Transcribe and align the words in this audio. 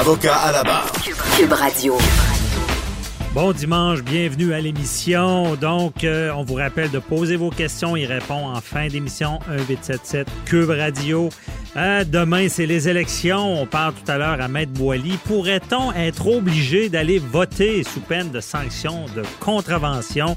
Avocat 0.00 0.34
à 0.34 0.50
la 0.52 0.64
barre. 0.64 0.90
Cube 1.36 1.52
Radio. 1.52 1.96
Bon 3.32 3.52
dimanche, 3.52 4.02
bienvenue 4.02 4.52
à 4.52 4.60
l'émission. 4.60 5.54
Donc, 5.54 6.02
euh, 6.02 6.32
on 6.34 6.42
vous 6.42 6.54
rappelle 6.54 6.90
de 6.90 6.98
poser 6.98 7.36
vos 7.36 7.50
questions. 7.50 7.96
Il 7.96 8.06
répond 8.06 8.48
en 8.48 8.60
fin 8.60 8.88
d'émission 8.88 9.38
1877 9.48 10.26
Cube 10.46 10.70
Radio. 10.70 11.30
Euh, 11.76 12.04
demain, 12.04 12.48
c'est 12.48 12.66
les 12.66 12.88
élections. 12.88 13.60
On 13.60 13.66
parle 13.66 13.94
tout 13.94 14.10
à 14.10 14.16
l'heure 14.16 14.40
à 14.40 14.46
Maître 14.46 14.72
Boily. 14.72 15.18
Pourrait-on 15.24 15.92
être 15.92 16.28
obligé 16.28 16.88
d'aller 16.88 17.18
voter 17.18 17.82
sous 17.82 18.00
peine 18.00 18.30
de 18.30 18.40
sanctions 18.40 19.06
de 19.16 19.22
contravention? 19.40 20.36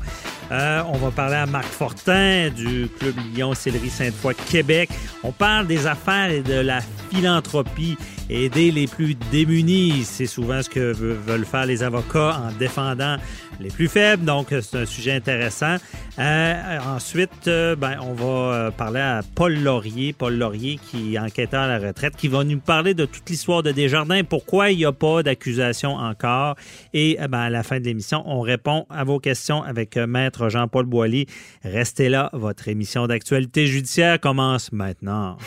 Euh, 0.52 0.82
on 0.92 0.98
va 0.98 1.12
parler 1.12 1.36
à 1.36 1.46
Marc 1.46 1.66
Fortin 1.66 2.50
du 2.50 2.88
Club 3.00 3.16
Lyon 3.34 3.54
Céleri 3.54 3.90
Sainte-Foy 3.90 4.34
Québec. 4.50 4.90
On 5.24 5.32
parle 5.32 5.68
des 5.68 5.86
affaires 5.86 6.32
et 6.32 6.42
de 6.42 6.56
la 6.56 6.80
philanthropie. 7.12 7.98
Aider 8.30 8.72
les 8.72 8.88
plus 8.88 9.16
démunis, 9.32 10.04
c'est 10.04 10.26
souvent 10.26 10.62
ce 10.62 10.70
que 10.70 10.92
veulent 10.92 11.46
faire 11.46 11.66
les 11.66 11.82
avocats 11.82 12.42
en 12.46 12.52
défendant 12.58 13.16
les 13.62 13.70
plus 13.70 13.88
faibles. 13.88 14.26
Donc, 14.26 14.48
c'est 14.50 14.76
un 14.78 14.86
sujet 14.86 15.14
intéressant. 15.14 15.78
Euh, 16.20 16.80
ensuite, 16.94 17.48
euh, 17.48 17.76
ben, 17.78 17.98
on 18.02 18.14
va 18.14 18.72
parler 18.72 19.00
à 19.00 19.22
Paul 19.36 19.54
Laurier. 19.58 20.12
Paul 20.12 20.38
Laurier, 20.38 20.78
qui 20.90 21.16
est 21.16 21.20
enquêteur 21.28 21.62
à 21.62 21.68
la 21.68 21.80
retraite, 21.80 22.16
qui 22.16 22.28
va 22.28 22.44
nous 22.44 22.60
parler 22.60 22.94
de 22.94 23.06
toute 23.06 23.30
l'histoire 23.30 23.64
de 23.64 23.72
Desjardins, 23.72 24.24
pourquoi 24.24 24.72
il 24.72 24.78
n'y 24.78 24.86
a 24.86 24.92
pas 24.92 25.24
d'accusation 25.24 25.96
encore. 25.96 26.56
Et 26.94 27.18
ben, 27.30 27.40
à 27.40 27.50
la 27.50 27.64
fin 27.64 27.80
de 27.80 27.86
l'émission, 27.86 28.24
on 28.26 28.42
répond 28.42 28.86
à 28.90 29.04
vos 29.04 29.20
questions 29.20 29.62
avec 29.64 29.98
Maître 29.98 30.50
Jean-Paul 30.50 30.86
Boilly. 30.86 31.28
Restez 31.64 32.10
là, 32.10 32.30
votre 32.34 32.68
émission 32.68 33.08
d'actualité 33.08 33.68
judiciaire 33.68 34.20
commence 34.20 34.72
maintenant. 34.72 35.38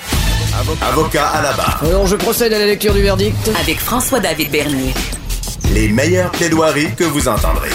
Avocat 0.83 1.29
à 1.29 1.43
la 1.43 1.53
barre. 1.53 1.83
Alors, 1.85 2.07
je 2.07 2.17
procède 2.17 2.53
à 2.53 2.59
la 2.59 2.67
lecture 2.67 2.93
du 2.93 3.03
verdict. 3.03 3.51
Avec 3.61 3.79
François-David 3.79 4.51
Bernier. 4.51 4.93
Les 5.73 5.89
meilleures 5.89 6.33
plaidoiries 6.33 6.95
que 6.97 7.05
vous 7.05 7.29
entendrez. 7.29 7.71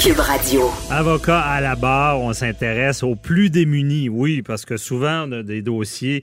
Cube 0.00 0.20
Radio. 0.20 0.70
Avocat 0.90 1.40
à 1.40 1.60
la 1.60 1.74
barre, 1.74 2.20
on 2.20 2.32
s'intéresse 2.32 3.02
aux 3.02 3.16
plus 3.16 3.50
démunis, 3.50 4.08
oui, 4.08 4.42
parce 4.42 4.64
que 4.64 4.76
souvent, 4.76 5.26
on 5.28 5.32
a 5.32 5.42
des 5.42 5.62
dossiers, 5.62 6.22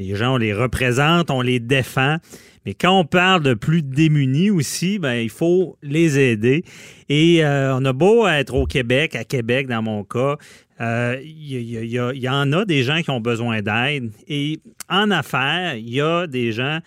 les 0.00 0.16
gens, 0.16 0.34
on 0.34 0.38
les 0.38 0.54
représente, 0.54 1.30
on 1.30 1.42
les 1.42 1.60
défend. 1.60 2.16
Mais 2.64 2.74
quand 2.74 2.98
on 2.98 3.04
parle 3.04 3.42
de 3.42 3.54
plus 3.54 3.82
démunis 3.82 4.50
aussi, 4.50 4.98
ben, 4.98 5.14
il 5.14 5.30
faut 5.30 5.76
les 5.82 6.18
aider. 6.18 6.64
Et 7.08 7.44
euh, 7.44 7.76
on 7.76 7.84
a 7.84 7.92
beau 7.92 8.26
être 8.26 8.54
au 8.54 8.66
Québec, 8.66 9.14
à 9.14 9.24
Québec 9.24 9.66
dans 9.66 9.82
mon 9.82 10.04
cas, 10.04 10.36
il 10.78 10.86
euh, 10.86 11.20
y, 11.22 11.96
y, 11.96 12.28
en 12.28 12.52
a 12.52 12.64
des 12.64 12.82
gens 12.82 13.02
qui 13.02 13.10
ont 13.10 13.20
besoin 13.20 13.60
d'aide. 13.60 14.10
Et 14.28 14.60
en 14.88 15.10
affaires, 15.10 15.74
il 15.74 15.90
y 15.90 16.00
a 16.00 16.26
des 16.26 16.52
gens 16.52 16.80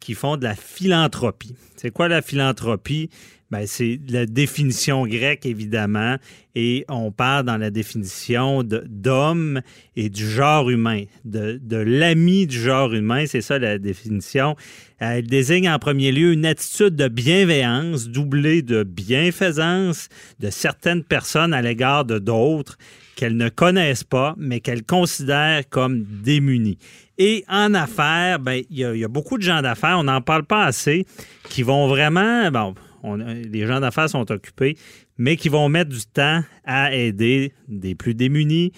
qui 0.00 0.14
font 0.14 0.36
de 0.36 0.44
la 0.44 0.54
philanthropie. 0.54 1.54
C'est 1.76 1.90
quoi 1.90 2.08
la 2.08 2.20
philanthropie? 2.20 3.08
Ben, 3.50 3.66
c'est 3.66 3.98
la 4.10 4.26
définition 4.26 5.06
grecque, 5.06 5.46
évidemment, 5.46 6.16
et 6.54 6.84
on 6.90 7.10
parle 7.10 7.46
dans 7.46 7.56
la 7.56 7.70
définition 7.70 8.62
d'homme 8.62 9.62
et 9.96 10.10
du 10.10 10.28
genre 10.28 10.68
humain, 10.68 11.04
de, 11.24 11.58
de 11.62 11.76
l'ami 11.76 12.46
du 12.46 12.60
genre 12.60 12.92
humain, 12.92 13.24
c'est 13.26 13.40
ça 13.40 13.58
la 13.58 13.78
définition. 13.78 14.54
Elle 14.98 15.26
désigne 15.26 15.70
en 15.70 15.78
premier 15.78 16.12
lieu 16.12 16.32
une 16.32 16.44
attitude 16.44 16.94
de 16.94 17.08
bienveillance 17.08 18.08
doublée 18.08 18.60
de 18.60 18.82
bienfaisance 18.82 20.08
de 20.40 20.50
certaines 20.50 21.04
personnes 21.04 21.54
à 21.54 21.62
l'égard 21.62 22.04
de 22.04 22.18
d'autres 22.18 22.76
qu'elles 23.16 23.36
ne 23.36 23.48
connaissent 23.48 24.04
pas, 24.04 24.34
mais 24.36 24.60
qu'elles 24.60 24.84
considèrent 24.84 25.68
comme 25.68 26.04
démunies. 26.04 26.78
Et 27.18 27.44
en 27.48 27.74
affaires, 27.74 28.38
ben, 28.38 28.62
il 28.70 28.78
y, 28.78 29.04
a 29.04 29.08
beaucoup 29.08 29.38
de 29.38 29.42
gens 29.42 29.60
d'affaires, 29.60 29.98
on 29.98 30.04
n'en 30.04 30.20
parle 30.20 30.44
pas 30.44 30.64
assez, 30.64 31.04
qui 31.48 31.64
vont 31.64 31.88
vraiment, 31.88 32.48
bon, 32.52 32.74
les 33.04 33.66
gens 33.66 33.80
d'affaires 33.80 34.08
sont 34.08 34.30
occupés, 34.30 34.76
mais 35.16 35.36
qui 35.36 35.48
vont 35.48 35.68
mettre 35.68 35.90
du 35.90 36.06
temps 36.06 36.42
à 36.64 36.94
aider 36.94 37.52
des 37.68 37.94
plus 37.94 38.14
démunis. 38.14 38.72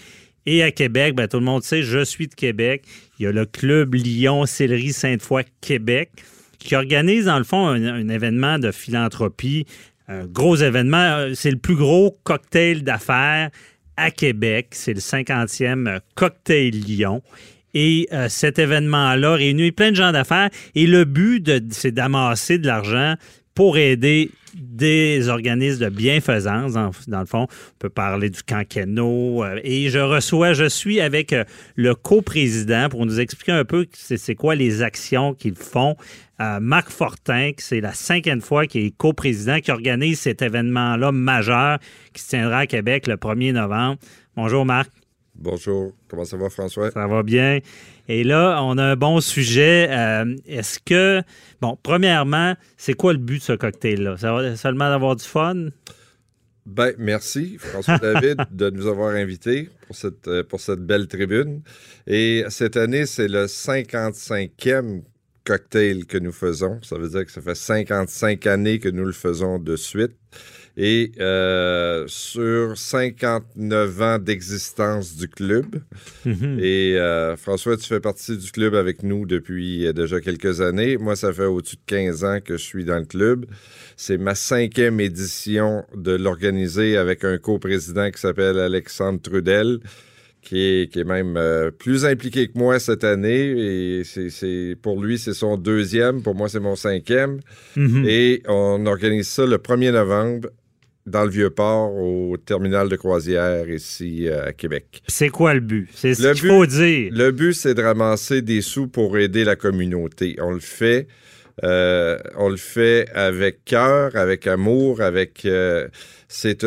Et 0.46 0.62
à 0.62 0.70
Québec, 0.70 1.14
ben, 1.14 1.28
tout 1.28 1.38
le 1.38 1.44
monde 1.44 1.62
sait, 1.62 1.82
je 1.82 2.04
suis 2.04 2.26
de 2.26 2.34
Québec. 2.34 2.84
Il 3.18 3.24
y 3.24 3.26
a 3.26 3.32
le 3.32 3.44
club 3.44 3.94
Lyon 3.94 4.46
Céleri 4.46 4.92
Sainte-Foy 4.92 5.44
Québec 5.60 6.10
qui 6.58 6.74
organise, 6.76 7.24
dans 7.24 7.38
le 7.38 7.44
fond, 7.44 7.66
un, 7.66 8.08
événement 8.08 8.58
de 8.58 8.70
philanthropie, 8.70 9.66
un 10.08 10.26
gros 10.26 10.56
événement. 10.56 11.28
C'est 11.34 11.50
le 11.50 11.58
plus 11.58 11.74
gros 11.74 12.18
cocktail 12.22 12.84
d'affaires 12.84 13.50
à 13.96 14.10
Québec. 14.10 14.68
C'est 14.72 14.94
le 14.94 15.00
50e 15.00 16.00
Cocktail 16.14 16.70
Lyon. 16.70 17.22
Et 17.72 18.08
euh, 18.12 18.28
cet 18.28 18.58
événement-là 18.58 19.34
réunit 19.34 19.72
plein 19.72 19.90
de 19.90 19.96
gens 19.96 20.12
d'affaires. 20.12 20.50
Et 20.74 20.86
le 20.86 21.04
but, 21.04 21.50
c'est 21.70 21.92
d'amasser 21.92 22.58
de 22.58 22.66
l'argent 22.66 23.14
pour 23.54 23.78
aider 23.78 24.30
des 24.54 25.28
organismes 25.28 25.84
de 25.84 25.88
bienfaisance, 25.90 26.72
dans, 26.72 27.20
le 27.20 27.26
fond. 27.26 27.42
On 27.44 27.78
peut 27.78 27.88
parler 27.88 28.30
du 28.30 28.42
Cancano. 28.42 29.44
Euh, 29.44 29.60
et 29.62 29.90
je 29.90 29.98
reçois, 29.98 30.52
je 30.54 30.68
suis 30.68 31.00
avec 31.00 31.32
euh, 31.32 31.44
le 31.76 31.94
coprésident 31.94 32.88
pour 32.88 33.06
nous 33.06 33.20
expliquer 33.20 33.52
un 33.52 33.64
peu 33.64 33.86
c'est 33.92 34.34
quoi 34.34 34.54
les 34.54 34.82
actions 34.82 35.34
qu'ils 35.34 35.54
font. 35.54 35.96
Marc 36.58 36.88
Fortin, 36.88 37.50
c'est 37.58 37.82
la 37.82 37.92
cinquième 37.92 38.40
fois 38.40 38.66
qu'il 38.66 38.86
est 38.86 38.96
coprésident, 38.96 39.60
qui 39.60 39.70
organise 39.70 40.20
cet 40.20 40.40
événement-là 40.40 41.12
majeur 41.12 41.78
qui 42.14 42.22
se 42.22 42.30
tiendra 42.30 42.60
à 42.60 42.66
Québec 42.66 43.06
le 43.08 43.16
1er 43.16 43.52
novembre. 43.52 43.98
Bonjour 44.36 44.64
Marc. 44.64 44.90
Bonjour, 45.40 45.94
comment 46.06 46.26
ça 46.26 46.36
va 46.36 46.50
François? 46.50 46.90
Ça 46.90 47.06
va 47.06 47.22
bien. 47.22 47.60
Et 48.08 48.24
là, 48.24 48.60
on 48.62 48.76
a 48.76 48.84
un 48.84 48.96
bon 48.96 49.22
sujet. 49.22 49.88
Euh, 49.90 50.36
est-ce 50.46 50.78
que, 50.78 51.22
bon, 51.62 51.78
premièrement, 51.82 52.56
c'est 52.76 52.92
quoi 52.92 53.14
le 53.14 53.18
but 53.18 53.38
de 53.38 53.42
ce 53.42 53.52
cocktail-là? 53.54 54.18
Ça 54.18 54.34
va 54.34 54.54
seulement 54.56 54.90
d'avoir 54.90 55.16
du 55.16 55.24
fun? 55.24 55.68
Ben, 56.66 56.92
merci, 56.98 57.56
François 57.58 57.96
David, 58.02 58.36
de 58.50 58.68
nous 58.68 58.86
avoir 58.86 59.14
invités 59.14 59.70
pour 59.86 59.96
cette, 59.96 60.28
euh, 60.28 60.44
pour 60.44 60.60
cette 60.60 60.80
belle 60.80 61.08
tribune. 61.08 61.62
Et 62.06 62.44
cette 62.50 62.76
année, 62.76 63.06
c'est 63.06 63.28
le 63.28 63.46
55e 63.46 65.00
cocktail 65.44 66.04
que 66.04 66.18
nous 66.18 66.32
faisons. 66.32 66.80
Ça 66.82 66.98
veut 66.98 67.08
dire 67.08 67.24
que 67.24 67.32
ça 67.32 67.40
fait 67.40 67.54
55 67.54 68.46
années 68.46 68.78
que 68.78 68.90
nous 68.90 69.06
le 69.06 69.12
faisons 69.12 69.58
de 69.58 69.74
suite. 69.74 70.12
Et 70.76 71.12
euh, 71.18 72.04
sur 72.06 72.78
59 72.78 74.02
ans 74.02 74.18
d'existence 74.18 75.16
du 75.16 75.28
club, 75.28 75.66
mhm. 76.24 76.58
et 76.60 76.96
euh, 76.96 77.36
François, 77.36 77.76
tu 77.76 77.86
fais 77.86 78.00
partie 78.00 78.36
du 78.36 78.50
club 78.52 78.74
avec 78.74 79.02
nous 79.02 79.26
depuis 79.26 79.86
euh, 79.86 79.92
déjà 79.92 80.20
quelques 80.20 80.60
années. 80.60 80.96
Moi, 80.96 81.16
ça 81.16 81.32
fait 81.32 81.44
au-dessus 81.44 81.76
de 81.76 81.82
15 81.86 82.24
ans 82.24 82.38
que 82.42 82.56
je 82.56 82.62
suis 82.62 82.84
dans 82.84 82.98
le 82.98 83.04
club. 83.04 83.46
C'est 83.96 84.18
ma 84.18 84.34
cinquième 84.34 85.00
édition 85.00 85.84
de 85.94 86.12
l'organiser 86.12 86.96
avec 86.96 87.24
un 87.24 87.38
coprésident 87.38 88.10
qui 88.10 88.20
s'appelle 88.20 88.58
Alexandre 88.58 89.20
Trudel. 89.20 89.80
Qui 90.42 90.58
est, 90.58 90.90
qui 90.90 91.00
est, 91.00 91.04
même 91.04 91.38
plus 91.78 92.06
impliqué 92.06 92.48
que 92.48 92.56
moi 92.56 92.78
cette 92.78 93.04
année. 93.04 93.98
Et 93.98 94.04
c'est, 94.04 94.74
pour 94.80 94.98
lui, 94.98 95.18
c'est 95.18 95.34
son 95.34 95.58
deuxième. 95.58 96.22
Pour 96.22 96.34
moi, 96.34 96.48
c'est 96.48 96.60
mon 96.60 96.76
cinquième. 96.76 97.40
Mhm. 97.76 98.06
Et 98.08 98.42
on 98.48 98.86
organise 98.86 99.28
ça 99.28 99.44
le 99.44 99.58
1er 99.58 99.92
novembre 99.92 100.48
dans 101.06 101.24
le 101.24 101.30
Vieux-Port 101.30 101.94
au 101.94 102.36
terminal 102.36 102.88
de 102.88 102.96
croisière 102.96 103.68
ici 103.68 104.28
euh, 104.28 104.48
à 104.48 104.52
Québec. 104.52 105.02
C'est 105.06 105.28
quoi 105.28 105.54
le 105.54 105.60
but? 105.60 105.88
C'est 105.94 106.14
ce 106.14 106.32
qu'il 106.32 106.48
faut 106.48 106.66
dire. 106.66 107.10
Le 107.12 107.30
but, 107.30 107.54
c'est 107.54 107.74
de 107.74 107.82
ramasser 107.82 108.42
des 108.42 108.60
sous 108.60 108.86
pour 108.86 109.16
aider 109.18 109.44
la 109.44 109.56
communauté. 109.56 110.36
On 110.40 110.52
le 110.52 110.60
fait. 110.60 111.06
Euh, 111.62 112.18
on 112.36 112.48
le 112.48 112.56
fait 112.56 113.08
avec 113.14 113.64
cœur, 113.64 114.16
avec 114.16 114.46
amour, 114.46 115.00
avec. 115.00 115.44
Euh, 115.44 115.88
c'est, 116.28 116.64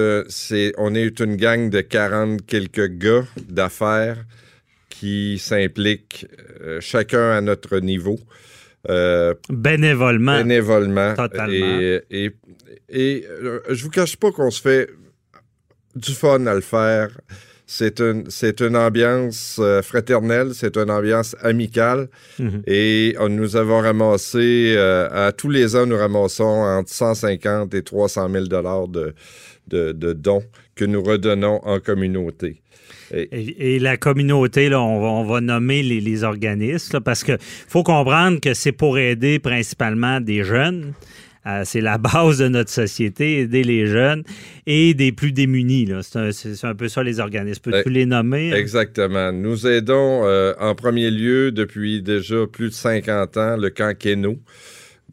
on 0.77 0.93
est 0.93 1.19
une 1.19 1.35
gang 1.35 1.69
de 1.69 1.81
40 1.81 2.45
quelques 2.45 2.97
gars 2.97 3.23
d'affaires 3.47 4.23
qui 4.89 5.39
s'impliquent 5.39 6.27
chacun 6.79 7.31
à 7.31 7.41
notre 7.41 7.79
niveau. 7.79 8.19
Bénévolement. 9.49 10.37
Bénévolement. 10.37 11.13
Totalement. 11.15 11.79
et 12.09 12.31
et 12.89 13.25
euh, 13.27 13.59
je 13.69 13.83
vous 13.83 13.89
cache 13.89 14.15
pas 14.17 14.31
qu'on 14.31 14.51
se 14.51 14.61
fait 14.61 14.89
du 15.95 16.13
fun 16.13 16.45
à 16.45 16.53
le 16.53 16.61
faire. 16.61 17.09
C'est 17.65 18.01
une, 18.01 18.29
c'est 18.29 18.59
une 18.61 18.75
ambiance 18.75 19.57
euh, 19.59 19.81
fraternelle, 19.81 20.53
c'est 20.53 20.77
une 20.77 20.91
ambiance 20.91 21.35
amicale. 21.41 22.09
Et 22.67 23.15
euh, 23.19 23.29
nous 23.29 23.55
avons 23.55 23.79
ramassé, 23.79 24.75
euh, 24.77 25.27
à 25.27 25.31
tous 25.31 25.49
les 25.49 25.75
ans, 25.75 25.85
nous 25.85 25.97
ramassons 25.97 26.43
entre 26.43 26.91
150 26.91 27.73
et 27.73 27.81
300 27.81 28.29
000 28.29 28.45
dollars 28.45 28.87
de, 28.89 29.15
de, 29.69 29.91
de 29.93 30.13
dons 30.13 30.43
que 30.75 30.85
nous 30.85 31.01
redonnons 31.01 31.61
en 31.63 31.79
communauté. 31.79 32.61
Et, 33.13 33.75
et 33.75 33.79
la 33.79 33.97
communauté, 33.97 34.69
là, 34.69 34.81
on, 34.81 35.01
va, 35.01 35.07
on 35.07 35.23
va 35.23 35.41
nommer 35.41 35.83
les, 35.83 35.99
les 35.99 36.23
organismes, 36.23 36.93
là, 36.93 37.01
parce 37.01 37.23
que 37.23 37.37
faut 37.39 37.83
comprendre 37.83 38.39
que 38.39 38.53
c'est 38.53 38.71
pour 38.71 38.97
aider 38.97 39.39
principalement 39.39 40.19
des 40.21 40.43
jeunes. 40.43 40.93
Euh, 41.45 41.63
c'est 41.65 41.81
la 41.81 41.97
base 42.13 42.37
de 42.37 42.47
notre 42.47 42.69
société, 42.69 43.39
aider 43.39 43.63
les 43.63 43.85
jeunes 43.85 44.23
et 44.65 44.93
des 44.93 45.11
plus 45.11 45.33
démunis. 45.33 45.89
un, 45.91 46.31
c'est 46.31 46.63
un 46.65 46.75
peu 46.75 46.87
ça, 46.87 47.03
les 47.03 47.19
organismes. 47.19 47.59
Peux-tu 47.63 47.83
Eh, 47.85 47.89
les 47.89 48.05
nommer? 48.05 48.53
Exactement. 48.53 49.31
Nous 49.33 49.67
aidons 49.67 50.21
euh, 50.25 50.53
en 50.59 50.73
premier 50.73 51.11
lieu 51.11 51.51
depuis 51.51 52.01
déjà 52.01 52.47
plus 52.47 52.69
de 52.69 52.73
50 52.73 53.37
ans 53.37 53.57
le 53.57 53.69
camp 53.69 53.93
Keno, 53.97 54.37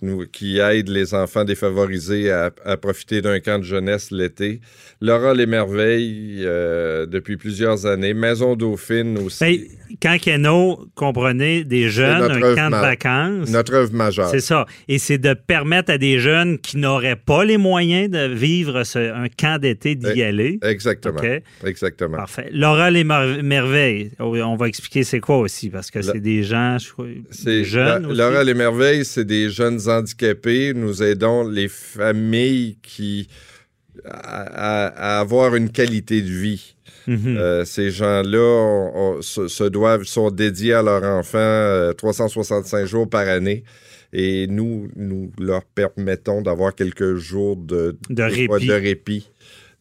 nous, 0.03 0.27
qui 0.27 0.59
aide 0.59 0.89
les 0.89 1.15
enfants 1.15 1.45
défavorisés 1.45 2.31
à, 2.31 2.51
à 2.65 2.77
profiter 2.77 3.21
d'un 3.23 3.41
camp 3.41 3.59
de 3.59 3.65
jeunesse 3.65 4.11
l'été. 4.11 4.61
Laura 5.01 5.35
les 5.35 5.47
Merveilles 5.47 6.43
euh, 6.45 7.07
depuis 7.07 7.37
plusieurs 7.37 7.87
années. 7.87 8.15
Maison 8.15 8.57
Dauphine 8.57 9.19
aussi. 9.19 9.41
Ben, 9.45 9.59
quand 10.01 10.17
Keno, 10.23 10.87
comprenez, 10.95 11.65
des 11.65 11.89
jeunes, 11.89 12.23
un 12.31 12.55
camp 12.55 12.71
de 12.71 12.77
vacances. 12.81 13.51
Notre 13.51 13.75
œuvre 13.75 13.93
majeure. 13.93 14.29
C'est 14.31 14.41
ça. 14.41 14.67
Et 14.89 14.99
c'est 14.99 15.19
de 15.19 15.35
permettre 15.35 15.91
à 15.93 15.99
des 15.99 16.19
jeunes 16.19 16.59
qui 16.59 16.77
n'auraient 16.77 17.17
pas 17.17 17.45
les 17.45 17.57
moyens 17.57 18.09
de 18.11 18.27
vivre 18.33 18.85
ce- 18.85 18.99
un 19.13 19.29
camp 19.29 19.61
d'été 19.61 19.95
d'y 19.97 20.07
Eh, 20.21 20.25
aller. 20.25 20.59
Exactement. 20.63 21.21
Exactement. 21.65 22.17
Parfait. 22.19 22.49
Laura 22.53 22.91
les 22.91 23.05
Mer- 23.05 23.43
merveilles. 23.43 24.13
Oh, 24.21 24.37
On 24.37 24.57
va 24.57 24.69
expliquer 24.69 25.03
c'est 25.05 25.21
quoi 25.21 25.39
aussi, 25.39 25.71
parce 25.71 25.91
que 25.91 26.03
c'est 26.03 26.21
des 26.21 26.43
gens, 26.43 26.77
je 26.79 26.91
crois, 26.93 27.07
jeunes 27.65 28.03
La- 28.03 28.09
aussi. 28.09 28.19
Laura 28.19 28.45
les 28.45 28.55
Merveilles, 28.55 29.05
c'est 29.05 29.25
des 29.25 29.51
jeunes 29.51 29.89
handicapés. 29.91 30.75
Nous 30.75 31.03
aidons 31.03 31.47
les 31.49 31.69
familles 31.69 32.79
qui 32.83 33.29
à, 34.05 35.21
avoir 35.21 35.57
une 35.57 35.71
qualité 35.71 36.23
de 36.23 36.31
vie. 36.31 36.75
Mhm. 37.07 37.37
Euh, 37.37 37.65
ces 37.65 37.91
gens-là 37.91 39.21
se, 39.21 39.49
se 39.49 39.65
doivent 39.65 40.05
sont 40.05 40.31
dédiés 40.31 40.75
à 40.75 40.83
leur 40.83 41.03
enfant 41.03 41.39
euh, 41.39 41.93
365 41.93 42.85
jours 42.87 43.09
par 43.09 43.29
année. 43.29 43.65
Et 44.13 44.47
nous, 44.49 44.89
nous 44.97 45.31
leur 45.39 45.65
permettons 45.65 46.43
d'avoir 46.43 46.75
quelques 46.75 47.17
jours 47.17 47.57
de, 47.57 47.97
répit. 48.11 48.67
De 48.67 48.73
répit, 48.73 49.31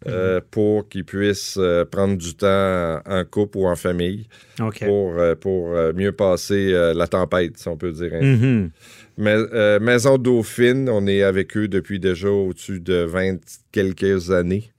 euh, 0.07 0.39
pour 0.49 0.87
qu'ils 0.87 1.03
puissent 1.03 1.57
euh, 1.59 1.83
prendre 1.83 2.17
du 2.17 2.33
temps 2.33 3.01
en 3.05 3.25
couple 3.29 3.57
ou 3.57 3.67
en 3.67 3.75
famille 3.75 4.27
pour, 4.57 5.17
euh, 5.17 5.35
pour 5.35 5.75
mieux 5.93 6.13
passer 6.13 6.71
la 6.71 7.07
tempête, 7.07 7.57
si 7.57 7.67
on 7.67 7.75
peut 7.75 7.91
dire. 7.91 8.13
ainsi. 8.13 8.25
Mhm. 8.25 8.69
Mais, 9.17 9.79
Maison 9.79 10.17
Dauphine, 10.17 10.89
on 10.89 11.05
est 11.05 11.23
avec 11.23 11.57
eux 11.57 11.67
depuis 11.67 11.99
déjà 11.99 12.29
au-dessus 12.29 12.79
de 12.79 13.03
20 13.03 13.39
quelques 13.73 14.31
années. 14.31 14.71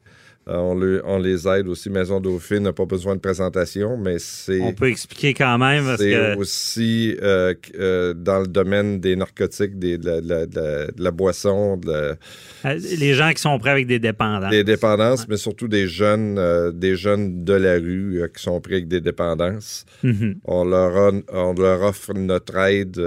Euh, 0.50 0.56
on, 0.56 0.74
le- 0.74 1.00
on 1.04 1.18
les 1.18 1.46
aide 1.46 1.68
aussi. 1.68 1.88
Maison 1.90 2.18
Dauphine 2.18 2.64
n'a 2.64 2.72
pas 2.72 2.84
besoin 2.84 3.14
de 3.14 3.20
présentation, 3.20 3.96
mais 3.96 4.18
c'est 4.18 4.60
On 4.60 4.72
peut 4.72 4.88
expliquer 4.88 5.32
quand 5.32 5.56
même, 5.58 5.84
c'est 5.96 6.10
que 6.10 6.36
aussi 6.36 7.16
euh, 7.22 7.54
euh, 7.78 8.14
dans 8.14 8.40
le 8.40 8.48
domaine 8.48 8.98
des 8.98 9.14
narcotiques, 9.14 9.78
des- 9.78 9.96
de, 9.96 10.06
la, 10.06 10.20
de 10.20 10.28
la- 10.28 10.46
de 10.46 10.60
la- 10.60 10.86
de 10.88 11.04
la 11.04 11.10
boisson, 11.12 11.76
de 11.76 12.16
la- 12.64 12.74
les 12.74 13.14
gens 13.14 13.30
qui 13.32 13.40
sont 13.40 13.56
prêts 13.60 13.70
avec 13.70 13.86
des 13.86 14.00
dépendants. 14.00 14.50
des 14.50 14.64
dépendances, 14.64 15.28
mais 15.28 15.36
surtout 15.36 15.68
des 15.68 15.86
jeunes, 15.86 16.36
euh, 16.38 16.72
des 16.72 16.96
jeunes 16.96 17.44
de 17.44 17.52
la 17.52 17.74
rue 17.74 18.20
qui 18.36 18.42
sont 18.42 18.60
pris 18.60 18.74
avec 18.74 18.88
des 18.88 19.00
dépendances. 19.00 19.84
Mhm. 20.02 20.40
On 20.46 20.64
leur, 20.64 20.96
a- 20.96 21.12
on 21.32 21.52
leur 21.54 21.82
offre 21.82 22.12
notre 22.14 22.56
aide 22.56 22.98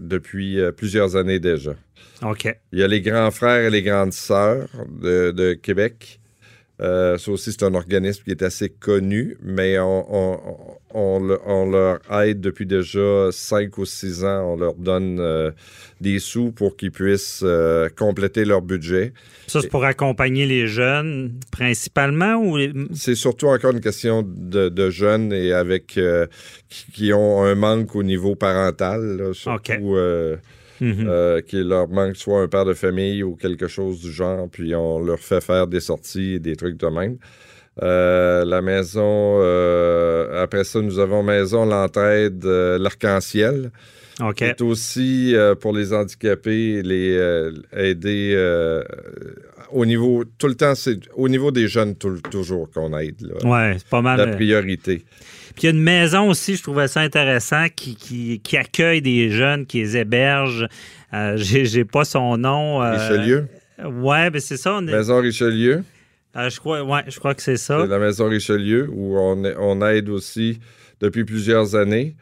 depuis 0.00 0.58
plusieurs 0.76 1.16
années 1.16 1.38
déjà. 1.40 1.74
OK. 2.24 2.48
Il 2.72 2.78
y 2.78 2.82
a 2.82 2.88
les 2.88 3.00
grands 3.00 3.30
frères 3.30 3.64
et 3.66 3.70
les 3.70 3.82
grandes 3.82 4.12
sœurs 4.12 4.68
de, 5.02 5.30
de 5.32 5.54
Québec. 5.54 6.20
Euh, 6.82 7.16
ça 7.16 7.30
aussi, 7.30 7.52
c'est 7.52 7.62
un 7.62 7.74
organisme 7.74 8.24
qui 8.24 8.30
est 8.32 8.42
assez 8.42 8.68
connu, 8.68 9.36
mais 9.42 9.78
on, 9.78 10.04
on- 10.34 10.40
on 10.94 11.20
le- 11.24 11.38
on 11.46 11.70
leur 11.70 12.00
aide 12.22 12.40
depuis 12.40 12.66
déjà 12.66 13.28
cinq 13.30 13.78
ou 13.78 13.84
six 13.86 14.24
ans. 14.24 14.52
On 14.52 14.56
leur 14.56 14.74
donne 14.74 15.18
euh, 15.20 15.52
des 16.00 16.18
sous 16.18 16.50
pour 16.50 16.76
qu'ils 16.76 16.90
puissent 16.90 17.42
euh, 17.44 17.88
compléter 17.96 18.44
leur 18.44 18.62
budget. 18.62 19.12
Ça, 19.46 19.60
c'est 19.60 19.68
pour 19.68 19.84
accompagner 19.84 20.44
les 20.44 20.66
jeunes 20.66 21.34
principalement 21.50 22.36
ou 22.36 22.58
C'est 22.94 23.14
surtout 23.14 23.46
encore 23.46 23.72
une 23.72 23.80
question 23.80 24.22
de, 24.26 24.68
de 24.68 24.90
jeunes 24.90 25.32
et 25.32 25.52
avec 25.52 25.96
euh, 25.98 26.26
qui, 26.68 26.84
qui 26.92 27.12
ont 27.12 27.42
un 27.44 27.54
manque 27.54 27.94
au 27.94 28.02
niveau 28.02 28.34
parental, 28.34 29.16
là, 29.18 29.32
surtout 29.34 29.94
Mhm. 30.82 31.06
euh, 31.08 31.40
qu'il 31.40 31.68
leur 31.68 31.88
manque 31.88 32.16
soit 32.16 32.40
un 32.40 32.48
père 32.48 32.64
de 32.64 32.74
famille 32.74 33.22
ou 33.22 33.36
quelque 33.36 33.68
chose 33.68 34.00
du 34.00 34.10
genre, 34.10 34.48
puis 34.50 34.74
on 34.74 34.98
leur 34.98 35.20
fait 35.20 35.40
faire 35.40 35.68
des 35.68 35.78
sorties 35.78 36.34
et 36.34 36.38
des 36.40 36.56
trucs 36.56 36.76
de 36.76 36.88
même. 36.88 37.18
Euh, 37.82 38.44
la 38.44 38.60
maison, 38.62 39.38
euh, 39.40 40.42
après 40.42 40.64
ça, 40.64 40.80
nous 40.80 40.98
avons 40.98 41.22
Maison 41.22 41.64
L'Entraide, 41.64 42.44
l'Arc-en-Ciel. 42.44 43.70
OK. 44.20 44.38
C'est 44.38 44.60
aussi 44.60 45.36
pour 45.60 45.72
les 45.72 45.92
handicapés, 45.92 46.82
les 46.82 47.16
aider 47.72 48.34
au 49.72 49.84
niveau, 49.86 50.24
tout 50.38 50.46
le 50.48 50.54
temps, 50.54 50.74
c'est 50.74 50.98
au 51.14 51.28
niveau 51.28 51.50
des 51.50 51.68
jeunes 51.68 51.94
tout- 51.96 52.20
toujours 52.30 52.70
qu'on 52.70 52.96
aide. 52.98 53.20
là. 53.20 53.48
Ouais, 53.48 53.74
c'est 53.78 53.86
pas 53.88 54.02
mal. 54.02 54.18
La 54.18 54.24
euh, 54.26 54.34
priorité. 54.34 55.04
Puis 55.54 55.62
il 55.62 55.64
y 55.64 55.68
a 55.68 55.70
une 55.72 55.82
maison 55.82 56.28
aussi, 56.30 56.56
je 56.56 56.62
trouvais 56.62 56.88
ça 56.88 57.00
intéressant, 57.00 57.66
qui, 57.74 57.94
qui, 57.96 58.40
qui 58.40 58.56
accueille 58.56 59.02
des 59.02 59.30
jeunes, 59.30 59.66
qui 59.66 59.78
les 59.80 59.96
héberge. 59.96 60.66
Euh, 61.12 61.34
j'ai, 61.36 61.64
j'ai 61.66 61.84
pas 61.84 62.04
son 62.04 62.36
nom. 62.38 62.82
euh, 62.82 62.92
Richelieu? 62.96 63.46
Ouais, 63.84 64.30
mais 64.30 64.40
c'est 64.40 64.56
ça. 64.56 64.74
On 64.74 64.86
est- 64.86 64.92
Maison 64.92 65.20
Richelieu? 65.20 65.82
euh, 66.36 66.48
je, 66.48 66.58
crois, 66.60 66.82
ouais, 66.82 67.02
je 67.08 67.18
crois 67.18 67.34
que 67.34 67.42
c'est 67.42 67.56
ça. 67.56 67.80
C'est 67.82 67.88
la 67.90 67.98
Maison 67.98 68.28
Richelieu 68.28 68.88
où 68.90 69.18
on, 69.18 69.42
on 69.58 69.86
aide 69.86 70.08
aussi 70.08 70.58
depuis 71.00 71.24
plusieurs 71.24 71.74
années. 71.74 72.14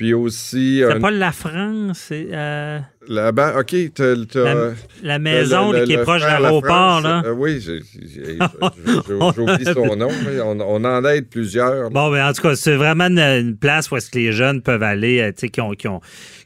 Puis 0.00 0.14
aussi, 0.14 0.80
C'est 0.82 0.94
un- 0.94 1.00
pas 1.00 1.10
la 1.10 1.30
France, 1.30 2.04
c'est 2.08 2.28
euh, 2.32 2.78
là-bas, 3.06 3.58
OK, 3.60 3.74
t'as... 3.94 4.14
t'as- 4.24 4.54
la, 4.54 4.70
la 5.02 5.18
maison 5.18 5.72
le- 5.72 5.80
le- 5.80 5.84
qui 5.84 5.92
est 5.92 5.98
proche 6.02 6.22
de 6.22 6.26
l'aéroport. 6.26 7.02
Là. 7.02 7.22
euh, 7.26 7.32
oui, 7.32 7.60
j'oublie 7.60 9.64
son 9.74 9.96
nom. 9.96 10.08
mais 10.24 10.40
On, 10.40 10.58
on 10.60 10.84
en 10.84 11.04
aide 11.04 11.28
plusieurs. 11.28 11.90
Bon, 11.90 12.10
ben, 12.10 12.26
en 12.28 12.32
tout 12.32 12.40
cas, 12.40 12.56
c'est 12.56 12.76
vraiment 12.76 13.08
une, 13.08 13.18
une 13.18 13.56
place 13.58 13.90
où 13.90 13.96
est-ce 13.98 14.10
que 14.10 14.18
les 14.18 14.32
jeunes 14.32 14.62
peuvent 14.62 14.82
aller, 14.82 15.20
euh, 15.20 15.32
tu 15.32 15.40
sais, 15.40 15.48
qui 15.50 15.60
ont, 15.60 15.72
qui 15.72 15.86
ont, 15.88 16.00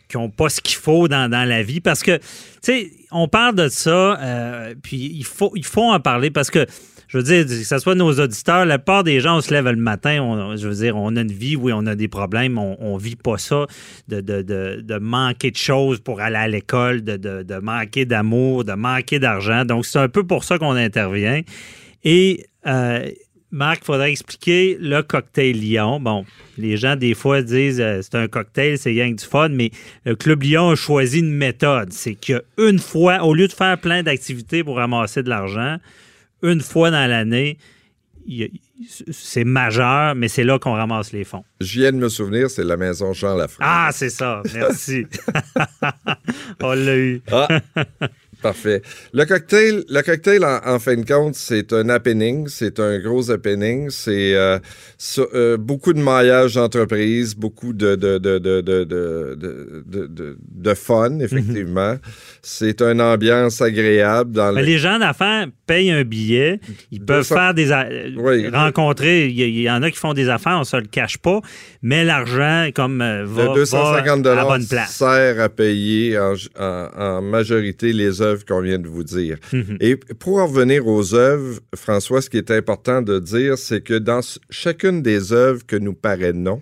qui 0.08 0.16
ont 0.16 0.30
pas 0.30 0.48
ce 0.48 0.60
qu'il 0.60 0.76
faut 0.76 1.06
dans, 1.08 1.30
dans 1.30 1.48
la 1.48 1.62
vie. 1.62 1.80
Parce 1.80 2.02
que, 2.02 2.16
tu 2.16 2.22
sais, 2.62 2.90
on 3.12 3.28
parle 3.28 3.54
de 3.54 3.68
ça, 3.68 4.18
euh, 4.20 4.74
puis 4.82 5.12
il 5.14 5.24
faut, 5.24 5.52
il 5.54 5.64
faut 5.64 5.92
en 5.92 6.00
parler 6.00 6.30
parce 6.32 6.50
que, 6.50 6.66
je 7.14 7.18
veux 7.18 7.22
dire, 7.24 7.46
que 7.46 7.64
ce 7.64 7.78
soit 7.78 7.94
nos 7.94 8.12
auditeurs, 8.18 8.64
la 8.66 8.78
plupart 8.78 9.04
des 9.04 9.20
gens, 9.20 9.36
on 9.36 9.40
se 9.40 9.54
lève 9.54 9.66
le 9.66 9.76
matin, 9.76 10.20
on- 10.20 10.56
je 10.56 10.66
veux 10.66 10.74
dire, 10.74 10.96
on 10.96 11.14
a 11.14 11.20
une 11.20 11.30
vie, 11.30 11.54
oui, 11.54 11.72
on 11.72 11.86
a 11.86 11.94
des 11.94 12.08
problèmes, 12.08 12.58
on, 12.58 12.76
on 12.80 12.96
vit 12.96 13.14
pas 13.14 13.38
ça, 13.38 13.66
de, 14.08 14.20
de, 14.20 14.42
de, 14.42 14.80
de 14.82 14.98
manquer 14.98 15.52
de 15.52 15.56
choses 15.56 16.00
pour 16.00 16.20
aller 16.20 16.36
à 16.36 16.48
l'école, 16.48 17.02
de, 17.04 17.58
manquer 17.60 18.04
d'amour, 18.04 18.64
de 18.64 18.72
manquer 18.72 19.20
d'argent. 19.20 19.64
Donc, 19.64 19.86
c'est 19.86 20.00
un 20.00 20.08
peu 20.08 20.24
pour 20.26 20.42
ça 20.42 20.58
qu'on 20.58 20.72
intervient. 20.72 21.42
Et 22.02 22.46
euh, 22.66 23.08
Marc, 23.52 23.82
il 23.82 23.84
faudrait 23.84 24.10
expliquer 24.10 24.76
le 24.80 25.02
cocktail 25.02 25.52
Lyon. 25.56 26.00
Bon, 26.00 26.24
les 26.58 26.76
gens, 26.76 26.96
des 26.96 27.14
fois, 27.14 27.40
disent 27.42 27.80
euh, 27.80 28.00
c'est 28.02 28.16
un 28.16 28.26
cocktail, 28.26 28.76
c'est 28.76 28.90
rien 28.90 29.12
du 29.12 29.24
fun, 29.24 29.50
mais 29.50 29.70
le 30.04 30.16
Club 30.16 30.42
Lyon 30.42 30.70
a 30.70 30.74
choisi 30.74 31.20
une 31.20 31.32
méthode. 31.32 31.92
C'est 31.92 32.16
qu'une 32.16 32.80
fois, 32.80 33.22
au 33.22 33.32
lieu 33.34 33.46
de 33.46 33.52
faire 33.52 33.78
plein 33.78 34.02
d'activités 34.02 34.64
pour 34.64 34.76
ramasser 34.76 35.22
de 35.22 35.28
l'argent, 35.28 35.76
une 36.44 36.60
fois 36.60 36.90
dans 36.90 37.08
l'année, 37.08 37.58
c'est 39.10 39.44
majeur, 39.44 40.14
mais 40.14 40.28
c'est 40.28 40.44
là 40.44 40.58
qu'on 40.58 40.72
ramasse 40.72 41.12
les 41.12 41.24
fonds. 41.24 41.44
Je 41.60 41.80
viens 41.80 41.92
de 41.92 41.96
me 41.98 42.08
souvenir, 42.08 42.50
c'est 42.50 42.64
la 42.64 42.76
Maison 42.76 43.12
Jean 43.12 43.34
Lafrance. 43.36 43.66
Ah, 43.68 43.90
c'est 43.92 44.10
ça. 44.10 44.42
Merci. 44.54 45.06
On 46.62 46.72
l'a 46.72 46.96
eu. 46.96 47.22
Ah, 47.30 47.48
parfait. 48.44 48.82
Le 49.12 49.24
cocktail, 49.24 49.84
le 49.88 50.02
cocktail 50.02 50.44
en, 50.44 50.60
en 50.64 50.78
fin 50.78 50.94
de 50.96 51.04
compte, 51.04 51.34
c'est 51.34 51.72
un 51.72 51.88
happening, 51.88 52.46
c'est 52.48 52.78
un 52.78 52.98
gros 53.00 53.30
happening. 53.30 53.88
C'est 53.90 54.34
euh, 54.36 54.58
euh, 55.34 55.56
beaucoup 55.56 55.92
de 55.92 55.98
maillage 56.00 56.54
d'entreprise, 56.54 57.34
beaucoup 57.34 57.72
de, 57.72 57.96
de, 57.96 58.18
de, 58.18 58.38
de, 58.38 60.36
de, 60.54 60.74
fun, 60.74 61.18
effectivement. 61.20 61.96
C'est 62.42 62.82
une 62.82 63.00
ambiance 63.00 63.60
agréable 63.62 64.32
dans 64.32 64.52
Mais 64.52 64.60
le... 64.60 64.66
les 64.66 64.78
gens 64.78 64.98
d'affaires 64.98 65.46
payent 65.66 65.90
un 65.90 66.04
billet, 66.04 66.60
ils 66.90 67.00
peuvent 67.00 67.18
200 67.28 67.34
faire 67.34 67.54
des 67.54 67.72
a- 67.72 67.88
Oui. 68.16 68.46
rencontrer, 68.48 69.28
il 69.28 69.60
y, 69.60 69.70
en 69.70 69.82
a 69.82 69.90
qui 69.90 69.96
font 69.98 70.12
des 70.12 70.28
affaires, 70.28 70.58
on 70.60 70.64
se 70.64 70.76
le 70.76 70.84
cache 70.86 71.16
pas, 71.18 71.40
mais 71.82 72.04
l'argent 72.04 72.68
comme 72.74 73.00
euh, 73.00 73.24
va, 73.26 73.44
Le 73.44 73.54
250 73.54 74.24
va 74.26 74.32
à 74.32 74.34
la 74.34 74.44
bonne 74.44 74.66
place. 74.66 74.96
sert 74.96 75.40
à 75.40 75.48
payer 75.48 76.18
en, 76.18 76.34
en- 76.58 76.88
en 76.96 77.22
majorité 77.22 77.92
les 77.92 78.20
œuvres 78.20 78.33
œuvres 78.34 78.44
qu'on 78.44 78.60
vient 78.60 78.78
de 78.78 78.88
vous 78.88 79.04
dire. 79.04 79.38
Et 79.80 79.96
pour 79.96 80.38
en 80.38 80.46
revenir 80.46 80.86
aux 80.86 81.14
œuvres, 81.14 81.60
François, 81.74 82.20
ce 82.20 82.28
qui 82.28 82.36
est 82.36 82.50
important 82.50 83.00
de 83.02 83.18
dire, 83.18 83.56
c'est 83.58 83.80
que 83.82 83.94
dans 83.94 84.20
chacune 84.50 85.02
des 85.02 85.32
œuvres 85.32 85.64
que 85.66 85.76
nous 85.76 85.94
parrainons, 85.94 86.60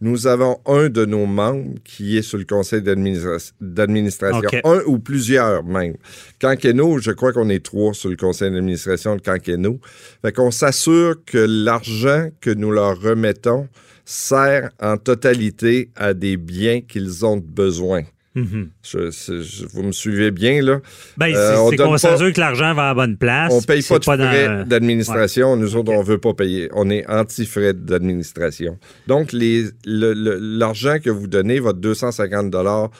nous 0.00 0.28
avons 0.28 0.58
un 0.66 0.88
de 0.88 1.04
nos 1.04 1.26
membres 1.26 1.74
qui 1.82 2.16
est 2.16 2.22
sur 2.22 2.38
le 2.38 2.44
conseil 2.44 2.82
d'administra- 2.82 3.50
d'administration, 3.60 4.42
un 4.64 4.80
ou 4.86 5.00
plusieurs 5.00 5.64
même. 5.64 5.96
Canqueno, 6.40 6.98
je 7.00 7.10
crois 7.10 7.32
qu'on 7.32 7.48
est 7.48 7.64
trois 7.64 7.92
sur 7.94 8.08
le 8.08 8.14
conseil 8.16 8.52
d'administration 8.52 9.16
de 9.16 9.20
Canqueno. 9.20 9.80
Fait 10.22 10.30
qu'on 10.32 10.52
s'assure 10.52 11.16
que 11.26 11.38
l'argent 11.38 12.28
que 12.40 12.50
nous 12.50 12.70
leur 12.70 13.00
remettons 13.00 13.66
sert 14.04 14.70
en 14.80 14.96
totalité 14.96 15.90
à 15.96 16.14
des 16.14 16.36
biens 16.36 16.80
qu'ils 16.80 17.26
ont 17.26 17.36
besoin. 17.38 18.02
Mhm. 18.42 18.68
Je- 18.82 19.10
c'est- 19.10 19.42
je- 19.42 19.66
vous 19.66 19.82
me 19.82 19.92
suivez 19.92 20.30
bien, 20.30 20.62
là? 20.62 20.80
Ben, 21.16 21.34
Euh, 21.34 21.68
c'est- 21.70 21.76
qu'on 21.76 21.96
s'assure 21.98 22.32
que 22.32 22.40
l'argent 22.40 22.74
va 22.74 22.84
à 22.84 22.88
la 22.88 22.94
bonne 22.94 23.16
place. 23.16 23.52
On 23.52 23.62
paye 23.62 23.80
puis 23.80 23.88
pas 23.88 23.98
de 23.98 24.04
frais 24.04 24.64
d'administration. 24.66 25.56
Nous 25.56 25.76
autres, 25.76 25.92
on 25.92 26.02
veut 26.02 26.18
pas 26.18 26.34
payer. 26.34 26.68
On 26.74 26.88
est 26.90 27.06
anti-frais 27.08 27.74
d'administration. 27.74 28.78
Donc, 29.06 29.32
les- 29.32 29.64
le- 29.84 30.12
le- 30.14 30.38
l'argent 30.38 30.98
que 31.02 31.10
vous 31.10 31.26
donnez, 31.26 31.58
votre 31.60 31.78
250 31.78 32.90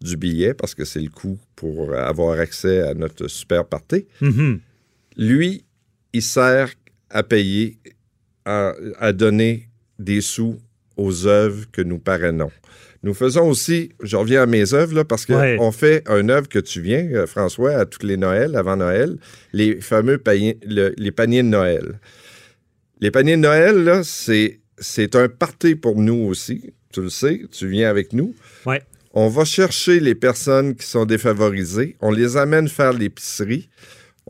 du 0.00 0.16
billet, 0.16 0.54
parce 0.54 0.74
que 0.74 0.84
c'est 0.84 1.00
le 1.00 1.08
coût 1.10 1.38
pour 1.56 1.92
avoir 1.94 2.38
accès 2.38 2.82
à 2.82 2.94
notre 2.94 3.26
super 3.28 3.64
party, 3.64 4.06
Mhm. 4.20 4.60
lui, 5.16 5.64
il 6.12 6.22
sert 6.22 6.70
à 7.10 7.22
payer, 7.22 7.78
à, 8.44 8.72
à 8.98 9.12
donner 9.12 9.68
des 9.98 10.20
sous 10.20 10.58
aux 10.96 11.26
œuvres 11.26 11.64
que 11.72 11.82
nous 11.82 11.98
parrainons. 11.98 12.50
Nous 13.08 13.14
faisons 13.14 13.48
aussi, 13.48 13.88
je 14.02 14.18
reviens 14.18 14.42
à 14.42 14.46
mes 14.46 14.74
œuvres, 14.74 14.94
là, 14.94 15.02
parce 15.02 15.24
qu'on 15.24 15.38
Ouais. 15.40 15.72
fait 15.72 16.04
une 16.10 16.30
œuvre 16.30 16.46
que 16.46 16.58
tu 16.58 16.82
viens, 16.82 17.08
euh, 17.14 17.26
François, 17.26 17.70
à 17.72 17.86
toutes 17.86 18.02
les 18.02 18.18
Noëls, 18.18 18.54
avant 18.54 18.76
Noël, 18.76 19.16
les 19.54 19.80
fameux 19.80 20.18
paniers, 20.18 20.58
le- 20.66 20.92
les 20.98 21.10
paniers 21.10 21.42
de 21.42 21.48
Noël. 21.48 22.00
Les 23.00 23.10
paniers 23.10 23.36
de 23.36 23.40
Noël, 23.40 24.02
c'est, 24.04 24.60
c'est 24.76 25.16
un 25.16 25.26
party 25.30 25.74
pour 25.74 25.96
nous 25.98 26.26
aussi. 26.26 26.74
Tu 26.92 27.00
le 27.00 27.08
sais, 27.08 27.40
tu 27.50 27.66
viens 27.66 27.88
avec 27.88 28.12
nous. 28.12 28.34
Ouais. 28.66 28.82
On 29.14 29.28
va 29.28 29.46
chercher 29.46 30.00
les 30.00 30.14
personnes 30.14 30.74
qui 30.74 30.84
sont 30.86 31.06
défavorisées, 31.06 31.96
on 32.02 32.10
les 32.12 32.36
amène 32.36 32.68
faire 32.68 32.92
l'épicerie, 32.92 33.70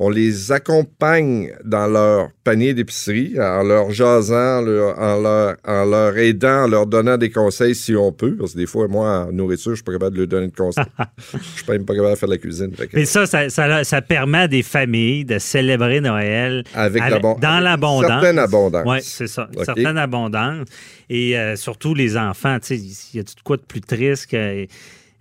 on 0.01 0.11
les 0.11 0.53
accompagne 0.53 1.51
dans 1.65 1.89
leur 1.89 2.29
panier 2.45 2.73
d'épicerie 2.73 3.35
en 3.37 3.65
leur 3.65 3.91
jasant, 3.91 4.59
en 4.59 4.61
leur, 4.63 4.99
en, 4.99 5.21
leur, 5.21 5.57
en 5.67 5.85
leur 5.85 6.17
aidant, 6.17 6.63
en 6.65 6.69
leur 6.69 6.87
donnant 6.87 7.17
des 7.17 7.31
conseils 7.31 7.75
si 7.75 7.97
on 7.97 8.13
peut. 8.13 8.37
Parce 8.37 8.53
que 8.53 8.59
des 8.59 8.67
fois, 8.67 8.87
moi, 8.87 9.27
en 9.29 9.33
nourriture, 9.33 9.73
je 9.73 9.77
suis 9.77 9.83
pas 9.85 9.93
capable 9.93 10.15
de 10.15 10.21
leur 10.21 10.29
donner 10.29 10.47
de 10.47 10.55
conseils. 10.57 10.85
Je 11.33 11.39
suis 11.57 11.65
pas 11.65 11.73
même 11.73 11.85
pas 11.85 11.95
capable 11.97 12.13
de 12.15 12.19
faire 12.19 12.29
de 12.29 12.35
la 12.35 12.39
cuisine. 12.39 12.71
Que- 12.71 12.85
Mais 12.95 13.05
ça, 13.07 13.27
ça, 13.27 13.49
ça, 13.51 13.83
ça 13.83 14.01
permet 14.01 14.39
à 14.39 14.49
des 14.49 14.63
familles 14.63 15.25
de 15.25 15.39
célébrer 15.41 16.01
Noël 16.01 16.63
Avec 16.75 17.03
dans 17.41 17.59
l'abondance. 17.61 18.07
certaine 18.07 18.39
abondance. 18.39 18.85
Oui, 18.87 18.99
c'est 19.03 19.27
ça. 19.27 19.49
Une 19.53 19.59
OK. 19.59 19.65
certaine 19.65 19.99
abondance. 19.99 20.69
Et 21.11 21.37
euh, 21.37 21.57
surtout 21.57 21.95
les 21.95 22.17
enfants, 22.17 22.59
il 22.71 22.93
y 23.15 23.19
a 23.19 23.25
tout 23.25 23.35
de 23.35 23.41
quoi 23.43 23.57
de 23.57 23.63
plus 23.63 23.81
triste 23.81 24.27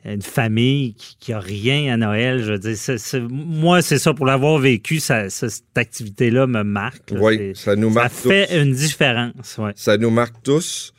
qu'une 0.04 0.22
famille 0.22 0.96
qui 1.20 1.32
n'a 1.32 1.40
rien 1.40 1.94
à 1.94 1.98
Noël. 1.98 2.44
Je 2.44 2.54
veux 2.54 2.60
dire, 2.60 3.28
moi, 3.30 3.82
c'est 3.82 3.98
ça. 4.00 4.14
Pour 4.14 4.26
l'avoir 4.26 4.58
vécu, 4.60 5.00
ça, 5.00 5.30
ça, 5.30 5.50
cette 5.50 5.78
activité-là 5.78 6.48
me 6.48 6.64
marque. 6.64 7.12
là. 7.12 7.20
Oui, 7.22 7.52
ça 7.56 7.76
nous 7.76 7.90
ça 7.90 7.96
marque 8.02 8.14
fait 8.14 8.62
une 8.62 8.74
différence. 8.74 9.58
Ouais. 9.58 9.72
Ça 9.76 9.98
nous 9.98 10.10
marque 10.10 10.42
tous. 10.44 10.94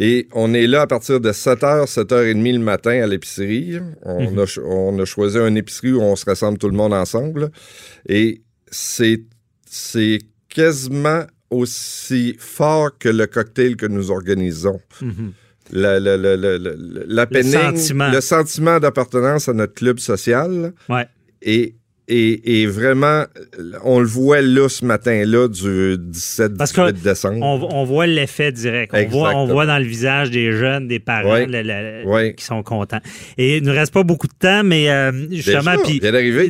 Et 0.00 0.28
on 0.32 0.54
est 0.54 0.66
là 0.68 0.82
à 0.82 0.86
partir 0.86 1.20
de 1.20 1.32
7h, 1.32 1.86
7h30 1.86 2.52
le 2.52 2.58
matin 2.60 3.02
à 3.02 3.06
l'épicerie. 3.06 3.78
On, 4.04 4.30
Mhm. 4.30 4.38
a, 4.38 4.60
on 4.64 4.98
a 5.00 5.04
choisi 5.04 5.38
une 5.38 5.56
épicerie 5.56 5.92
où 5.92 6.00
on 6.00 6.14
se 6.14 6.24
rassemble 6.24 6.56
tout 6.58 6.68
le 6.68 6.76
monde 6.76 6.92
ensemble. 6.92 7.50
Et 8.08 8.42
c'est, 8.70 9.22
c'est 9.68 10.18
quasiment 10.48 11.24
aussi 11.50 12.36
fort 12.38 12.96
que 12.98 13.08
le 13.08 13.26
cocktail 13.26 13.76
que 13.76 13.86
nous 13.86 14.10
organisons. 14.10 14.80
Mhm. 15.00 15.32
La, 15.70 16.00
la, 16.00 16.16
la, 16.16 16.36
l'happening, 17.06 17.52
sentiment. 17.52 18.10
le 18.10 18.20
sentiment 18.20 18.78
d'appartenance 18.80 19.48
à 19.48 19.52
notre 19.52 19.74
club 19.74 19.98
social 19.98 20.72
Ouais. 20.88 21.06
est, 21.42 21.74
est 22.10 22.66
vraiment... 22.66 23.24
On 23.84 24.00
le 24.00 24.06
voit 24.06 24.40
là 24.40 24.68
ce 24.68 24.84
matin-là 24.84 25.48
du 25.48 25.96
17-18 26.10 26.56
Parce 26.56 26.72
que 26.72 26.90
décembre. 26.92 27.38
On, 27.42 27.68
on 27.70 27.84
voit 27.84 28.06
l'effet 28.06 28.50
direct. 28.50 28.92
On 28.94 29.08
voit, 29.10 29.34
on 29.34 29.46
voit 29.46 29.66
dans 29.66 29.78
le 29.78 29.84
visage 29.84 30.30
des 30.30 30.52
jeunes, 30.52 30.88
des 30.88 30.98
parents 31.00 31.36
le- 31.46 31.62
le- 31.62 32.04
qui 32.32 32.44
sont 32.44 32.62
contents. 32.62 33.00
Et 33.36 33.58
il 33.58 33.62
ne 33.62 33.70
reste 33.72 33.92
pas 33.92 34.04
beaucoup 34.04 34.26
de 34.26 34.32
temps, 34.38 34.62
mais 34.64 34.88
euh, 34.90 35.12
justement, 35.30 35.72
puis 35.84 36.00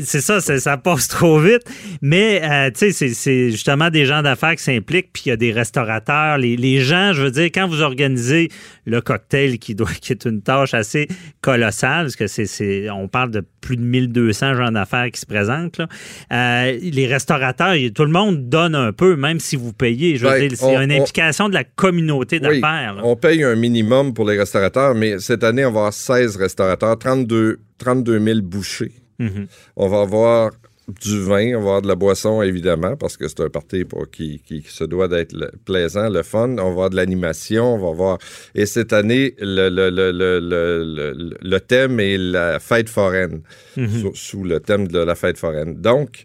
c'est 0.04 0.20
ça, 0.20 0.40
ça 0.40 0.76
passe 0.76 1.08
trop 1.08 1.40
vite. 1.40 1.62
Mais 2.02 2.40
euh, 2.44 2.70
tu 2.70 2.92
sais, 2.92 3.08
c'est- 3.08 3.50
justement 3.50 3.90
des 3.90 4.04
gens 4.06 4.22
d'affaires 4.22 4.54
qui 4.54 4.62
s'impliquent, 4.62 5.12
puis 5.12 5.24
il 5.26 5.28
y 5.30 5.32
a 5.32 5.36
des 5.36 5.50
restaurateurs, 5.52 6.38
les, 6.38 6.56
les 6.56 6.80
gens, 6.80 7.12
je 7.12 7.22
veux 7.22 7.30
dire, 7.32 7.46
quand 7.46 7.66
vous 7.66 7.82
organisez 7.82 8.48
le 8.86 9.00
cocktail 9.00 9.58
qui 9.58 9.74
doit, 9.74 9.88
qui 10.00 10.12
est 10.12 10.24
une 10.24 10.40
tâche 10.42 10.74
assez 10.74 11.08
colossale, 11.40 12.04
parce 12.04 12.16
que 12.16 12.26
c'est, 12.28 12.46
c'est- 12.46 12.88
on 12.90 13.08
parle 13.08 13.30
de 13.32 13.42
plus 13.60 13.76
de 13.76 13.82
1200 13.82 14.54
gens 14.54 14.70
d'affaires 14.70 15.10
qui 15.10 15.20
se 15.20 15.26
présentent. 15.26 15.47
Là. 15.48 15.88
Euh, 16.32 16.78
les 16.82 17.06
restaurateurs, 17.06 17.74
tout 17.94 18.04
le 18.04 18.10
monde 18.12 18.48
donne 18.48 18.74
un 18.74 18.92
peu, 18.92 19.16
même 19.16 19.40
si 19.40 19.56
vous 19.56 19.72
payez. 19.72 20.16
Je 20.16 20.26
veux 20.26 20.30
Ben, 20.38 20.48
dire, 20.48 20.58
on- 20.62 20.80
une 20.80 20.92
on- 20.92 21.00
implication 21.02 21.48
de 21.48 21.54
la 21.54 21.64
communauté 21.64 22.40
d'affaires. 22.40 22.96
on 23.02 23.16
paye 23.16 23.42
un 23.44 23.54
minimum 23.56 24.14
pour 24.14 24.28
les 24.28 24.38
restaurateurs, 24.38 24.94
mais 24.94 25.18
cette 25.18 25.44
année, 25.44 25.64
on 25.64 25.72
va 25.72 25.78
avoir 25.80 25.92
16 25.92 26.36
restaurateurs, 26.36 26.98
32, 26.98 27.58
32 27.78 28.18
000 28.20 28.40
bouchées. 28.42 28.92
Mhm. 29.18 29.46
On 29.76 29.88
va 29.88 30.00
avoir 30.02 30.50
du 30.88 31.20
vin, 31.20 31.48
on 31.54 31.60
va 31.60 31.66
avoir 31.68 31.82
de 31.82 31.88
la 31.88 31.94
boisson, 31.94 32.40
évidemment, 32.42 32.96
parce 32.96 33.16
que 33.16 33.28
c'est 33.28 33.40
un 33.40 33.50
party 33.50 33.84
pour 33.84 34.10
qui, 34.10 34.40
qui 34.46 34.62
se 34.66 34.84
doit 34.84 35.06
d'être 35.08 35.32
le- 35.34 35.50
plaisant, 35.64 36.08
le 36.08 36.22
fun. 36.22 36.48
On 36.52 36.56
va 36.56 36.68
avoir 36.68 36.90
de 36.90 36.96
l'animation, 36.96 37.74
on 37.74 37.78
va 37.78 37.88
avoir... 37.88 38.18
Et 38.54 38.64
cette 38.66 38.92
année, 38.92 39.34
le, 39.38 39.68
le, 39.68 39.90
le, 39.90 40.10
le, 40.12 40.40
le- 40.40 41.12
le- 41.12 41.36
le 41.42 41.60
thème 41.60 42.00
est 42.00 42.16
la 42.16 42.58
fête 42.58 42.88
foraine, 42.88 43.42
sous, 43.76 44.14
sous 44.14 44.44
le 44.44 44.60
thème 44.60 44.88
de 44.88 44.98
la 44.98 45.14
fête 45.14 45.36
foraine. 45.38 45.74
Donc, 45.80 46.24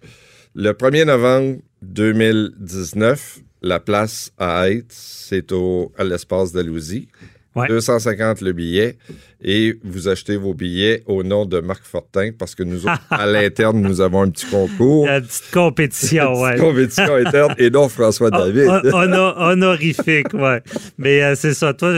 le 0.55 0.72
1er 0.72 1.05
novembre 1.05 1.58
2019, 1.82 3.39
la 3.62 3.79
place 3.79 4.32
à 4.38 4.70
être, 4.70 4.86
c'est 4.89 5.51
au, 5.51 5.91
à 5.98 6.03
l'espace 6.03 6.51
d'Alousie. 6.51 7.08
Ouais. 7.55 7.67
250 7.67 8.41
le 8.41 8.51
billet 8.53 8.98
et 9.43 9.75
vous 9.83 10.07
achetez 10.07 10.38
vos 10.38 10.55
billets 10.55 11.03
au 11.05 11.22
nom 11.22 11.45
de 11.45 11.60
Marc 11.60 11.83
Fortin 11.86 12.31
parce 12.38 12.55
que 12.55 12.63
nous 12.63 12.86
autres, 12.88 13.00
à 13.12 13.27
l'interne, 13.27 13.79
nous 13.79 14.01
avons 14.01 14.24
un 14.24 14.29
petit 14.31 14.48
concours. 14.48 15.05
La 15.05 15.22
petite 15.22 15.51
compétition. 15.51 16.33
Petite 16.43 16.60
compétition 16.62 17.13
interne 17.15 17.53
et 17.60 17.69
non 17.69 17.89
François 17.89 18.29
Ah, 18.33 18.39
David. 18.39 18.67
hon- 18.67 18.81
hono- 18.91 19.33
honorifique, 19.38 20.33
ouais. 20.33 20.62
Mais 20.98 21.22
euh, 21.24 21.36
c'est 21.36 21.53
ça. 21.53 21.74
Toi, 21.75 21.93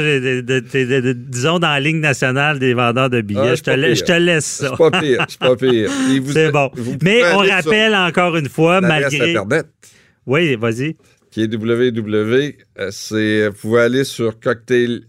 disons 1.13 1.59
dans 1.59 1.67
la 1.69 1.79
ligne 1.79 1.99
nationale 2.01 2.59
des 2.59 2.73
vendeurs 2.73 3.09
de 3.09 3.21
billets, 3.21 3.51
Ah, 3.51 3.55
je, 3.55 3.61
te 3.63 3.95
je 3.95 4.03
te 4.03 4.11
laisse 4.11 4.45
ça. 4.45 4.71
pas 4.77 4.91
pire, 4.91 5.25
c'est 5.29 5.39
pas 5.39 5.55
pire. 5.55 5.89
C'est 6.33 6.51
bon. 6.51 6.69
Mais 7.01 7.21
on 7.33 7.37
rappelle 7.37 7.95
encore 7.95 8.35
une 8.35 8.49
fois, 8.49 8.81
malgré. 8.81 9.31
Internet 9.31 9.67
Oui, 10.25 10.55
vas-y. 10.55 10.95
qui 11.31 11.43
est 11.43 11.53
www. 11.53 12.57
euh, 12.79 12.89
C'est, 12.91 13.47
vous 13.49 13.55
pouvez 13.55 13.81
aller 13.81 14.03
sur 14.03 14.39
cocktail, 14.39 15.01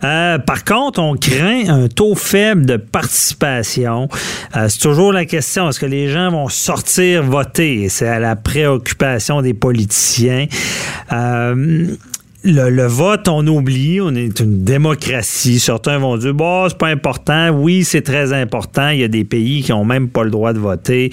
Euh, 0.05 0.39
par 0.39 0.63
contre, 0.65 1.01
on 1.01 1.17
craint 1.17 1.69
un 1.69 1.89
taux 1.89 2.15
faible 2.15 2.67
de 2.67 2.77
participation. 2.77 4.09
Euh, 4.57 4.67
c'est 4.69 4.81
toujours 4.81 5.15
la 5.15 5.25
question, 5.25 5.71
est-ce 5.71 5.81
que 5.81 5.87
les 5.87 6.11
gens 6.11 6.31
vont 6.31 6.49
sortir 6.49 7.23
voter? 7.23 7.89
C'est 7.89 8.09
à 8.09 8.19
la 8.19 8.37
préoccupation 8.37 9.41
des 9.41 9.55
politiciens. 9.55 10.47
Euh, 11.11 11.87
le, 12.45 12.87
vote, 12.87 13.27
on 13.29 13.45
oublie, 13.47 14.01
on 14.01 14.15
est 14.15 14.39
une 14.39 14.63
démocratie. 14.63 15.59
Certains 15.59 15.99
vont 15.99 16.17
dire, 16.17 16.35
bon, 16.35 16.69
c'est 16.69 16.79
pas 16.79 16.87
important. 16.87 17.51
Oui, 17.51 17.83
c'est 17.85 18.03
très 18.03 18.33
important. 18.33 18.91
Il 18.91 19.01
y 19.01 19.05
a 19.05 19.09
des 19.09 19.25
pays 19.25 19.63
qui 19.63 19.73
ont 19.73 19.85
même 19.85 20.09
pas 20.09 20.23
le 20.23 20.31
droit 20.31 20.53
de 20.53 20.61
voter. 20.61 21.11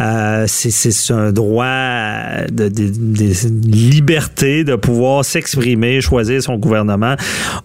Euh, 0.00 0.46
c'est 0.48 1.12
un 1.12 1.30
droit 1.30 1.66
de, 2.50 2.68
de, 2.68 3.70
liberté 3.70 4.64
de 4.64 4.76
pouvoir 4.76 5.24
s'exprimer, 5.24 6.00
choisir 6.00 6.42
son 6.42 6.56
gouvernement. 6.56 7.16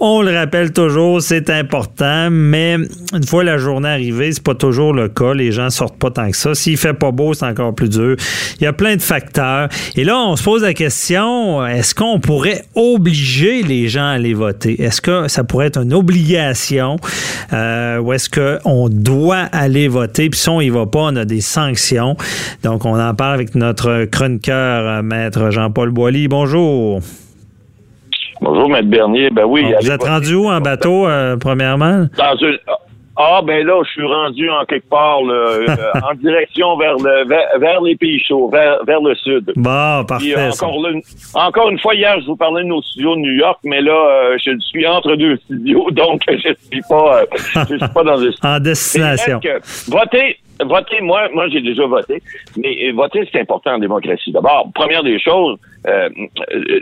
On 0.01 0.21
le 0.21 0.33
rappelle 0.33 0.73
toujours, 0.73 1.21
c'est 1.21 1.49
important, 1.49 2.29
mais 2.29 2.75
une 3.13 3.25
fois 3.25 3.43
la 3.45 3.57
journée 3.57 3.89
arrivée, 3.89 4.33
c'est 4.33 4.43
pas 4.43 4.55
toujours 4.55 4.93
le 4.93 5.07
cas. 5.07 5.33
Les 5.33 5.53
gens 5.53 5.69
sortent 5.69 5.97
pas 5.97 6.11
tant 6.11 6.29
que 6.29 6.37
ça. 6.37 6.53
S'il 6.55 6.75
fait 6.75 6.93
pas 6.93 7.11
beau, 7.11 7.33
c'est 7.33 7.45
encore 7.45 7.73
plus 7.73 7.89
dur. 7.89 8.17
Il 8.59 8.63
y 8.63 8.67
a 8.67 8.73
plein 8.73 8.97
de 8.97 9.01
facteurs. 9.01 9.69
Et 9.95 10.03
là, 10.03 10.19
on 10.19 10.35
se 10.35 10.43
pose 10.43 10.63
la 10.63 10.73
question, 10.73 11.65
est-ce 11.65 11.95
qu'on 11.95 12.19
pourrait 12.19 12.63
obliger 12.97 13.63
les 13.63 13.87
gens 13.87 14.05
à 14.05 14.11
aller 14.11 14.33
voter? 14.33 14.81
Est-ce 14.81 15.01
que 15.01 15.27
ça 15.27 15.43
pourrait 15.43 15.67
être 15.67 15.81
une 15.81 15.93
obligation 15.93 16.97
euh, 17.53 17.99
ou 17.99 18.11
est-ce 18.13 18.29
qu'on 18.29 18.89
doit 18.89 19.47
aller 19.51 19.87
voter? 19.87 20.29
Puis 20.29 20.39
si 20.39 20.49
on 20.49 20.59
y 20.59 20.69
va 20.69 20.85
pas, 20.85 20.99
on 20.99 21.15
a 21.15 21.25
des 21.25 21.41
sanctions. 21.41 22.15
Donc, 22.63 22.85
on 22.85 22.99
en 22.99 23.13
parle 23.13 23.35
avec 23.35 23.55
notre 23.55 24.05
chroniqueur, 24.05 24.87
euh, 24.87 25.01
Maître 25.01 25.51
Jean-Paul 25.51 25.91
Boilly. 25.91 26.27
Bonjour. 26.27 26.99
Bonjour, 28.41 28.69
Maître 28.69 28.89
Bernier. 28.89 29.29
Ben 29.29 29.45
oui. 29.45 29.65
vous 29.81 29.91
êtes 29.91 30.03
rendu 30.03 30.35
où 30.35 30.47
en 30.47 30.61
bateau, 30.61 31.07
euh, 31.07 31.37
premièrement? 31.37 32.07
Dans 32.17 32.35
une, 32.41 32.57
ah, 33.17 33.41
ben 33.43 33.65
là, 33.65 33.81
je 33.83 33.89
suis 33.89 34.05
rendu 34.05 34.49
en 34.49 34.63
quelque 34.65 34.89
part, 34.89 35.19
euh, 35.27 35.65
en 36.03 36.13
direction 36.21 36.77
vers, 36.77 36.95
le, 36.97 37.27
vers, 37.59 37.81
les 37.81 37.95
pays 37.95 38.21
chauds, 38.27 38.47
vers, 38.49 38.83
vers 38.85 39.01
le 39.01 39.15
sud. 39.15 39.53
Bon, 39.55 40.05
parfait. 40.05 40.35
encore, 40.35 40.77
encore 41.33 41.69
une 41.69 41.79
fois, 41.79 41.95
hier, 41.95 42.19
je 42.21 42.27
vous 42.27 42.35
parlais 42.35 42.63
de 42.63 42.67
nos 42.67 42.81
studios 42.83 43.15
de 43.15 43.21
New 43.21 43.33
York, 43.33 43.59
mais 43.63 43.81
là, 43.81 43.91
euh, 43.91 44.37
je 44.37 44.51
suis 44.59 44.85
entre 44.85 45.15
deux 45.15 45.37
studios, 45.37 45.89
donc 45.91 46.21
je 46.27 46.53
suis 46.71 46.81
pas, 46.87 47.21
euh, 47.21 47.25
je 47.69 47.77
suis 47.77 47.93
pas 47.93 48.03
dans 48.03 48.17
le 48.17 48.31
En 48.43 48.59
destination. 48.59 49.39
Voter, 49.87 50.37
voter, 50.65 51.01
moi, 51.01 51.29
moi 51.33 51.47
j'ai 51.49 51.61
déjà 51.61 51.85
voté, 51.85 52.21
mais 52.57 52.91
voter, 52.91 53.27
c'est 53.31 53.41
important 53.41 53.75
en 53.75 53.79
démocratie. 53.79 54.31
D'abord, 54.31 54.69
première 54.73 55.03
des 55.03 55.19
choses, 55.19 55.57
euh, 55.87 56.09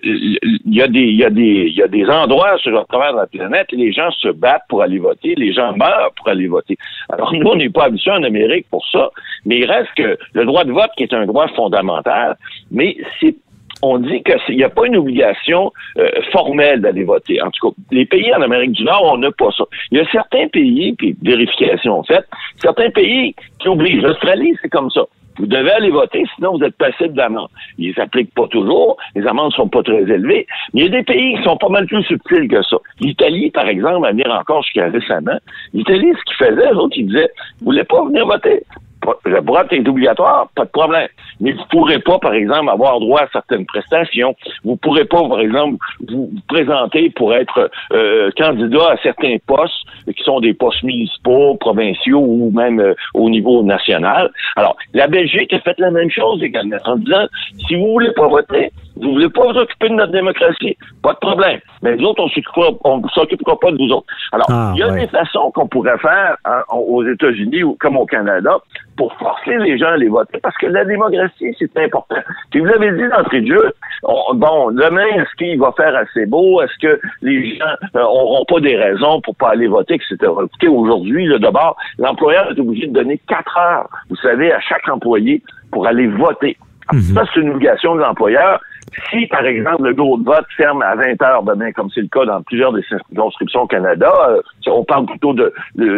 il 0.03 0.39
y 0.65 0.81
a 0.81 0.87
des 0.87 1.05
y 1.05 1.23
a 1.23 1.29
des 1.29 1.69
y 1.69 1.81
a 1.81 1.87
des 1.87 2.05
endroits 2.05 2.57
sur 2.57 2.71
le 2.71 2.83
travers 2.85 3.13
de 3.13 3.17
la 3.17 3.27
planète, 3.27 3.67
les 3.71 3.91
gens 3.91 4.09
se 4.11 4.29
battent 4.29 4.63
pour 4.69 4.81
aller 4.81 4.99
voter, 4.99 5.35
les 5.35 5.53
gens 5.53 5.75
meurent 5.75 6.11
pour 6.15 6.29
aller 6.29 6.47
voter. 6.47 6.77
Alors 7.09 7.33
nous, 7.33 7.47
on 7.47 7.55
n'est 7.55 7.69
pas 7.69 7.85
habitués 7.85 8.11
en 8.11 8.23
Amérique 8.23 8.67
pour 8.69 8.85
ça, 8.87 9.09
mais 9.45 9.59
il 9.59 9.65
reste 9.65 9.93
que 9.95 10.17
le 10.33 10.45
droit 10.45 10.63
de 10.63 10.71
vote 10.71 10.91
qui 10.97 11.03
est 11.03 11.13
un 11.13 11.25
droit 11.25 11.47
fondamental, 11.49 12.37
mais 12.71 12.97
c'est 13.19 13.35
on 13.93 13.99
dit 13.99 14.23
qu'il 14.23 14.55
n'y 14.55 14.63
a 14.63 14.69
pas 14.69 14.85
une 14.85 14.97
obligation 14.97 15.71
euh, 15.97 16.09
formelle 16.31 16.81
d'aller 16.81 17.03
voter. 17.03 17.41
En 17.41 17.51
tout 17.51 17.69
cas, 17.69 17.75
les 17.91 18.05
pays 18.05 18.33
en 18.33 18.41
Amérique 18.41 18.71
du 18.71 18.83
Nord, 18.83 19.09
on 19.13 19.17
n'a 19.17 19.31
pas 19.31 19.51
ça. 19.57 19.65
Il 19.91 19.97
y 19.97 20.01
a 20.01 20.05
certains 20.11 20.47
pays, 20.47 20.93
puis 20.93 21.15
vérification 21.21 21.99
en 21.99 22.03
fait, 22.03 22.25
certains 22.57 22.89
pays 22.89 23.35
qui 23.59 23.67
obligent. 23.67 24.01
L'Australie, 24.01 24.55
c'est 24.61 24.69
comme 24.69 24.89
ça. 24.89 25.05
Vous 25.37 25.47
devez 25.47 25.71
aller 25.71 25.89
voter, 25.89 26.23
sinon 26.35 26.57
vous 26.57 26.63
êtes 26.63 26.77
passible 26.77 27.13
d'amende. 27.13 27.49
Ils 27.77 27.93
s'appliquent 27.93 28.33
pas 28.33 28.47
toujours, 28.47 28.97
les 29.15 29.27
amendes 29.27 29.51
sont 29.51 29.67
pas 29.67 29.83
très 29.83 30.03
élevées, 30.03 30.47
mais 30.73 30.81
il 30.81 30.83
y 30.83 30.87
a 30.87 30.97
des 30.97 31.03
pays 31.03 31.35
qui 31.35 31.43
sont 31.43 31.57
pas 31.57 31.69
mal 31.69 31.85
plus 31.87 32.03
subtils 32.03 32.47
que 32.47 32.61
ça. 32.63 32.77
L'Italie, 33.01 33.51
par 33.51 33.67
exemple, 33.67 34.07
à 34.07 34.11
venir 34.11 34.31
encore 34.31 34.63
jusqu'à 34.63 34.87
récemment, 34.87 35.37
l'Italie, 35.73 36.13
ce 36.17 36.23
qu'ils 36.23 36.47
faisaient, 36.47 36.71
eux 36.71 36.77
autres, 36.77 36.95
ils 36.97 37.07
disaient, 37.07 37.29
vous 37.59 37.65
voulez 37.65 37.83
pas 37.83 38.05
venir 38.05 38.25
voter? 38.25 38.63
Le 39.25 39.41
vote 39.41 39.71
est 39.71 39.87
obligatoire, 39.87 40.47
pas 40.55 40.65
de 40.65 40.69
problème. 40.69 41.07
Mais 41.39 41.51
vous 41.51 41.65
pourrez 41.69 41.99
pas, 41.99 42.19
par 42.19 42.33
exemple, 42.33 42.69
avoir 42.69 42.99
droit 42.99 43.21
à 43.21 43.27
certaines 43.31 43.65
prestations. 43.65 44.35
Vous 44.63 44.75
pourrez 44.77 45.05
pas, 45.05 45.27
par 45.27 45.39
exemple, 45.39 45.77
vous 46.07 46.31
présenter 46.47 47.09
pour 47.11 47.33
être 47.33 47.69
euh, 47.93 48.29
candidat 48.37 48.91
à 48.91 48.97
certains 48.97 49.37
postes 49.45 49.73
qui 50.15 50.23
sont 50.23 50.39
des 50.39 50.53
postes 50.53 50.83
municipaux, 50.83 51.55
provinciaux 51.55 52.19
ou 52.21 52.51
même 52.51 52.79
euh, 52.79 52.93
au 53.13 53.29
niveau 53.29 53.63
national. 53.63 54.31
Alors, 54.55 54.75
la 54.93 55.07
Belgique 55.07 55.53
a 55.53 55.59
fait 55.59 55.77
la 55.79 55.91
même 55.91 56.09
chose 56.09 56.41
également 56.43 56.77
en 56.85 56.97
disant, 56.97 57.25
si 57.67 57.75
vous 57.75 57.87
voulez 57.87 58.11
pas 58.13 58.27
voter, 58.27 58.71
vous 58.95 59.13
voulez 59.13 59.29
pas 59.29 59.51
vous 59.51 59.59
occuper 59.59 59.89
de 59.89 59.95
notre 59.95 60.11
démocratie, 60.11 60.77
pas 61.01 61.13
de 61.13 61.17
problème. 61.19 61.59
Mais 61.81 61.95
nous 61.95 62.07
autres, 62.07 62.23
on 62.83 62.97
ne 62.97 63.07
s'occupera 63.09 63.59
pas 63.59 63.71
de 63.71 63.77
vous 63.77 63.91
autres. 63.91 64.07
Alors, 64.31 64.47
ah, 64.49 64.71
il 64.75 64.79
y 64.79 64.83
a 64.83 64.91
des 64.91 65.07
façons 65.07 65.51
qu'on 65.51 65.67
pourrait 65.67 65.97
faire 65.97 66.37
hein, 66.45 66.63
aux 66.71 67.03
États-Unis 67.05 67.63
ou 67.63 67.75
comme 67.79 67.97
au 67.97 68.05
Canada 68.05 68.57
pour 68.97 69.13
forcer 69.15 69.57
les 69.57 69.77
gens 69.77 69.89
à 69.89 69.97
les 69.97 70.07
voter, 70.07 70.39
parce 70.41 70.57
que 70.57 70.67
la 70.67 70.85
démocratie, 70.85 71.55
c'est 71.59 71.77
important. 71.77 72.15
Puis 72.51 72.59
vous 72.59 72.65
l'avez 72.65 72.91
dit 72.91 73.07
d'entrée 73.09 73.41
de 73.41 73.47
jeu, 73.47 73.73
bon, 74.03 74.71
demain, 74.71 75.05
est-ce 75.15 75.35
qu'il 75.37 75.59
va 75.59 75.73
faire 75.75 75.95
assez 75.95 76.25
beau? 76.25 76.61
Est-ce 76.61 76.77
que 76.79 76.99
les 77.21 77.57
gens 77.57 77.65
n'auront 77.93 78.41
euh, 78.41 78.45
pas 78.47 78.59
des 78.61 78.75
raisons 78.75 79.21
pour 79.21 79.35
pas 79.35 79.49
aller 79.49 79.67
voter, 79.67 79.95
etc. 79.95 80.17
Écoutez, 80.21 80.67
aujourd'hui, 80.67 81.27
d'abord, 81.39 81.75
l'employeur 81.97 82.51
est 82.51 82.59
obligé 82.59 82.87
de 82.87 82.93
donner 82.93 83.19
quatre 83.27 83.57
heures, 83.57 83.89
vous 84.09 84.15
savez, 84.17 84.51
à 84.51 84.59
chaque 84.61 84.87
employé 84.87 85.41
pour 85.71 85.87
aller 85.87 86.07
voter. 86.07 86.57
Mhm. 86.93 87.01
Ça, 87.01 87.23
c'est 87.33 87.41
une 87.41 87.49
obligation 87.49 87.95
de 87.95 88.01
l'employeur. 88.01 88.61
Si, 89.09 89.27
par 89.27 89.45
exemple, 89.45 89.83
le 89.83 89.93
bureau 89.93 90.17
de 90.17 90.23
vote 90.23 90.45
ferme 90.55 90.81
à 90.81 90.95
20 90.95 91.21
heures 91.21 91.43
demain, 91.43 91.71
comme 91.71 91.89
c'est 91.93 92.01
le 92.01 92.07
cas 92.07 92.25
dans 92.25 92.41
plusieurs 92.43 92.71
des 92.71 92.83
circonscriptions 92.83 93.61
au 93.61 93.67
Canada, 93.67 94.11
euh, 94.29 94.41
on 94.67 94.83
parle 94.83 95.05
plutôt 95.05 95.33
de, 95.33 95.53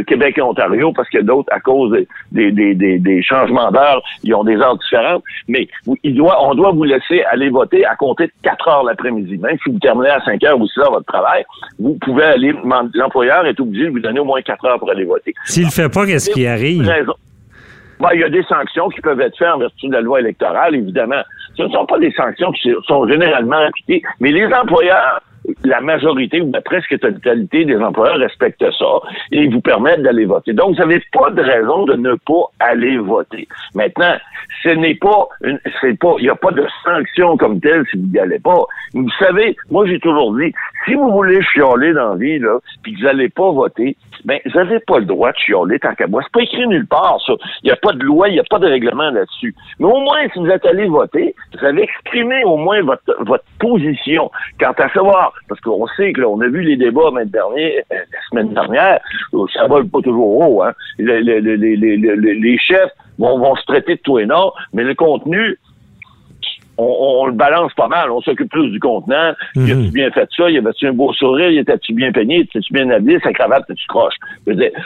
Québec 0.08 0.38
et 0.38 0.42
Ontario 0.42 0.92
parce 0.94 1.10
que 1.10 1.20
d'autres, 1.20 1.52
à 1.52 1.60
cause 1.60 1.92
des, 2.32 2.52
des, 2.52 2.74
des, 2.74 2.98
des 2.98 3.22
changements 3.22 3.72
d'heure, 3.72 4.02
ils 4.24 4.34
ont 4.34 4.44
des 4.44 4.56
heures 4.58 4.78
différentes. 4.78 5.24
Mais 5.48 5.68
il 6.04 6.16
doit, 6.16 6.44
on 6.44 6.56
doit 6.56 6.72
vous 6.72 6.84
laisser 6.84 7.24
aller 7.24 7.50
voter 7.50 7.86
à 7.86 7.96
compter 7.96 8.28
de 8.28 8.34
4 8.44 8.68
heures 8.68 8.84
l'après-midi. 8.84 9.38
Même 9.38 9.58
si 9.64 9.72
vous 9.72 9.80
terminez 9.80 10.10
à 10.10 10.22
5 10.22 10.44
heures 10.44 10.60
ou 10.60 10.68
6 10.68 10.80
heures 10.80 10.92
votre 10.92 11.06
travail, 11.06 11.46
vous 11.80 11.98
pouvez 12.02 12.24
aller, 12.24 12.54
l'employeur 12.94 13.46
est 13.46 13.60
obligé 13.60 13.86
de 13.86 13.92
vous 13.92 14.00
donner 14.00 14.20
au 14.20 14.26
moins 14.26 14.42
4 14.42 14.66
heures 14.66 14.80
pour 14.80 14.90
aller 14.90 15.06
voter. 15.06 15.34
S'il 15.46 15.66
ne 15.66 15.72
fait 15.72 15.90
pas, 15.90 16.06
qu'est-ce 16.06 16.30
qui 16.30 16.48
arrive? 16.48 16.90
Ben, 18.00 18.10
il 18.14 18.22
y 18.22 18.24
a 18.24 18.30
des 18.30 18.44
sanctions 18.44 18.90
qui 18.90 19.02
peuvent 19.02 19.20
être 19.22 19.38
faites 19.38 19.48
en 19.48 19.58
vertu 19.58 19.88
de 19.88 19.94
la 19.94 20.02
loi 20.02 20.20
électorale, 20.20 20.76
évidemment. 20.76 21.22
Ce 21.58 21.64
ne 21.64 21.70
sont 21.70 21.86
pas 21.86 22.00
des 22.00 22.12
sanctions 22.12 22.52
qui 22.52 22.72
sont 22.86 23.08
généralement 23.08 23.58
appliquées, 23.58 24.04
mais 24.20 24.32
les 24.32 24.46
employeurs 24.54 25.22
la 25.64 25.82
majorité 25.82 26.42
ou 26.42 26.52
la 26.52 26.62
presque 26.62 27.00
totalité 27.00 27.66
des 27.66 27.78
employeurs 27.78 28.18
respectent 28.18 28.70
ça 28.78 29.00
et 29.32 29.48
vous 29.48 29.62
permettent 29.62 30.02
d'aller 30.02 30.26
voter. 30.26 30.54
Donc, 30.54 30.76
vous 30.76 30.80
n'avez 30.80 31.02
pas 31.12 31.30
de 31.32 31.42
raison 31.42 31.86
de 31.86 31.94
ne 31.94 32.16
pas 32.16 32.52
aller 32.60 32.98
voter. 32.98 33.48
Maintenant, 33.74 34.16
ce 34.64 34.70
n'est 34.70 34.96
pas, 34.96 35.28
c'est 35.82 35.98
pas, 36.00 36.16
il 36.20 36.24
n'y 36.24 36.30
a 36.30 36.36
pas 36.36 36.52
de 36.52 36.66
sanction 36.84 37.38
comme 37.38 37.60
telle 37.60 37.86
si 37.92 37.98
vous 37.98 38.08
n'y 38.08 38.20
allez 38.20 38.40
pas. 38.40 38.66
Vous 38.94 39.10
savez, 39.20 39.56
moi 39.70 39.86
j'ai 39.88 40.00
toujours 40.00 40.36
dit, 40.36 40.54
si 40.88 40.96
vous 40.96 41.12
voulez 41.12 41.42
chialer 41.44 41.94
dans 41.94 42.12
la 42.12 42.16
vie, 42.16 42.40
là, 42.40 42.60
puis 42.82 42.94
que 42.94 43.00
vous 43.00 43.06
n'allez 43.06 43.30
pas 43.30 43.52
voter, 43.52 43.98
ben, 44.26 44.40
vous 44.46 44.58
n'avez 44.58 44.80
pas 44.80 45.00
le 45.00 45.06
droit 45.06 45.32
de 45.32 45.38
chialer 45.38 45.80
tant 45.80 45.94
qu'à 45.94 46.08
moi. 46.08 46.22
C'est 46.24 46.32
pas 46.32 46.44
écrit 46.44 46.68
nulle 46.68 46.88
part, 46.88 47.20
ça. 47.26 47.34
Il 47.64 47.68
n'y 47.68 47.72
a 47.72 47.76
pas 47.76 47.94
de 47.94 48.04
loi, 48.04 48.30
il 48.30 48.34
n'y 48.34 48.40
a 48.40 48.44
pas 48.50 48.60
de 48.60 48.68
règlement 48.68 49.10
là-dessus. 49.12 49.54
Mais 49.80 49.86
au 49.86 50.00
moins, 50.00 50.28
si 50.34 50.40
vous 50.40 50.48
êtes 50.48 50.66
allé 50.66 50.88
voter, 50.88 51.36
vous 51.54 51.66
avez 51.66 51.84
exprimé 51.84 52.44
au 52.46 52.58
moins 52.58 52.82
votre, 52.82 53.24
votre 53.24 53.46
position. 53.60 54.32
Quant 54.60 54.74
à 54.78 54.90
savoir, 54.90 55.34
parce 55.50 55.62
qu'on 55.62 55.86
sait 55.98 56.14
que 56.14 56.22
là, 56.22 56.30
on 56.30 56.42
a 56.42 56.48
vu 56.48 56.62
les 56.62 56.78
débats 56.78 57.12
dernier, 57.26 57.80
euh, 57.80 57.96
la 57.96 58.20
semaine 58.30 58.54
dernière, 58.54 59.00
ça 59.54 59.68
vole 59.68 59.88
pas 59.88 60.02
toujours 60.02 60.40
haut, 60.40 60.64
hein. 60.64 60.74
Les, 60.98 61.22
les, 61.22 61.42
les, 61.42 61.78
les 61.78 62.58
chefs 62.58 62.92
vont, 63.18 63.40
vont 63.40 63.56
se 63.56 63.66
traiter 63.66 63.96
de 63.96 64.02
tout 64.02 64.20
et 64.20 64.26
non, 64.26 64.52
mais 64.74 64.84
le 64.84 64.96
contenu, 64.96 65.58
on, 66.78 67.26
le 67.26 67.34
balance 67.34 67.74
pas 67.74 67.88
mal. 67.88 68.12
On 68.12 68.22
s'occupe 68.22 68.50
plus 68.50 68.70
du 68.70 68.80
contenant. 68.80 69.34
Mm 69.56 69.66
-hmm. 69.66 69.86
tu 69.86 69.92
bien 69.92 70.12
fait 70.12 70.30
ça? 70.36 70.50
Y 70.50 70.58
avait-tu 70.58 70.88
un 70.88 70.94
beau 70.94 71.14
sourire? 71.14 71.50
Y 71.52 71.60
était-tu 71.60 71.94
bien 71.94 72.12
peigné? 72.12 72.40
Était-tu 72.40 72.74
bien 72.74 72.90
habillé? 72.90 73.20
Sa 73.20 73.34
cravate, 73.34 73.66
tu 73.68 73.88
croche? 73.88 74.16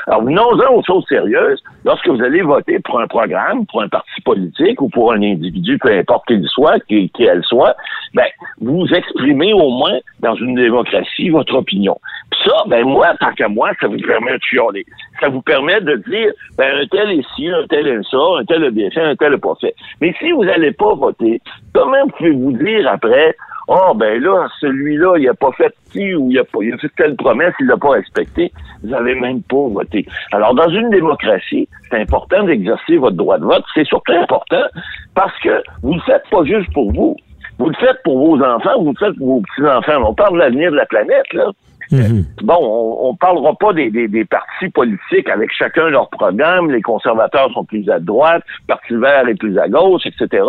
alors, 0.07 0.23
venons-en 0.23 0.73
aux 0.75 0.83
choses 0.83 1.05
sérieuses. 1.07 1.61
Lorsque 1.85 2.07
vous 2.07 2.21
allez 2.23 2.41
voter 2.41 2.79
pour 2.79 2.99
un 2.99 3.07
programme, 3.07 3.65
pour 3.65 3.81
un 3.81 3.89
parti 3.89 4.19
politique 4.21 4.81
ou 4.81 4.89
pour 4.89 5.13
un 5.13 5.21
individu, 5.21 5.77
peu 5.77 5.91
importe 6.01 6.25
qu'il 6.27 6.47
soit, 6.47 6.79
qui, 6.87 7.09
qui 7.09 7.23
elle 7.23 7.43
soit, 7.43 7.75
ben, 8.13 8.29
vous 8.59 8.87
exprimez 8.93 9.53
au 9.53 9.69
moins 9.69 9.97
dans 10.19 10.35
une 10.35 10.55
démocratie 10.55 11.29
votre 11.29 11.55
opinion. 11.55 11.97
Puis 12.31 12.41
ça, 12.45 12.63
ben 12.67 12.83
moi, 12.85 13.13
tant 13.19 13.31
qu'à 13.33 13.47
moi, 13.47 13.71
ça 13.79 13.87
vous 13.87 13.97
permet 13.97 14.33
de 14.33 14.43
chialer. 14.43 14.85
Ça 15.19 15.29
vous 15.29 15.41
permet 15.41 15.79
de 15.81 15.95
dire, 16.07 16.31
ben 16.57 16.81
un 16.81 16.85
tel 16.87 17.11
est 17.11 17.25
ci, 17.35 17.49
un 17.49 17.65
tel 17.67 17.87
est 17.87 18.09
ça, 18.09 18.17
un 18.39 18.45
tel 18.45 18.63
a 18.63 18.69
bien 18.69 18.89
fait, 18.91 19.01
un 19.01 19.15
tel 19.15 19.33
a 19.33 19.37
pas 19.37 19.55
fait. 19.59 19.75
Mais 19.99 20.13
si 20.19 20.31
vous 20.31 20.45
n'allez 20.45 20.71
pas 20.71 20.93
voter, 20.95 21.41
comment 21.81 22.07
pouvez-vous 22.17 22.51
dire 22.53 22.87
après, 22.91 23.35
oh 23.67 23.93
ben 23.95 24.21
là, 24.21 24.47
celui-là, 24.59 25.17
il 25.17 25.27
a 25.27 25.33
pas 25.33 25.51
fait 25.53 25.73
ci 25.91 26.13
ou 26.13 26.29
il 26.29 26.37
a, 26.39 26.43
pas, 26.43 26.59
il 26.61 26.73
a 26.73 26.77
fait 26.77 26.91
telle 26.95 27.15
promesse, 27.15 27.53
il 27.59 27.67
l'a 27.67 27.77
pas 27.77 27.91
respecté. 27.91 28.51
Vous 28.83 28.89
n'avez 28.89 29.15
même 29.15 29.41
pas 29.43 29.67
voté. 29.67 30.05
Alors, 30.31 30.53
dans 30.53 30.69
une 30.69 30.89
démocratie, 30.89 31.67
c'est 31.89 31.99
important 31.99 32.43
d'exercer 32.43 32.97
votre 32.97 33.17
droit 33.17 33.37
de 33.37 33.45
vote. 33.45 33.63
C'est 33.73 33.85
surtout 33.85 34.13
important 34.13 34.63
parce 35.15 35.37
que 35.39 35.61
vous 35.81 35.93
le 35.93 36.01
faites 36.01 36.23
pas 36.29 36.43
juste 36.43 36.71
pour 36.73 36.91
vous. 36.93 37.15
Vous 37.57 37.69
le 37.69 37.75
faites 37.75 38.01
pour 38.03 38.17
vos 38.17 38.43
enfants, 38.43 38.81
vous 38.81 38.91
le 38.91 38.97
faites 38.97 39.17
pour 39.17 39.27
vos 39.27 39.41
petits-enfants. 39.41 40.03
On 40.07 40.13
parle 40.13 40.33
de 40.33 40.39
l'avenir 40.39 40.71
de 40.71 40.77
la 40.77 40.85
planète, 40.85 41.33
là. 41.33 41.51
Mhm. 41.91 42.23
Bon, 42.43 42.57
on, 42.59 43.09
on 43.09 43.15
parlera 43.15 43.53
pas 43.55 43.73
des, 43.73 43.89
des, 43.91 44.07
des 44.07 44.25
partis 44.25 44.69
politiques 44.69 45.27
avec 45.29 45.51
chacun 45.51 45.89
leur 45.89 46.09
programme. 46.09 46.71
Les 46.71 46.81
conservateurs 46.81 47.51
sont 47.53 47.65
plus 47.65 47.89
à 47.89 47.99
droite, 47.99 48.43
le 48.61 48.67
Parti 48.67 48.95
vert 48.95 49.27
est 49.27 49.35
plus 49.35 49.57
à 49.59 49.67
gauche, 49.67 50.03
etc. 50.05 50.43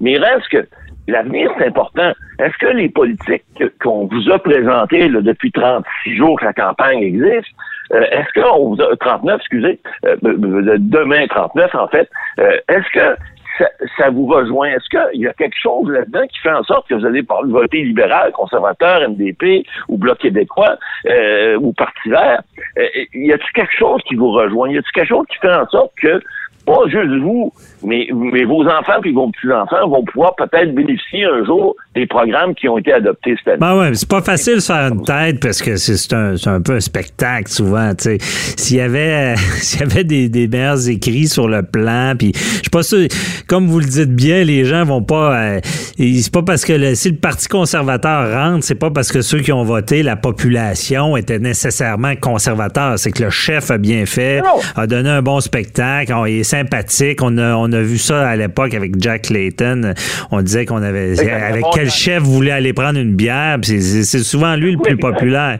Mais 0.00 0.12
il 0.12 0.18
reste 0.24 0.48
que 0.48 0.66
l'avenir, 1.08 1.50
c'est 1.58 1.66
important. 1.66 2.12
Est-ce 2.38 2.56
que 2.58 2.66
les 2.76 2.88
politiques 2.88 3.42
que- 3.58 3.72
qu'on 3.82 4.06
vous 4.06 4.30
a 4.30 4.38
présentées 4.38 5.08
là, 5.08 5.20
depuis 5.20 5.50
36 5.52 6.16
jours 6.16 6.38
que 6.38 6.44
la 6.44 6.52
campagne 6.52 7.02
existe, 7.02 7.48
euh, 7.92 8.00
est-ce 8.12 8.40
qu'on 8.40 8.74
vous 8.74 8.80
a 8.82 8.96
39, 8.96 9.40
excusez, 9.40 9.80
euh, 10.06 10.16
euh, 10.24 10.76
demain 10.78 11.26
39 11.26 11.74
en 11.74 11.88
fait, 11.88 12.08
euh, 12.38 12.56
est-ce 12.68 12.90
que 12.92 13.16
ça, 13.58 13.66
ça 13.96 14.10
vous 14.10 14.26
rejoint? 14.26 14.68
Est-ce 14.68 14.88
qu'il 14.88 15.20
y 15.20 15.26
a 15.26 15.32
quelque 15.32 15.56
chose 15.60 15.88
là-dedans 15.90 16.26
qui 16.26 16.38
fait 16.40 16.52
en 16.52 16.62
sorte 16.64 16.88
que 16.88 16.94
vous 16.94 17.06
allez 17.06 17.22
voter 17.44 17.82
libéral, 17.82 18.32
conservateur, 18.32 19.08
NDP 19.08 19.64
ou 19.88 19.96
Bloc 19.96 20.18
québécois 20.18 20.76
euh, 21.06 21.56
ou 21.56 21.72
Parti 21.72 22.08
vert? 22.08 22.42
Euh, 22.78 22.86
y 23.14 23.32
a-t-il 23.32 23.52
quelque 23.54 23.76
chose 23.76 24.00
qui 24.06 24.14
vous 24.14 24.30
rejoint? 24.30 24.70
Y 24.70 24.78
a-t-il 24.78 24.92
quelque 24.92 25.08
chose 25.08 25.26
qui 25.28 25.38
fait 25.38 25.54
en 25.54 25.66
sorte 25.68 25.92
que 26.00 26.20
pas 26.66 26.86
juste 26.86 27.20
vous, 27.20 27.52
mais, 27.82 28.08
mais 28.12 28.44
vos 28.44 28.66
enfants 28.66 29.00
puis 29.02 29.12
vos 29.12 29.30
petits-enfants 29.30 29.86
vont 29.86 30.02
pouvoir 30.04 30.34
peut-être 30.34 30.74
bénéficier 30.74 31.24
un 31.24 31.44
jour 31.44 31.76
des 31.94 32.06
programmes 32.06 32.54
qui 32.54 32.68
ont 32.68 32.78
été 32.78 32.92
adoptés 32.92 33.34
cette 33.38 33.48
année. 33.48 33.58
Ben 33.60 33.76
ouais, 33.78 33.90
c'est 33.94 34.08
pas 34.08 34.22
facile 34.22 34.56
de 34.56 34.60
faire 34.60 34.92
une 34.92 35.02
tête 35.04 35.40
parce 35.40 35.62
que 35.62 35.76
c'est 35.76 36.12
un, 36.12 36.34
un 36.46 36.60
peu 36.60 36.74
un 36.74 36.80
spectacle 36.80 37.50
souvent. 37.50 37.94
tu 37.94 38.04
sais. 38.04 38.18
S'il 38.20 38.76
y 38.78 38.80
avait, 38.80 39.34
s'il 39.56 39.80
y 39.80 39.82
avait 39.84 40.04
des, 40.04 40.28
des 40.28 40.48
meilleurs 40.48 40.88
écrits 40.88 41.28
sur 41.28 41.48
le 41.48 41.62
plan, 41.62 42.14
puis 42.18 42.32
je 42.34 42.38
suis 42.60 42.70
pas 42.70 42.82
sûr, 42.82 43.06
comme 43.46 43.66
vous 43.68 43.80
le 43.80 43.86
dites 43.86 44.14
bien, 44.14 44.44
les 44.44 44.64
gens 44.64 44.84
vont 44.84 45.02
pas. 45.02 45.34
euh, 45.38 45.60
c'est 45.98 46.32
pas 46.32 46.42
parce 46.42 46.64
que 46.64 46.72
le, 46.72 46.94
si 46.94 47.10
le 47.10 47.16
Parti 47.16 47.46
conservateur 47.48 48.32
rentre, 48.32 48.64
c'est 48.64 48.74
pas 48.74 48.90
parce 48.90 49.10
que 49.12 49.22
ceux 49.22 49.40
qui 49.40 49.52
ont 49.52 49.64
voté, 49.64 50.02
la 50.02 50.16
population 50.16 51.16
était 51.16 51.38
nécessairement 51.38 52.14
conservateur. 52.16 52.98
C'est 52.98 53.10
que 53.12 53.24
le 53.24 53.30
chef 53.30 53.70
a 53.70 53.78
bien 53.78 54.04
fait, 54.06 54.40
Non. 54.40 54.60
a 54.76 54.86
donné 54.86 55.10
un 55.10 55.22
bon 55.22 55.40
spectacle, 55.40 56.12
on 56.12 56.26
il 56.26 56.40
est 56.40 56.44
sympathique. 56.44 57.22
On 57.22 57.38
a, 57.38 57.54
on 57.56 57.70
a 57.72 57.80
vu 57.80 57.98
ça 57.98 58.28
à 58.28 58.36
l'époque 58.36 58.74
avec 58.74 59.00
Jack 59.00 59.22
Clayton. 59.22 59.94
On 60.30 60.42
disait 60.42 60.64
qu'on 60.66 60.82
avait, 60.82 61.18
avec 61.32 61.64
quel 61.72 61.83
chef 61.88 62.22
voulait 62.22 62.50
aller 62.52 62.72
prendre 62.72 62.98
une 62.98 63.14
bière. 63.14 63.58
C'est 63.62 64.04
souvent 64.22 64.56
lui 64.56 64.72
le 64.72 64.78
plus 64.78 64.96
populaire. 64.96 65.58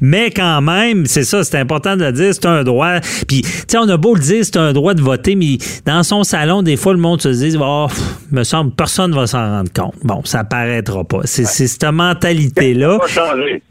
Mais 0.00 0.30
quand 0.30 0.60
même, 0.62 1.06
c'est 1.06 1.24
ça, 1.24 1.44
c'est 1.44 1.58
important 1.58 1.96
de 1.96 2.04
le 2.04 2.12
dire, 2.12 2.32
c'est 2.34 2.46
un 2.46 2.64
droit. 2.64 2.98
Puis, 3.28 3.42
tu 3.42 3.48
sais, 3.68 3.78
on 3.78 3.88
a 3.88 3.96
beau 3.96 4.14
le 4.14 4.20
dire, 4.20 4.44
c'est 4.44 4.56
un 4.56 4.72
droit 4.72 4.94
de 4.94 5.02
voter, 5.02 5.34
mais 5.34 5.58
dans 5.86 6.02
son 6.02 6.24
salon, 6.24 6.62
des 6.62 6.76
fois, 6.76 6.92
le 6.92 6.98
monde 6.98 7.20
se 7.20 7.28
dit, 7.28 7.56
oh, 7.60 7.86
me 8.30 8.42
semble, 8.44 8.72
personne 8.72 9.12
va 9.12 9.26
s'en 9.26 9.38
rendre 9.58 9.72
compte. 9.72 9.94
Bon, 10.02 10.22
ça 10.24 10.44
paraîtra 10.44 11.04
pas. 11.04 11.20
C'est 11.24 11.44
cette 11.44 11.84
mentalité-là. 11.84 12.98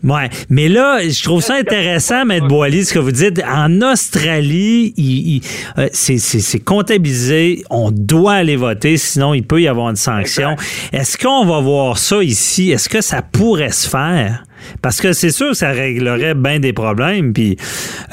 Ouais, 0.04 0.30
mais 0.50 0.70
là, 0.70 1.00
je 1.08 1.24
trouve 1.24 1.42
ça 1.42 1.56
intéressant, 1.56 2.26
Maître 2.26 2.48
Boily, 2.48 2.86
ce 2.86 2.94
que 2.94 3.00
vous 3.00 3.12
dites. 3.12 3.42
En 3.48 3.82
Australie, 3.82 4.94
il- 4.98 5.36
il- 5.36 5.42
euh, 5.78 5.88
c'est 5.92 6.60
comptabilisé. 6.64 7.64
On 7.70 7.92
doit 7.92 8.34
aller 8.34 8.56
voter, 8.56 8.98
sinon 8.98 9.34
il 9.34 9.44
peut 9.44 9.62
y 9.62 9.68
avoir 9.68 9.90
une 9.90 9.96
sanction. 9.96 10.56
Est-ce 10.92 11.18
qu'on 11.18 11.46
va 11.46 11.60
voir 11.60 11.91
ça 11.98 12.22
ici? 12.24 12.72
Est-ce 12.72 12.90
que 12.90 13.02
ça 13.02 13.22
pourrait 13.22 13.72
se 13.72 13.90
faire? 13.90 14.44
Parce 14.84 15.02
que 15.02 15.12
c'est 15.14 15.32
sûr 15.32 15.50
que 15.50 15.54
ça 15.56 15.72
réglerait 15.72 16.36
bien 16.36 16.60
des 16.60 16.74
problèmes. 16.74 17.34
Puis 17.34 17.58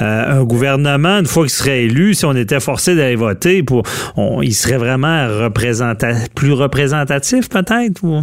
euh, 0.01 0.39
un 0.39 0.43
gouvernement, 0.43 1.19
une 1.19 1.25
fois 1.27 1.43
qu'il 1.43 1.51
serait 1.51 1.83
élu, 1.83 2.13
si 2.15 2.25
on 2.25 2.33
était 2.35 2.59
forcé 2.59 2.95
d'aller 2.95 3.15
voter, 3.15 3.63
il 4.41 4.53
serait 4.53 4.77
vraiment 4.77 5.27
plus 6.35 6.53
représentatif 6.53 7.49
peut-être? 7.49 8.03
ou- 8.03 8.21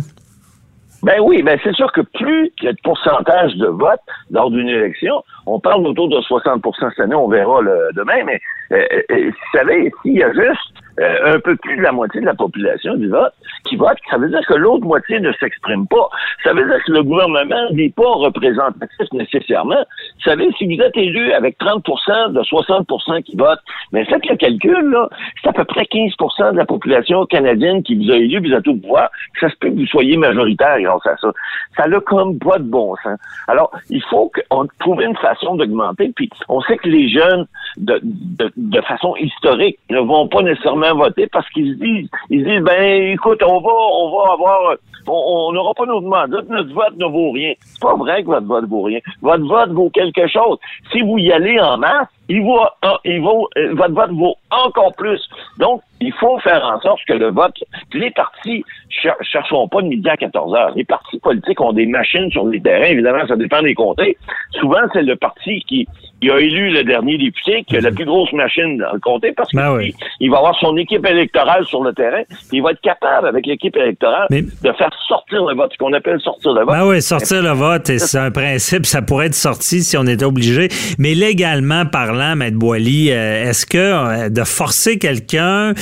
Ben 1.02 1.20
oui, 1.22 1.42
ben 1.42 1.56
c'est 1.62 1.74
sûr 1.74 1.92
que 1.92 2.00
plus 2.00 2.50
il 2.60 2.64
y 2.64 2.68
a 2.68 2.72
de 2.72 2.78
pourcentage 2.82 3.54
de 3.56 3.66
vote 3.66 4.00
lors 4.30 4.50
d'une 4.50 4.68
élection, 4.68 5.22
on 5.46 5.60
parle 5.60 5.86
autour 5.86 6.08
de 6.08 6.16
60% 6.16 6.90
cette 6.90 7.04
année, 7.04 7.14
on 7.14 7.28
verra 7.28 7.60
demain, 7.94 8.24
mais 8.24 8.40
euh, 8.72 8.82
euh, 9.12 9.30
vous 9.30 9.58
savez, 9.58 9.92
s'il 10.02 10.14
y 10.14 10.22
a 10.24 10.32
juste 10.32 10.72
euh, 11.00 11.34
un 11.34 11.40
peu 11.40 11.56
plus 11.56 11.76
de 11.76 11.82
la 11.82 11.92
moitié 11.92 12.20
de 12.20 12.26
la 12.26 12.34
population 12.34 12.94
du 12.96 13.08
vote 13.08 13.32
qui 13.68 13.76
vote, 13.76 13.98
ça 14.10 14.16
veut 14.16 14.28
dire 14.28 14.40
que 14.46 14.54
l'autre 14.54 14.84
moitié 14.84 15.20
ne 15.20 15.32
s'exprime 15.32 15.86
pas. 15.88 16.08
Ça 16.42 16.52
veut 16.52 16.64
dire 16.64 16.82
que 16.86 16.92
le 16.92 17.02
gouvernement 17.02 17.70
n'est 17.72 17.90
pas 17.90 18.10
représentatif 18.10 19.12
nécessairement. 19.12 19.84
Vous 20.16 20.22
savez, 20.24 20.48
si 20.56 20.66
vous 20.66 20.82
êtes 20.82 20.96
élu 20.96 21.32
avec 21.32 21.58
30% 21.58 22.32
de 22.32 22.40
60% 22.40 23.22
qui 23.24 23.36
votent, 23.36 23.60
mais 23.92 24.04
faites 24.04 24.26
le 24.26 24.36
calcul, 24.36 24.90
là, 24.90 25.08
c'est 25.42 25.50
à 25.50 25.52
peu 25.52 25.64
près 25.64 25.82
15% 25.82 26.52
de 26.52 26.56
la 26.56 26.64
population 26.64 27.26
canadienne 27.26 27.82
qui 27.82 27.96
vous 27.96 28.10
a 28.10 28.16
élu, 28.16 28.40
vous 28.40 28.54
êtes 28.54 28.66
au 28.66 28.76
pouvoir, 28.76 29.10
ça 29.40 29.50
se 29.50 29.56
peut 29.56 29.68
que 29.68 29.74
vous 29.74 29.86
soyez 29.86 30.16
majoritaire 30.16 30.80
grâce 30.80 31.06
à 31.06 31.16
ça. 31.18 31.32
Ça 31.76 31.88
n'a 31.88 32.00
comme 32.00 32.38
pas 32.38 32.58
de 32.58 32.64
bon 32.64 32.94
sens. 33.02 33.18
Alors, 33.48 33.70
il 33.90 34.02
faut 34.04 34.30
qu'on 34.50 34.66
trouve 34.78 35.02
une 35.02 35.16
façon 35.16 35.56
d'augmenter, 35.56 36.12
puis 36.14 36.30
on 36.48 36.60
sait 36.62 36.78
que 36.78 36.88
les 36.88 37.08
jeunes, 37.08 37.46
de, 37.76 38.00
de, 38.02 38.50
de 38.56 38.80
façon 38.82 39.14
historique, 39.16 39.78
ne 39.90 40.00
vont 40.00 40.28
pas 40.28 40.42
nécessairement 40.42 40.85
voter 40.94 41.26
parce 41.32 41.48
qu'ils 41.50 41.74
se 41.74 41.78
disent, 41.80 42.08
ils 42.30 42.44
se 42.44 42.48
disent, 42.48 42.62
ben, 42.62 43.12
écoute, 43.12 43.42
on 43.42 43.60
va, 43.60 43.70
on 43.72 44.10
va 44.16 44.32
avoir, 44.32 44.74
on 45.06 45.52
n'aura 45.52 45.74
pas 45.74 45.86
notre 45.86 46.06
mandat, 46.06 46.38
notre 46.48 46.72
vote 46.74 46.96
ne 46.96 47.06
vaut 47.06 47.30
rien. 47.32 47.52
C'est 47.60 47.80
pas 47.80 47.94
vrai 47.96 48.22
que 48.22 48.28
votre 48.28 48.46
vote 48.46 48.64
vaut 48.68 48.82
rien. 48.82 48.98
Votre 49.22 49.44
vote 49.46 49.70
vaut 49.70 49.90
quelque 49.90 50.26
chose. 50.28 50.58
Si 50.92 51.00
vous 51.02 51.18
y 51.18 51.32
allez 51.32 51.60
en 51.60 51.78
masse, 51.78 52.08
il 52.28 52.42
vaut, 52.42 52.60
il 53.04 53.20
vaut, 53.20 53.48
euh, 53.56 53.74
votre 53.74 53.94
vote 53.94 54.10
vaut 54.10 54.34
encore 54.50 54.92
plus. 54.96 55.20
Donc, 55.58 55.80
il 56.00 56.12
faut 56.14 56.38
faire 56.40 56.64
en 56.64 56.80
sorte 56.80 57.00
que 57.06 57.12
le 57.12 57.30
vote, 57.30 57.54
les 57.92 58.10
partis 58.10 58.64
cher- 58.88 59.14
chercheront 59.22 59.68
pas 59.68 59.80
de 59.80 59.86
midi 59.86 60.08
à 60.08 60.16
14 60.16 60.54
heures. 60.54 60.72
Les 60.74 60.84
partis 60.84 61.18
politiques 61.20 61.60
ont 61.60 61.72
des 61.72 61.86
machines 61.86 62.28
sur 62.32 62.44
les 62.46 62.60
terrains, 62.60 62.86
évidemment, 62.86 63.26
ça 63.28 63.36
dépend 63.36 63.62
des 63.62 63.74
comtés. 63.74 64.16
Souvent, 64.60 64.80
c'est 64.92 65.02
le 65.02 65.14
parti 65.16 65.60
qui, 65.68 65.86
qui 66.20 66.30
a 66.30 66.38
élu 66.38 66.70
le 66.70 66.82
dernier 66.84 67.18
député 67.18 67.64
qui 67.68 67.76
a 67.76 67.80
la 67.80 67.90
plus 67.90 68.04
grosse 68.06 68.32
machine 68.32 68.78
dans 68.78 68.92
le 68.94 69.00
comté 69.00 69.32
parce 69.36 69.50
qu'il 69.50 69.58
Ben 69.58 69.74
oui. 69.76 69.94
il 70.20 70.30
va 70.30 70.38
avoir 70.38 70.56
son 70.58 70.76
équipe 70.76 71.04
électorale 71.06 71.64
sur 71.66 71.82
le 71.82 71.92
terrain, 71.92 72.22
il 72.52 72.62
va 72.62 72.70
être 72.70 72.80
capable, 72.80 73.28
avec 73.28 73.46
l'équipe 73.46 73.76
électorale, 73.76 74.26
Mais- 74.30 74.42
de 74.42 74.72
faire 74.78 74.90
sortir 75.06 75.44
le 75.44 75.54
vote, 75.54 75.70
ce 75.72 75.78
qu'on 75.78 75.92
appelle 75.92 76.18
sortir 76.20 76.52
le 76.54 76.60
vote. 76.64 76.74
Ben 76.74 76.86
oui, 76.86 77.02
sortir 77.02 77.42
le 77.42 77.50
vote, 77.50 77.90
et 77.90 77.98
c'est 77.98 78.18
un 78.18 78.30
principe, 78.30 78.86
ça 78.86 79.02
pourrait 79.02 79.26
être 79.26 79.34
sorti 79.34 79.82
si 79.82 79.96
on 79.96 80.06
était 80.06 80.24
obligé. 80.24 80.68
Mais 80.98 81.14
légalement 81.14 81.84
parlant, 81.86 82.34
Maître 82.34 82.56
Boily, 82.58 83.10
euh, 83.10 83.50
est-ce 83.50 83.66
que 83.66 83.76
euh, 83.78 84.28
de 84.30 84.44
forcer 84.44 84.98
quelqu'un 84.98 85.74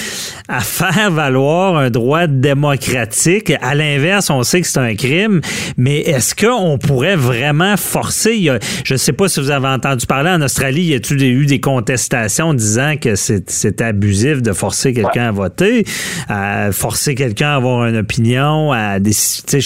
à 0.48 0.60
faire 0.60 1.10
valoir 1.10 1.76
un 1.76 1.90
droit 1.90 2.26
démocratique, 2.26 3.52
à 3.62 3.74
l'inverse, 3.74 4.30
on 4.30 4.42
sait 4.42 4.60
que 4.60 4.66
c'est 4.66 4.80
un 4.80 4.94
crime, 4.94 5.40
mais 5.76 5.98
est-ce 6.00 6.34
qu'on 6.34 6.78
pourrait 6.78 7.16
vraiment 7.16 7.76
forcer? 7.76 8.34
Il 8.36 8.58
je 8.84 8.94
ne 8.94 8.98
sais 8.98 9.12
pas 9.12 9.28
si 9.28 9.40
vous 9.40 9.50
avez 9.50 9.68
entendu 9.68 10.06
parler 10.06 10.23
en 10.30 10.42
Australie, 10.42 10.82
y 10.82 10.94
a-t-il 10.94 11.22
eu 11.22 11.46
des 11.46 11.60
contestations 11.60 12.54
disant 12.54 12.94
que 13.00 13.14
c'est 13.14 13.80
abusif 13.80 14.42
de 14.42 14.52
forcer 14.52 14.92
quelqu'un 14.92 15.28
à 15.28 15.32
voter, 15.32 15.84
à 16.28 16.70
forcer 16.72 17.14
quelqu'un 17.14 17.48
à 17.50 17.54
avoir 17.56 17.86
une 17.86 17.96
opinion, 17.96 18.72
à 18.72 18.98
décider. 19.00 19.60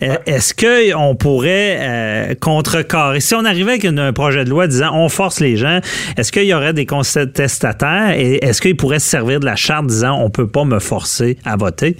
Est-ce 0.00 0.54
qu'on 0.54 1.16
pourrait 1.16 1.78
euh, 1.80 2.34
contrecarrer? 2.40 3.20
Si 3.20 3.34
on 3.34 3.44
arrivait 3.44 3.72
avec 3.72 3.84
un 3.84 4.12
projet 4.12 4.44
de 4.44 4.50
loi 4.50 4.66
disant 4.66 4.90
on 4.94 5.08
force 5.08 5.40
les 5.40 5.56
gens, 5.56 5.80
est-ce 6.16 6.32
qu'il 6.32 6.44
y 6.44 6.54
aurait 6.54 6.72
des 6.72 6.86
contestataires 6.86 8.12
et 8.16 8.38
est-ce 8.42 8.60
qu'ils 8.60 8.76
pourraient 8.76 8.98
se 8.98 9.08
servir 9.08 9.40
de 9.40 9.46
la 9.46 9.56
charte 9.56 9.86
disant 9.86 10.20
on 10.20 10.30
peut 10.30 10.48
pas 10.48 10.64
me 10.64 10.78
forcer 10.78 11.38
à 11.44 11.56
voter? 11.56 11.96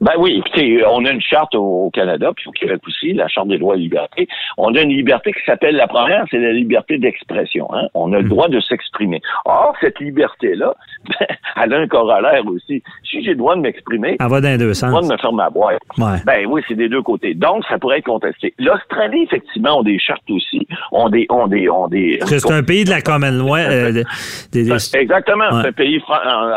Ben 0.00 0.12
oui, 0.18 0.34
écoutez, 0.38 0.84
on 0.86 1.04
a 1.06 1.10
une 1.10 1.22
charte 1.22 1.54
au, 1.54 1.90
Canada, 1.92 2.30
puis 2.36 2.46
au 2.48 2.52
Québec 2.52 2.80
aussi, 2.86 3.14
la 3.14 3.28
Charte 3.28 3.48
des 3.48 3.58
droits 3.58 3.76
et 3.76 3.78
libertés. 3.78 4.28
On 4.58 4.74
a 4.74 4.80
une 4.82 4.90
liberté 4.90 5.32
qui 5.32 5.40
s'appelle, 5.46 5.74
la 5.76 5.86
première, 5.86 6.24
c'est 6.30 6.38
la 6.38 6.52
liberté 6.52 6.98
d'expression. 6.98 7.66
Hein? 7.72 7.88
On 7.94 8.12
a 8.12 8.18
le 8.18 8.28
droit 8.28 8.48
de 8.48 8.60
s'exprimer. 8.60 9.22
Or, 9.46 9.74
cette 9.80 9.98
liberté-là, 10.00 10.74
ben, 11.08 11.26
elle 11.62 11.72
a 11.74 11.78
un 11.78 11.86
corollaire 11.88 12.42
aussi. 12.46 12.82
Si 13.10 13.22
j'ai 13.24 13.30
le 13.30 13.36
droit 13.36 13.56
de 13.56 13.62
m'exprimer, 13.62 14.16
Elle 14.20 14.28
va 14.28 14.40
dans 14.42 14.48
les 14.48 14.58
deux 14.58 14.74
j'ai 14.74 14.84
le 14.86 14.90
droit 14.92 15.02
de 15.02 15.12
me 15.12 15.16
faire 15.16 15.32
ma 15.32 15.48
boîte. 15.48 15.78
Ouais. 15.96 16.18
Ben 16.26 16.46
oui, 16.46 16.62
c'est 16.68 16.74
des 16.74 16.88
deux 16.90 17.02
côtés. 17.02 17.32
Donc, 17.34 17.64
ça 17.68 17.78
pourrait 17.78 17.98
être 17.98 18.04
contesté. 18.06 18.52
L'Australie, 18.58 19.22
effectivement, 19.22 19.78
ont 19.78 19.82
des 19.82 19.98
chartes 19.98 20.30
aussi. 20.30 20.66
ont 20.92 21.08
des, 21.08 21.26
ont 21.30 21.46
des, 21.46 21.70
ont 21.70 21.88
des. 21.88 22.18
C'est 22.26 22.50
un 22.52 22.62
pays 22.62 22.84
de 22.84 22.90
la 22.90 23.00
Commonwealth. 23.00 23.70
euh, 23.72 23.92
de- 23.92 24.04
des- 24.52 24.64
des- 24.64 24.96
Exactement, 24.98 25.44
Ouais. 25.46 25.62
c'est 25.62 25.68
un 25.68 25.72
pays 25.72 26.02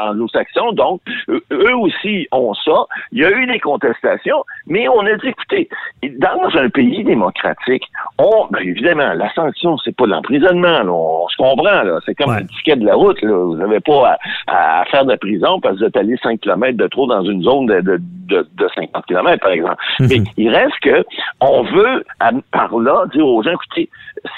anglo-saxon, 0.10 0.72
donc 0.74 1.02
eux- 1.30 1.44
eux 1.52 1.76
aussi 1.78 2.28
ont 2.32 2.54
ça. 2.54 2.86
Il 3.12 3.20
y 3.20 3.26
a 3.26 3.29
a 3.30 3.38
eu 3.38 3.46
des 3.48 3.60
contestations, 3.60 4.44
mais 4.68 4.88
on 4.90 5.02
a 5.06 5.16
dit, 5.16 5.28
écoutez, 5.28 5.70
dans 6.18 6.50
un 6.58 6.70
pays 6.70 7.04
démocratique, 7.04 7.84
on, 8.18 8.48
ben, 8.52 8.60
évidemment, 8.62 9.14
la 9.14 9.32
sanction, 9.34 9.78
c'est 9.78 9.96
pas 9.96 10.06
l'emprisonnement, 10.06 10.80
on, 10.86 11.28
se 11.30 11.38
comprend, 11.38 11.84
là. 11.84 12.00
C'est 12.06 12.16
comme 12.16 12.30
Ouais. 12.32 12.38
un 12.42 12.46
ticket 12.46 12.76
de 12.76 12.86
la 12.86 12.96
route, 12.96 13.22
là. 13.22 13.32
Vous 13.32 13.56
n'avez 13.56 13.80
pas 13.80 14.18
à, 14.48 14.82
à 14.82 14.86
faire 14.86 15.06
de 15.06 15.16
prison 15.16 15.60
parce 15.62 15.76
que 15.76 15.80
vous 15.80 15.86
êtes 15.86 15.98
allé 15.98 16.16
5 16.22 16.40
km 16.42 16.78
de 16.78 16.88
trop 16.88 17.08
dans 17.08 17.24
une 17.24 17.44
zone 17.44 17.66
de, 17.68 17.82
de, 17.82 17.98
de, 18.28 18.48
de 18.58 18.68
50 18.76 19.06
km, 19.06 19.40
par 19.42 19.52
exemple. 19.52 19.78
Mais 20.00 20.18
il 20.38 20.50
reste 20.50 20.80
que 20.82 21.06
on 21.42 21.64
veut, 21.64 22.04
à- 22.20 22.32
par 22.52 22.78
là, 22.78 23.06
dire 23.14 23.26
aux 23.28 23.42
gens, 23.44 23.52
écoutez, 23.52 23.90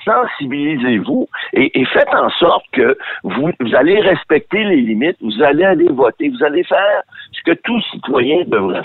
sensibilisez-vous 0.06 1.28
et, 1.54 1.80
et 1.80 1.86
faites 1.86 2.14
en 2.14 2.30
sorte 2.32 2.66
que 2.72 2.98
vous, 3.24 3.50
vous 3.60 3.76
allez 3.76 4.00
respecter 4.00 4.64
les 4.64 4.78
limites, 4.78 5.18
vous 5.22 5.42
allez 5.44 5.64
aller 5.64 5.88
voter, 5.90 6.30
vous 6.30 6.44
allez 6.44 6.64
faire 6.64 7.04
ce 7.32 7.42
que 7.44 7.58
tout 7.64 7.82
citoyen 7.92 8.44
devrait 8.48 8.81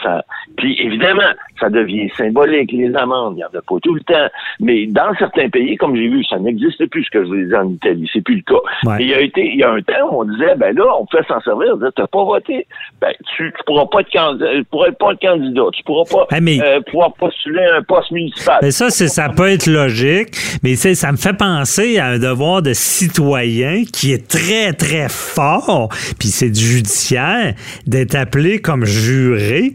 Puis 0.57 0.77
évidemment, 0.81 1.31
ça 1.61 1.69
devient 1.69 2.09
symbolique, 2.17 2.73
les 2.73 2.95
amendes, 2.95 3.35
il 3.35 3.39
n'y 3.39 3.45
en 3.45 3.49
a 3.49 3.63
pas 3.63 3.77
tout 3.83 3.95
le 3.95 4.01
temps. 4.03 4.27
Mais 4.61 4.87
dans 4.87 5.15
certains 5.19 5.49
pays, 5.49 5.77
comme 5.77 5.97
j'ai 5.97 6.09
vu, 6.09 6.25
ça 6.25 6.39
n'existe 6.39 6.85
plus 6.87 7.05
ce 7.05 7.11
que 7.11 7.23
je 7.25 7.29
vous 7.29 7.35
ai 7.35 7.45
dit 7.47 7.55
en 7.55 7.69
Italie. 7.71 8.09
C'est 8.13 8.23
plus 8.23 8.37
le 8.37 8.43
cas. 8.43 8.61
Ouais. 8.91 9.03
Et 9.03 9.05
il 9.05 9.11
y 9.11 9.15
a 9.15 9.21
été, 9.21 9.47
il 9.47 9.57
y 9.59 9.63
a 9.63 9.71
un 9.71 9.81
temps 9.83 10.11
où 10.13 10.21
on 10.21 10.25
disait, 10.25 10.55
ben 10.57 10.75
là, 10.77 10.85
on 11.01 11.07
peut 11.07 11.19
s'en 11.29 11.41
servir, 11.41 11.69
on 11.75 11.77
disait, 11.77 11.91
t'as 11.97 12.07
pas 12.07 12.25
voté, 12.25 12.67
ben 13.01 13.13
tu, 13.37 13.53
tu 13.57 13.65
pourras 13.67 13.87
pas 13.87 14.01
être 14.01 14.13
candidat, 14.13 14.47
tu 14.55 14.65
pourras 14.65 14.91
pas 14.93 15.13
être 15.13 15.21
candidat, 15.21 15.63
tu 15.73 15.83
pourras 15.85 16.05
pas 16.11 16.27
Ah, 16.31 16.41
mais- 16.41 16.61
euh, 16.63 16.81
pouvoir 16.91 17.13
postuler 17.15 17.65
un 17.77 17.83
poste 17.83 18.11
municipal. 18.11 18.59
Mais 18.63 18.71
ça, 18.71 18.91
c'est, 18.91 19.09
ça 19.09 19.29
peut 19.29 19.49
être 19.49 19.67
logique, 19.67 20.29
mais 20.63 20.75
ça 20.77 21.13
me 21.13 21.17
fait 21.17 21.37
penser 21.37 21.99
à 21.99 22.07
un 22.07 22.19
devoir 22.19 22.63
de 22.63 22.73
citoyen 22.73 23.83
qui 23.93 24.13
est 24.13 24.27
très, 24.29 24.73
très 24.73 25.09
fort, 25.09 25.89
puis 26.19 26.29
c'est 26.29 26.51
du 26.51 26.61
judiciaire, 26.61 27.55
d'être 27.87 28.15
appelé 28.15 28.61
comme 28.61 28.85
juré. 28.85 29.73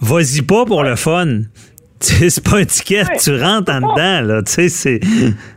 Vas-y 0.00 0.42
pas 0.42 0.64
pour 0.64 0.82
le 0.82 0.96
fun. 0.96 1.42
C'est 2.30 2.42
pas 2.44 2.58
un 2.58 2.64
ticket, 2.64 3.00
Ouais. 3.02 3.16
tu 3.22 3.30
rentres 3.42 3.70
en 3.72 3.80
dedans, 3.80 4.26
là. 4.26 4.42
Tu 4.42 4.52
sais, 4.52 4.68
c'est. 4.70 5.00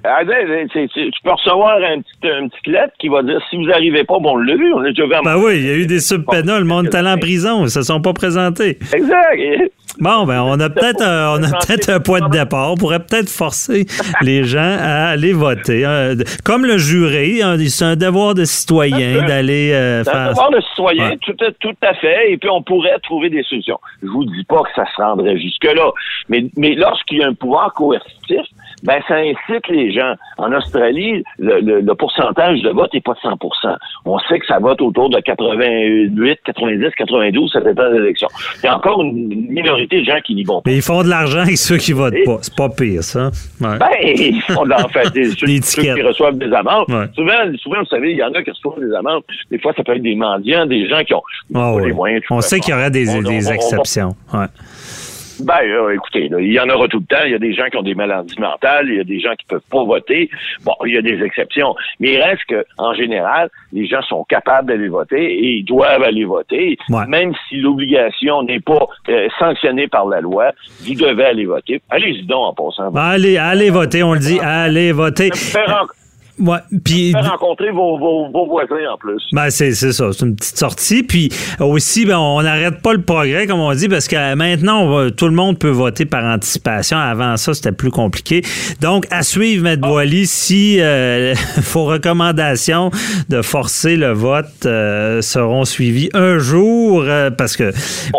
Ah, 0.03 0.23
ben, 0.25 0.67
c'est- 0.73 0.88
tu 0.93 1.10
peux 1.23 1.32
recevoir 1.32 1.77
un 1.77 1.99
petit, 2.01 2.29
un 2.29 2.47
petit 2.49 2.69
lettre 2.69 2.93
qui 2.99 3.08
va 3.08 3.23
dire 3.23 3.39
si 3.49 3.56
vous 3.56 3.71
arrivez 3.71 4.03
pas, 4.03 4.19
bon, 4.19 4.34
on 4.34 4.38
l'a 4.38 4.56
vu, 4.56 4.73
on 4.73 4.82
a 4.82 4.89
déjà 4.89 5.06
vu 5.06 5.15
en 5.15 5.21
Ben 5.21 5.38
oui, 5.38 5.53
il 5.60 5.65
y 5.65 5.69
a 5.69 5.75
eu 5.75 5.86
des 5.88 5.99
subpénats, 6.01 6.60
le 6.60 6.65
monde 6.65 6.88
est 6.88 6.95
allé 6.95 7.10
en 7.10 7.17
prison, 7.17 7.63
ils 7.63 7.69
se 7.69 7.82
sont 7.82 8.01
pas 8.01 8.12
présentés. 8.13 8.77
Exact. 8.93 9.71
Bon, 9.99 10.25
ben, 10.25 10.41
on 10.41 10.60
a 10.60 10.69
peut-être 10.71 11.01
un, 11.01 11.39
on 11.39 11.43
a 11.43 11.49
peut-être 11.65 11.89
un 11.89 11.99
point 11.99 12.19
de 12.19 12.29
départ. 12.29 12.71
On 12.71 12.75
pourrait 12.77 12.99
peut-être 12.99 13.29
forcer 13.29 13.86
les 14.21 14.43
gens 14.43 14.77
à 14.79 15.10
aller 15.12 15.32
voter. 15.34 15.86
Comme 16.43 16.65
le 16.65 16.77
juré, 16.77 17.41
hein, 17.41 17.56
c'est 17.67 17.86
un 17.86 17.95
devoir 17.95 18.34
de 18.34 18.43
citoyen 18.43 19.25
d'aller 19.25 19.71
euh, 19.71 20.03
C'est 20.03 20.10
un 20.10 20.13
faire. 20.13 20.29
devoir 20.29 20.49
de 20.51 20.60
citoyen, 20.62 21.10
Ouais. 21.12 21.17
tout, 21.21 21.36
à- 21.45 21.51
tout 21.60 21.75
à 21.84 21.93
fait, 21.95 22.32
et 22.32 22.38
puis 22.38 22.49
on 22.49 22.62
pourrait 22.63 22.97
trouver 23.03 23.29
des 23.29 23.43
solutions. 23.43 23.79
Je 24.01 24.08
vous 24.08 24.25
dis 24.25 24.43
pas 24.45 24.62
que 24.63 24.69
ça 24.75 24.86
se 24.95 25.01
rendrait 25.01 25.38
jusque-là, 25.39 25.91
mais, 26.41 26.50
mais 26.58 26.76
lorsqu'il 26.76 27.19
y 27.19 27.24
a 27.24 27.28
un 27.28 27.34
pouvoir 27.34 27.74
coercitif, 27.74 28.41
ben 28.84 29.00
ça 29.08 29.15
incite 29.15 29.67
les 29.69 29.91
gens. 29.93 30.13
En 30.38 30.52
Australie, 30.52 31.24
le, 31.39 31.60
le- 31.62 31.82
le 31.82 31.96
pourcentage 31.96 32.62
de 32.62 32.69
vote 32.69 32.93
n'est 32.93 33.02
pas 33.02 33.13
de 33.13 33.19
100% 33.30 33.76
On 34.06 34.17
sait 34.19 34.39
que 34.39 34.46
ça 34.48 34.60
vote 34.60 34.82
autour 34.82 35.10
de 35.10 35.19
88, 35.19 36.39
90, 36.46 36.89
92, 36.98 37.52
ça 37.52 37.62
dépend 37.62 37.89
des 37.91 37.98
élections. 37.98 38.28
Il 38.62 38.65
y 38.65 38.69
a 38.69 38.76
encore 38.78 39.02
une 39.04 39.28
minorité 39.52 40.00
de 40.02 40.06
gens 40.06 40.19
qui 40.26 40.36
n'y 40.36 40.43
vont 40.43 40.62
pas. 40.62 40.69
Mais 40.69 40.78
ils 40.78 40.82
font 40.82 41.04
de 41.04 41.10
l'argent 41.10 41.39
avec 41.41 41.58
ceux 41.58 41.78
qui 41.78 41.93
votent 41.93 42.13
pas. 42.26 42.38
C'est 42.41 42.56
pas 42.56 42.69
pire, 42.69 43.04
ça. 43.04 43.30
Ouais. 43.62 43.78
Ben, 43.78 43.88
ils 44.04 44.41
font 44.41 44.69
en 44.69 44.88
fait 44.89 45.10
des, 45.13 45.26
ceux, 45.38 45.48
ceux 45.62 45.82
qui 45.84 46.02
reçoivent 46.02 46.38
des 46.38 46.52
amendes. 46.54 46.86
Ouais. 46.89 47.06
Souvent, 47.15 47.34
souvent, 47.62 47.80
vous 47.80 47.86
savez, 47.86 48.12
il 48.12 48.17
y 48.17 48.24
en 48.24 48.32
a 48.34 48.43
qui 48.43 48.50
reçoivent 48.50 48.80
des 48.80 48.93
amendes. 48.96 49.24
Des 49.52 49.60
fois, 49.60 49.74
ça 49.76 49.84
peut 49.84 49.96
être 49.96 50.02
des 50.02 50.15
mendiants, 50.15 50.65
des 50.65 50.88
gens 50.89 51.04
qui 51.04 51.13
ont 51.13 51.22
Ah 51.54 51.60
pas 51.60 51.74
ouais. 51.76 51.86
les 51.88 51.93
moyens. 51.93 52.22
de 52.22 52.28
On 52.32 52.41
sait 52.41 52.60
qu'il 52.60 52.74
y 52.74 52.78
aurait 52.78 52.91
des, 52.91 53.10
On- 53.10 53.19
on- 53.19 53.22
des 53.22 53.48
on- 53.48 53.50
on- 53.52 53.54
exceptions. 53.54 54.15
Ouais. 54.34 54.46
Ben, 55.43 55.60
euh, 55.63 55.93
écoutez, 55.93 56.29
là, 56.29 56.39
il 56.39 56.51
y 56.51 56.60
en 56.60 56.69
aura 56.69 56.88
tout 56.88 56.99
le 56.99 57.06
temps. 57.06 57.23
Il 57.25 57.32
y 57.32 57.36
a 57.36 57.39
des 57.39 57.53
gens 57.53 57.65
qui 57.69 57.77
ont 57.77 57.84
des 57.84 57.95
maladies 57.95 58.39
mentales, 58.39 58.88
il 58.89 58.95
y 58.95 58.99
a 58.99 59.03
des 59.03 59.19
gens 59.19 59.34
qui 59.38 59.45
peuvent 59.45 59.62
pas 59.69 59.84
voter. 59.84 60.29
Bon, 60.63 60.73
il 60.86 60.93
y 60.93 60.97
a 60.97 61.01
des 61.01 61.21
exceptions. 61.23 61.75
Mais 61.99 62.13
il 62.13 62.21
reste 62.21 62.43
que, 62.47 62.65
en 62.77 62.93
général, 62.93 63.49
les 63.71 63.88
gens 63.88 64.01
sont 64.03 64.23
capables 64.23 64.67
d'aller 64.67 64.88
voter 64.88 65.23
et 65.23 65.58
ils 65.58 65.65
doivent 65.65 66.03
aller 66.03 66.25
voter. 66.25 66.77
Ouais. 66.89 67.06
Même 67.08 67.34
si 67.47 67.58
l'obligation 67.58 68.43
n'est 68.43 68.60
pas 68.60 68.88
euh, 69.10 69.27
sanctionnée 69.39 69.88
par 69.88 70.06
la 70.06 70.21
loi, 70.21 70.51
vous 70.82 70.95
devez 70.95 71.25
aller 71.25 71.45
voter. 71.45 71.82
Allez-y 71.89 72.23
donc 72.23 72.45
en 72.45 72.53
passant. 72.53 72.91
Ben, 72.91 73.01
allez, 73.01 73.38
allez 73.38 73.69
voter, 73.69 74.03
on 74.03 74.13
le 74.13 74.19
dit, 74.19 74.39
allez 74.39 74.91
voter. 74.91 75.32
Ouais, 76.39 76.58
puis 76.84 77.13
rencontrer 77.13 77.69
vos, 77.72 77.98
vos, 78.00 78.30
vos 78.32 78.48
voisins 78.48 78.89
en 78.91 78.98
plus. 78.98 79.22
Ben, 79.34 79.50
c'est 79.52 79.74
c'est 79.74 79.91
ça, 79.93 80.12
c'est 80.12 80.26
une 80.26 80.36
petite 80.36 80.58
sortie. 80.58 81.04
Puis 81.04 81.30
aussi, 81.60 82.06
ben, 82.06 82.17
on 82.17 82.41
n'arrête 82.41 82.82
pas 82.82 82.93
le 82.93 83.02
progrès, 83.02 83.46
comme 83.46 83.60
on 83.60 83.74
dit, 83.74 83.88
parce 83.88 84.08
que 84.08 84.34
maintenant, 84.34 84.88
va- 84.89 85.12
tout 85.12 85.26
le 85.28 85.34
monde 85.36 85.60
peut 85.60 85.69
voter 85.69 86.06
par 86.06 86.24
anticipation. 86.24 86.98
Avant 86.98 87.38
ça, 87.38 87.54
c'était 87.54 87.72
plus 87.72 87.91
compliqué. 87.91 88.41
Donc, 88.82 89.06
à 89.12 89.22
suivre, 89.22 89.63
Maître 89.63 89.82
Boily, 89.88 90.26
si 90.26 90.78
euh, 90.80 91.36
vos 91.74 91.86
recommandations 91.86 92.89
de 93.30 93.41
forcer 93.41 93.96
le 93.96 94.12
vote 94.13 94.48
euh, 94.65 95.22
seront 95.22 95.65
suivies 95.65 96.10
un 96.15 96.39
jour, 96.39 97.04
euh, 97.06 97.30
parce 97.30 97.56
que, 97.56 97.72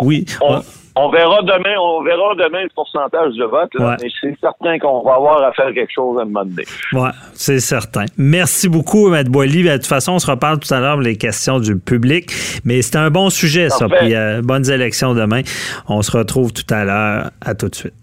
oui, 0.02 0.24
On, 0.40 0.56
on 0.58 0.62
verra 1.10 1.42
demain, 1.42 1.74
on 1.80 2.02
verra 2.04 2.34
demain 2.36 2.62
le 2.62 2.68
pourcentage 2.74 3.34
de 3.34 3.44
vote, 3.44 3.70
là, 3.74 3.88
Ouais. 3.90 3.96
mais 4.02 4.08
c'est 4.20 4.36
certain 4.40 4.78
qu'on 4.78 5.02
va 5.02 5.14
avoir 5.16 5.42
à 5.42 5.52
faire 5.52 5.72
quelque 5.74 5.92
chose 5.92 6.18
à 6.18 6.22
un 6.22 6.24
moment 6.26 6.44
donné. 6.44 6.64
Ouais, 6.92 7.10
c'est 7.34 7.58
certain. 7.60 8.04
Merci 8.16 8.68
beaucoup, 8.68 9.08
Maître 9.10 9.30
Boily. 9.30 9.64
De 9.64 9.72
toute 9.76 9.86
façon, 9.86 10.12
on 10.12 10.18
se 10.20 10.30
reparle 10.30 10.60
tout 10.60 10.72
à 10.72 10.78
l'heure 10.80 10.94
pour 10.94 11.02
les 11.02 11.16
questions 11.16 11.58
du 11.58 11.76
public. 11.76 12.30
Mais 12.64 12.80
c'est 12.82 12.96
un 12.96 13.10
bon 13.10 13.28
sujet, 13.30 13.70
ça. 13.70 13.88
Puis, 13.88 14.14
euh, 14.14 14.40
bonnes 14.42 14.70
élections 14.70 15.14
demain. 15.14 15.42
On 15.88 16.00
se 16.02 16.16
retrouve 16.16 16.52
tout 16.52 16.72
à 16.72 16.84
l'heure. 16.84 17.30
À 17.44 17.54
tout 17.54 17.68
de 17.68 17.74
suite. 17.74 17.94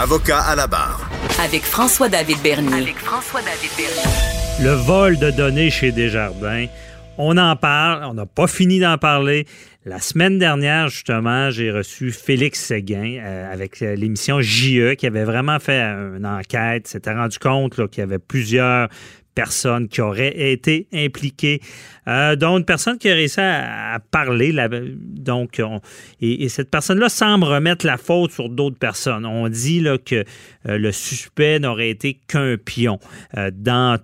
Avocat 0.00 0.40
à 0.40 0.56
la 0.56 0.66
barre. 0.66 1.00
Avec 1.44 1.62
François-David 1.62 2.38
Bernier. 2.42 2.72
Avec 2.82 2.96
François-David 2.96 3.70
Bernier. 3.76 4.62
Le 4.62 4.72
vol 4.72 5.18
de 5.18 5.30
données 5.30 5.70
chez 5.70 5.92
Desjardins. 5.92 6.66
On 7.18 7.36
en 7.36 7.54
parle, 7.56 8.04
on 8.04 8.14
n'a 8.14 8.24
pas 8.26 8.46
fini 8.46 8.80
d'en 8.80 8.96
parler. 8.96 9.46
La 9.84 9.98
semaine 9.98 10.38
dernière, 10.38 10.88
justement, 10.88 11.50
j'ai 11.50 11.72
reçu 11.72 12.12
Félix 12.12 12.60
Séguin 12.60 13.18
euh, 13.20 13.52
avec 13.52 13.82
euh, 13.82 13.96
l'émission 13.96 14.40
JE 14.40 14.94
qui 14.94 15.08
avait 15.08 15.24
vraiment 15.24 15.58
fait 15.58 15.80
une 15.80 16.24
enquête, 16.24 16.86
s'était 16.86 17.12
rendu 17.12 17.40
compte 17.40 17.74
qu'il 17.90 17.98
y 18.00 18.04
avait 18.04 18.20
plusieurs 18.20 18.88
personnes 19.34 19.88
qui 19.88 20.00
auraient 20.00 20.52
été 20.52 20.86
impliquées, 20.92 21.60
euh, 22.06 22.36
dont 22.36 22.58
une 22.58 22.64
personne 22.64 22.96
qui 22.96 23.10
a 23.10 23.14
réussi 23.14 23.40
à, 23.40 23.98
parler. 24.12 24.54
donc, 25.00 25.60
on- 25.60 25.80
et, 26.20 26.44
et 26.44 26.48
cette 26.48 26.70
personne-là 26.70 27.08
semble 27.08 27.44
remettre 27.44 27.84
la 27.84 27.96
faute 27.96 28.30
sur 28.30 28.50
d'autres 28.50 28.78
personnes. 28.78 29.26
On 29.26 29.48
dit 29.48 29.84
que 30.06 30.24
euh, 30.68 30.78
le 30.78 30.92
suspect 30.92 31.58
n'aurait 31.58 31.90
été 31.90 32.20
qu'un 32.28 32.56
pion 32.56 33.00
dans 33.52 33.98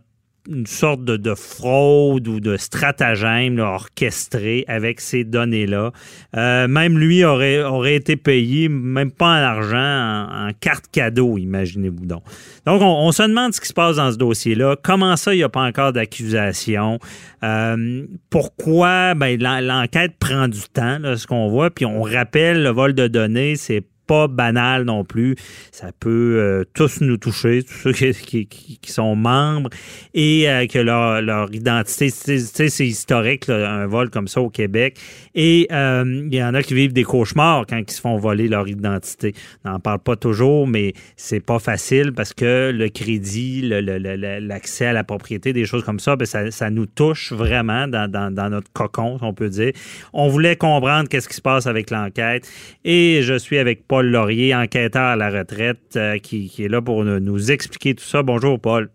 une 0.48 0.66
sorte 0.66 1.04
de, 1.04 1.16
de 1.16 1.34
fraude 1.34 2.26
ou 2.26 2.40
de 2.40 2.56
stratagème 2.56 3.58
orchestré 3.58 4.64
avec 4.66 5.00
ces 5.00 5.24
données-là. 5.24 5.92
Euh, 6.37 6.68
même 6.68 6.98
lui 6.98 7.24
aurait, 7.24 7.94
été 7.94 8.16
payé, 8.16 8.68
même 8.68 9.11
pas 9.11 9.26
en 9.26 9.42
argent, 9.42 10.48
en, 10.48 10.50
carte 10.58 10.87
cadeau, 10.90 11.38
imaginez-vous 11.38 12.06
donc. 12.06 12.22
Donc, 12.66 12.80
on, 12.82 13.12
se 13.12 13.22
demande 13.22 13.52
ce 13.52 13.61
qui 13.61 13.68
se 13.68 13.74
passe 13.74 13.96
dans 13.96 14.11
ce 14.11 14.16
dossier-là. 14.16 14.76
Comment 14.82 15.16
ça, 15.16 15.34
il 15.34 15.38
n'y 15.38 15.42
a 15.42 15.48
pas 15.48 15.62
encore 15.62 15.92
d'accusation? 15.92 16.98
Euh, 17.42 18.06
pourquoi? 18.30 19.14
Ben, 19.14 19.40
l'en- 19.40 19.61
l'enquête 19.61 20.14
prend 20.18 20.48
du 20.48 20.62
temps, 20.72 20.98
là, 20.98 21.16
ce 21.16 21.26
qu'on 21.26 21.48
voit. 21.48 21.70
Puis 21.70 21.84
on 21.84 22.02
rappelle, 22.02 22.62
le 22.62 22.70
vol 22.70 22.94
de 22.94 23.06
données, 23.06 23.56
c'est 23.56 23.84
pas 24.09 24.27
banal 24.27 24.85
non 24.85 25.05
plus. 25.05 25.37
Ça 25.71 25.90
peut 26.01 26.37
euh, 26.38 26.64
tous 26.75 27.01
nous 27.03 27.16
toucher, 27.18 27.62
tous 27.62 27.92
ceux 27.92 27.92
qui, 27.92 28.47
qui- 28.47 28.79
sont 28.88 29.14
membres 29.14 29.68
et 30.14 30.49
euh, 30.49 30.66
que 30.66 30.79
leur, 30.79 31.21
leur 31.21 31.53
identité, 31.55 32.09
c'est 32.09 32.87
historique, 32.87 33.49
un 33.51 33.87
vol 33.87 34.09
comme 34.09 34.27
ça 34.27 34.40
au 34.40 34.49
Québec. 34.49 34.97
Et 35.35 35.68
euh, 35.71 36.27
il 36.31 36.35
y 36.35 36.42
en 36.42 36.55
a 36.55 36.62
qui 36.62 36.73
vivent 36.75 36.94
des 36.94 37.05
cauchemars 37.05 37.66
quand 37.68 37.77
ils 37.77 37.90
se 37.90 38.01
font 38.01 38.16
voler 38.16 38.49
leur 38.49 38.66
identité. 38.66 39.35
On 39.64 39.71
n'en 39.73 39.79
parle 39.81 39.99
pas 39.99 40.16
toujours, 40.16 40.66
mais 40.66 40.94
c'est 41.16 41.44
pas 41.44 41.59
facile 41.59 42.12
parce 42.14 42.33
que 42.33 42.71
le 42.75 42.88
crédit, 42.88 43.61
l'accès 43.62 44.87
à 44.87 44.92
la 44.94 45.05
propriété, 45.05 45.53
des 45.53 45.66
choses 45.66 45.85
comme 45.85 46.01
ça, 46.01 46.16
ben, 46.16 46.25
ça, 46.27 46.71
nous 46.71 46.87
touche 46.87 47.33
vraiment 47.33 47.87
dans, 47.88 48.11
dans- 48.11 48.49
notre 48.49 48.73
cocon, 48.73 49.18
on 49.21 49.35
peut 49.35 49.51
dire. 49.51 49.73
On 50.14 50.29
voulait 50.29 50.57
comprendre 50.57 51.09
qu'est-ce 51.11 51.29
qui 51.29 51.35
se 51.37 51.42
passe 51.42 51.66
avec 51.66 51.90
l'enquête 51.90 52.49
et 52.85 53.21
je 53.23 53.37
suis 53.37 53.59
avec 53.59 53.87
Paul 53.87 53.97
Laurier, 54.02 54.54
enquêteur 54.54 55.02
à 55.02 55.16
la 55.16 55.30
retraite, 55.30 55.96
euh, 55.96 56.18
qui, 56.18 56.48
qui 56.48 56.64
est 56.64 56.68
là 56.68 56.80
pour 56.82 57.04
nous, 57.04 57.20
nous 57.20 57.50
expliquer 57.50 57.94
tout 57.94 58.04
ça. 58.04 58.22
Bonjour, 58.22 58.61
Paul. 58.61 58.90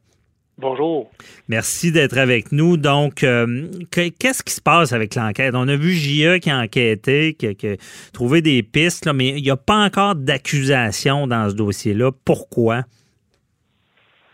Bonjour. 0.60 1.10
Merci 1.48 1.92
d'être 1.92 2.18
avec 2.18 2.52
nous. 2.52 2.78
Donc, 2.78 3.24
euh, 3.24 3.68
que- 3.90 4.10
qu'est-ce 4.10 4.44
qui 4.44 4.54
se 4.54 4.62
passe 4.62 4.94
avec 4.94 5.16
l'enquête? 5.16 5.56
On 5.56 5.68
a 5.68 5.76
vu 5.76 5.94
JE 5.94 6.38
qui 6.40 6.50
a 6.52 6.60
enquêté, 6.60 7.34
qui 7.34 7.48
a, 7.48 7.54
qui 7.56 7.68
a 7.70 7.76
trouvé 8.14 8.42
des 8.44 8.62
pistes, 8.62 9.06
là, 9.06 9.14
mais 9.14 9.30
il 9.30 9.42
n'y 9.42 9.50
a 9.50 9.58
pas 9.58 9.84
encore 9.84 10.14
d'accusation 10.16 11.26
dans 11.28 11.50
ce 11.50 11.56
dossier-là. 11.56 12.12
Pourquoi? 12.24 12.84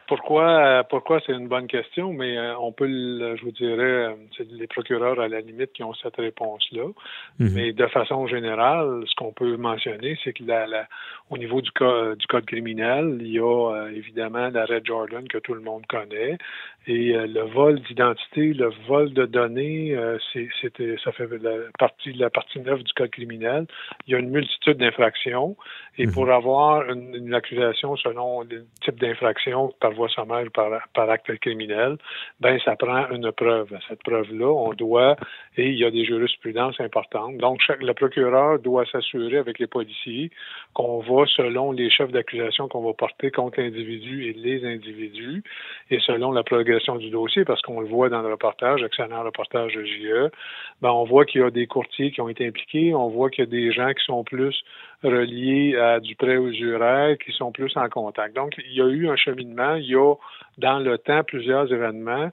Pourquoi, 0.09 0.83
pourquoi 0.89 1.21
c'est 1.23 1.33
une 1.33 1.47
bonne 1.47 1.67
question, 1.67 2.13
mais 2.13 2.35
euh, 2.35 2.57
on 2.57 2.71
peut, 2.71 2.87
le, 2.87 3.35
je 3.35 3.43
vous 3.43 3.51
dirais, 3.51 4.07
euh, 4.07 4.15
c'est 4.35 4.49
les 4.49 4.65
procureurs 4.65 5.19
à 5.19 5.27
la 5.27 5.39
limite 5.39 5.71
qui 5.71 5.83
ont 5.83 5.93
cette 5.93 6.15
réponse-là. 6.15 6.87
Mhm. 7.37 7.51
Mais 7.53 7.73
de 7.73 7.85
façon 7.85 8.25
générale, 8.25 9.03
ce 9.05 9.13
qu'on 9.13 9.31
peut 9.31 9.55
mentionner, 9.55 10.17
c'est 10.23 10.33
que 10.33 10.43
la, 10.45 10.65
la, 10.65 10.87
au 11.29 11.37
niveau 11.37 11.61
du, 11.61 11.69
du 11.69 12.27
code 12.27 12.45
criminel, 12.47 13.19
il 13.21 13.33
y 13.33 13.39
a 13.39 13.43
euh, 13.43 13.91
évidemment 13.91 14.49
la 14.49 14.65
Red 14.65 14.83
Jordan 14.83 15.27
que 15.27 15.37
tout 15.37 15.53
le 15.53 15.61
monde 15.61 15.85
connaît, 15.85 16.39
et 16.87 17.13
euh, 17.15 17.27
le 17.27 17.41
vol 17.41 17.79
d'identité, 17.81 18.53
le 18.53 18.71
vol 18.87 19.13
de 19.13 19.25
données, 19.25 19.95
euh, 19.95 20.17
c'est- 20.33 20.49
ça 21.03 21.11
fait 21.11 21.27
la 21.41 21.51
partie, 21.77 22.13
la 22.13 22.29
partie 22.29 22.59
neuve 22.59 22.83
du 22.83 22.93
code 22.93 23.11
criminel. 23.11 23.65
Il 24.07 24.13
y 24.13 24.15
a 24.15 24.19
une 24.19 24.29
multitude 24.31 24.77
d'infractions, 24.77 25.55
et 25.97 26.07
Mhm. 26.07 26.13
pour 26.13 26.31
avoir 26.31 26.89
une, 26.89 27.13
une 27.15 27.33
accusation 27.33 27.95
selon 27.97 28.41
le 28.43 28.65
type 28.83 28.99
d'infraction 28.99 29.73
par 29.79 29.91
voie 29.91 30.09
sommaire 30.09 30.45
ou 30.47 30.49
par, 30.49 30.71
par 30.93 31.09
acte 31.09 31.35
criminel, 31.39 31.97
ben 32.39 32.57
ça 32.63 32.75
prend 32.75 33.09
une 33.11 33.31
preuve. 33.31 33.69
Cette 33.87 34.03
preuve-là, 34.03 34.47
on 34.47 34.73
doit, 34.73 35.17
et 35.57 35.67
il 35.67 35.77
y 35.77 35.85
a 35.85 35.91
des 35.91 36.05
jurisprudences 36.05 36.79
importantes. 36.79 37.37
Donc, 37.37 37.61
chaque, 37.61 37.81
le 37.83 37.93
procureur 37.93 38.59
doit 38.59 38.85
s'assurer 38.85 39.37
avec 39.37 39.59
les 39.59 39.67
policiers 39.67 40.31
qu'on 40.73 40.99
va 40.99 41.25
selon 41.27 41.71
les 41.71 41.89
chefs 41.89 42.11
d'accusation 42.11 42.67
qu'on 42.67 42.81
va 42.85 42.93
porter 42.93 43.31
contre 43.31 43.59
l'individu 43.59 44.27
et 44.27 44.33
les 44.33 44.65
individus, 44.65 45.43
et 45.91 45.99
selon 45.99 46.31
la 46.31 46.43
du 46.97 47.09
dossier, 47.09 47.45
parce 47.45 47.61
qu'on 47.61 47.81
le 47.81 47.87
voit 47.87 48.09
dans 48.09 48.21
le 48.21 48.29
reportage, 48.31 48.83
excellent 48.83 49.23
reportage 49.23 49.73
de 49.75 49.83
JE, 49.83 50.29
ben 50.81 50.91
on 50.91 51.03
voit 51.03 51.25
qu'il 51.25 51.41
y 51.41 51.43
a 51.43 51.49
des 51.49 51.67
courtiers 51.67 52.11
qui 52.11 52.21
ont 52.21 52.29
été 52.29 52.47
impliqués, 52.47 52.93
on 52.93 53.09
voit 53.09 53.29
qu'il 53.29 53.45
y 53.45 53.47
a 53.47 53.49
des 53.49 53.71
gens 53.71 53.91
qui 53.93 54.03
sont 54.05 54.23
plus 54.23 54.55
reliés 55.03 55.75
à 55.77 55.99
du 55.99 56.15
prêt 56.15 56.37
aux 56.37 56.51
juraires, 56.51 57.17
qui 57.17 57.31
sont 57.31 57.51
plus 57.51 57.75
en 57.77 57.87
contact. 57.89 58.35
Donc, 58.35 58.53
il 58.57 58.73
y 58.73 58.81
a 58.81 58.87
eu 58.87 59.09
un 59.09 59.15
cheminement, 59.15 59.75
il 59.75 59.85
y 59.85 59.95
a 59.95 60.15
dans 60.57 60.79
le 60.79 60.97
temps 60.97 61.23
plusieurs 61.23 61.71
événements. 61.71 62.29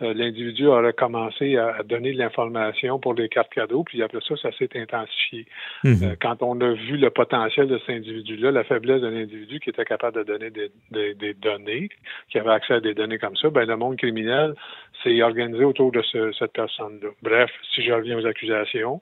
Euh, 0.00 0.14
L'individu 0.14 0.66
aurait 0.66 0.92
commencé 0.92 1.56
à, 1.56 1.82
donner 1.82 2.12
de 2.12 2.18
l'information 2.18 2.98
pour 3.00 3.14
les 3.14 3.28
cartes 3.28 3.52
cadeaux, 3.52 3.82
puis 3.84 4.02
après 4.02 4.20
ça, 4.26 4.36
ça 4.36 4.50
s'est 4.52 4.70
intensifié. 4.76 5.46
Mhm. 5.84 5.96
Euh, 6.02 6.14
quand 6.20 6.42
on 6.42 6.60
a 6.60 6.72
vu 6.72 6.96
le 6.96 7.10
potentiel 7.10 7.66
de 7.66 7.78
cet 7.78 7.90
individu-là, 7.96 8.50
la 8.52 8.64
faiblesse 8.64 9.00
de 9.00 9.08
l'individu 9.08 9.58
qui 9.60 9.70
était 9.70 9.84
capable 9.84 10.18
de 10.18 10.22
donner 10.22 10.50
des, 10.50 10.70
des- 10.90 11.14
des 11.14 11.34
données, 11.34 11.88
qui 12.30 12.38
avait 12.38 12.50
accès 12.50 12.74
à 12.74 12.80
des 12.80 12.94
données 12.94 13.18
comme 13.18 13.36
ça, 13.36 13.50
ben 13.50 13.66
le 13.66 13.76
monde 13.76 13.96
criminel 13.96 14.54
s'est 15.02 15.20
organisé 15.22 15.64
autour 15.64 15.90
de 15.92 16.02
ce- 16.02 16.32
cette 16.32 16.52
personne-là. 16.52 17.08
Bref, 17.22 17.50
si 17.74 17.82
je 17.82 17.92
reviens 17.92 18.18
aux 18.18 18.26
accusations, 18.26 19.00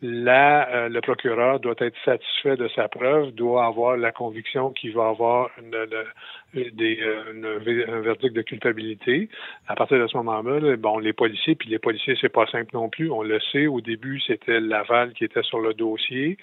là, 0.00 0.68
euh, 0.70 0.88
le 0.88 1.00
procureur 1.00 1.58
doit 1.58 1.74
être 1.78 1.96
satisfait 2.04 2.56
de 2.56 2.68
sa 2.68 2.86
preuve, 2.88 3.32
doit 3.32 3.66
avoir 3.66 3.96
la 3.96 4.12
conviction 4.12 4.70
qu'il 4.70 4.92
va 4.94 5.08
avoir 5.08 5.50
une, 5.60 5.72
le- 5.72 6.70
des, 6.70 6.98
euh, 7.02 7.32
une- 7.34 7.92
un 7.92 8.00
verdict 8.00 8.34
de 8.34 8.42
culpabilité. 8.42 9.28
À 9.66 9.74
partir 9.74 9.98
de 9.98 10.06
ce 10.06 10.16
moment-là, 10.18 10.60
là, 10.60 10.76
bon, 10.76 10.98
les 10.98 11.12
policiers, 11.12 11.56
puis 11.56 11.68
les 11.68 11.78
policiers, 11.80 12.16
c'est 12.20 12.28
pas 12.28 12.46
simple 12.46 12.70
non 12.74 12.88
plus. 12.88 13.10
On 13.10 13.22
le 13.22 13.40
sait. 13.52 13.66
Au 13.66 13.80
début, 13.80 14.20
c'était 14.20 14.60
Laval 14.60 15.12
qui 15.14 15.24
était 15.24 15.42
sur 15.42 15.58
le 15.60 15.74
dossier. 15.74 16.36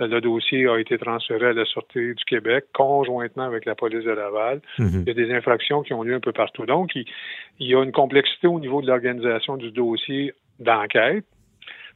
Euh, 0.00 0.06
Le 0.06 0.20
dossier 0.20 0.66
a 0.66 0.78
été 0.78 0.96
transféré 0.98 1.48
à 1.48 1.52
la 1.52 1.64
Sûreté 1.66 2.14
du 2.14 2.24
Québec 2.24 2.64
conjointement 2.72 3.44
avec 3.44 3.66
la 3.66 3.74
police 3.74 4.04
de 4.04 4.10
Laval. 4.10 4.60
Mhm. 4.78 5.04
Il 5.06 5.08
y 5.08 5.10
a 5.10 5.14
des 5.26 5.32
infractions 5.34 5.82
qui 5.82 5.92
ont 5.92 6.02
lieu 6.02 6.14
un 6.14 6.20
peu 6.20 6.32
partout. 6.32 6.64
Donc, 6.66 6.94
il, 6.94 7.04
il 7.60 7.68
y 7.68 7.74
a 7.74 7.82
une 7.82 7.92
complexité 7.92 8.46
au 8.46 8.58
niveau 8.58 8.80
de 8.80 8.86
l'organisation 8.86 9.56
du 9.56 9.70
dossier 9.70 10.32
d'enquête. 10.58 11.24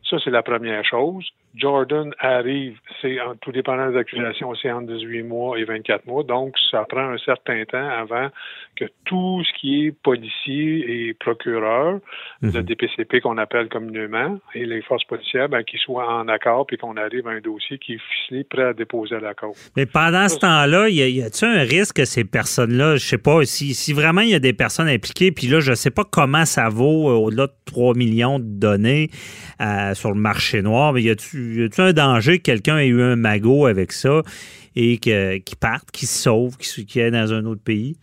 Ça, 0.09 0.17
c'est 0.23 0.31
la 0.31 0.43
première 0.43 0.85
chose. 0.85 1.29
Jordan 1.57 2.13
arrive, 2.19 2.77
c'est 3.01 3.21
en 3.21 3.35
tout 3.37 3.51
dépendant 3.53 3.91
des 3.91 3.99
accusations, 3.99 4.55
c'est 4.61 4.71
entre 4.71 4.93
18 4.95 5.23
mois 5.23 5.59
et 5.59 5.65
24 5.65 6.07
mois. 6.07 6.23
Donc, 6.23 6.55
ça 6.71 6.85
prend 6.89 7.11
un 7.11 7.19
certain 7.19 7.65
temps 7.65 7.89
avant 7.89 8.29
que 8.77 8.85
tout 9.05 9.43
ce 9.43 9.61
qui 9.61 9.87
est 9.87 9.93
policier 9.93 11.09
et 11.09 11.15
procureur, 11.15 12.01
le 12.43 12.63
DPCP 12.63 13.21
qu'on 13.21 13.39
appelle 13.39 13.69
communément, 13.69 14.39
et 14.55 14.67
les 14.67 14.83
forces 14.83 15.05
policières, 15.05 15.49
ben, 15.49 15.63
qu'ils 15.63 15.81
soient 15.81 16.13
en 16.13 16.29
accord 16.29 16.67
puis 16.67 16.77
qu'on 16.77 16.97
arrive 16.97 17.27
à 17.27 17.31
un 17.31 17.41
dossier 17.41 17.79
qui 17.79 17.95
est 17.95 18.01
ficelé, 18.01 18.45
prêt 18.45 18.65
à 18.65 18.73
déposer 18.73 19.17
à 19.17 19.21
la 19.21 19.35
cour. 19.35 19.55
Mais 19.77 19.87
pendant 19.87 20.29
ce 20.29 20.39
temps-là, 20.39 20.89
y 20.89 21.23
a-t-il 21.23 21.49
un 21.49 21.63
risque 21.63 21.97
que 21.97 22.05
ces 22.05 22.25
personnes-là, 22.25 22.97
je 22.97 23.07
sais 23.07 23.19
pas, 23.19 23.45
si, 23.45 23.75
si 23.75 23.93
vraiment 23.93 24.21
il 24.21 24.31
y 24.31 24.35
a 24.35 24.39
des 24.39 24.53
personnes 24.53 24.89
impliquées, 24.89 25.33
puis 25.33 25.47
là, 25.47 25.61
je 25.61 25.73
sais 25.73 25.91
pas 25.91 26.05
comment 26.05 26.45
ça 26.45 26.69
vaut 26.69 27.09
euh, 27.09 27.15
au-delà 27.15 27.47
de 27.47 27.53
3 27.65 27.95
millions 27.95 28.39
de 28.39 28.45
données 28.45 29.09
euh, 29.61 29.95
sur 29.95 30.11
le 30.11 30.21
marché 30.21 30.61
noir, 30.63 30.93
mais 30.93 31.03
y 31.03 31.11
a-tu 31.11 31.46
y 31.55 31.63
a-tu 31.63 31.81
un 31.81 31.93
danger 31.93 32.39
que 32.39 32.43
quelqu'un 32.43 32.79
ait 32.79 32.89
eu 32.89 33.03
un 33.03 33.17
magot 33.17 33.67
avec 33.67 33.93
ça 33.93 34.23
et 34.75 34.99
qu'il 34.99 35.43
parte, 35.59 35.91
qu'il 35.91 36.09
se 36.09 36.23
sauve, 36.23 36.57
qu'il 36.57 36.87
qu'il 36.87 37.03
aille 37.03 37.11
dans 37.11 37.33
un 37.33 37.45
autre 37.45 37.63
pays? 37.63 37.97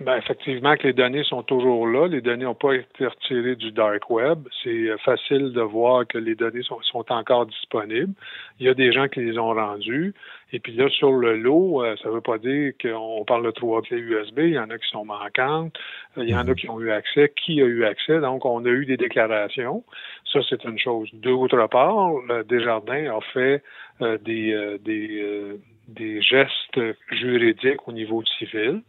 Ben, 0.00 0.16
effectivement 0.16 0.76
que 0.76 0.86
les 0.86 0.94
données 0.94 1.24
sont 1.24 1.42
toujours 1.42 1.86
là. 1.86 2.08
Les 2.08 2.22
données 2.22 2.44
n'ont 2.44 2.54
pas 2.54 2.72
été 2.72 3.06
retirées 3.06 3.54
du 3.54 3.70
dark 3.70 4.08
web. 4.08 4.48
C'est 4.62 4.88
euh, 4.88 4.96
facile 5.04 5.52
de 5.52 5.60
voir 5.60 6.06
que 6.06 6.16
les 6.16 6.34
données 6.34 6.62
sont, 6.62 6.80
sont 6.80 7.04
encore 7.12 7.44
disponibles. 7.44 8.14
Il 8.58 8.66
y 8.66 8.70
a 8.70 8.74
des 8.74 8.92
gens 8.92 9.08
qui 9.08 9.20
les 9.20 9.38
ont 9.38 9.52
rendues. 9.52 10.14
Et 10.52 10.58
puis 10.58 10.72
là, 10.72 10.88
sur 10.88 11.12
le 11.12 11.36
lot, 11.36 11.84
euh, 11.84 11.96
ça 12.02 12.08
ne 12.08 12.14
veut 12.14 12.22
pas 12.22 12.38
dire 12.38 12.72
qu'on 12.80 13.24
parle 13.26 13.44
de 13.44 13.50
trois 13.50 13.82
clés 13.82 13.98
USB. 13.98 14.38
Il 14.38 14.54
y 14.54 14.58
en 14.58 14.70
a 14.70 14.78
qui 14.78 14.88
sont 14.88 15.04
manquantes. 15.04 15.78
Euh, 16.16 16.24
Il 16.24 16.30
y 16.30 16.34
en 16.34 16.48
a 16.48 16.54
qui 16.54 16.70
ont 16.70 16.80
eu 16.80 16.90
accès. 16.90 17.30
Qui 17.36 17.60
a 17.60 17.66
eu 17.66 17.84
accès? 17.84 18.20
Donc, 18.20 18.46
on 18.46 18.64
a 18.64 18.70
eu 18.70 18.86
des 18.86 18.96
déclarations. 18.96 19.84
Ça, 20.32 20.40
c'est 20.48 20.64
une 20.64 20.78
chose. 20.78 21.10
D'autre 21.12 21.66
part, 21.66 22.12
Desjardins 22.48 23.14
a 23.14 23.20
fait 23.34 23.62
des, 24.00 24.52
euh, 24.52 24.78
des, 24.78 25.20
euh, 25.20 25.58
des 25.88 26.22
gestes 26.22 26.80
juridiques 27.10 27.86
au 27.86 27.92
niveau 27.92 28.22
civil 28.38 28.82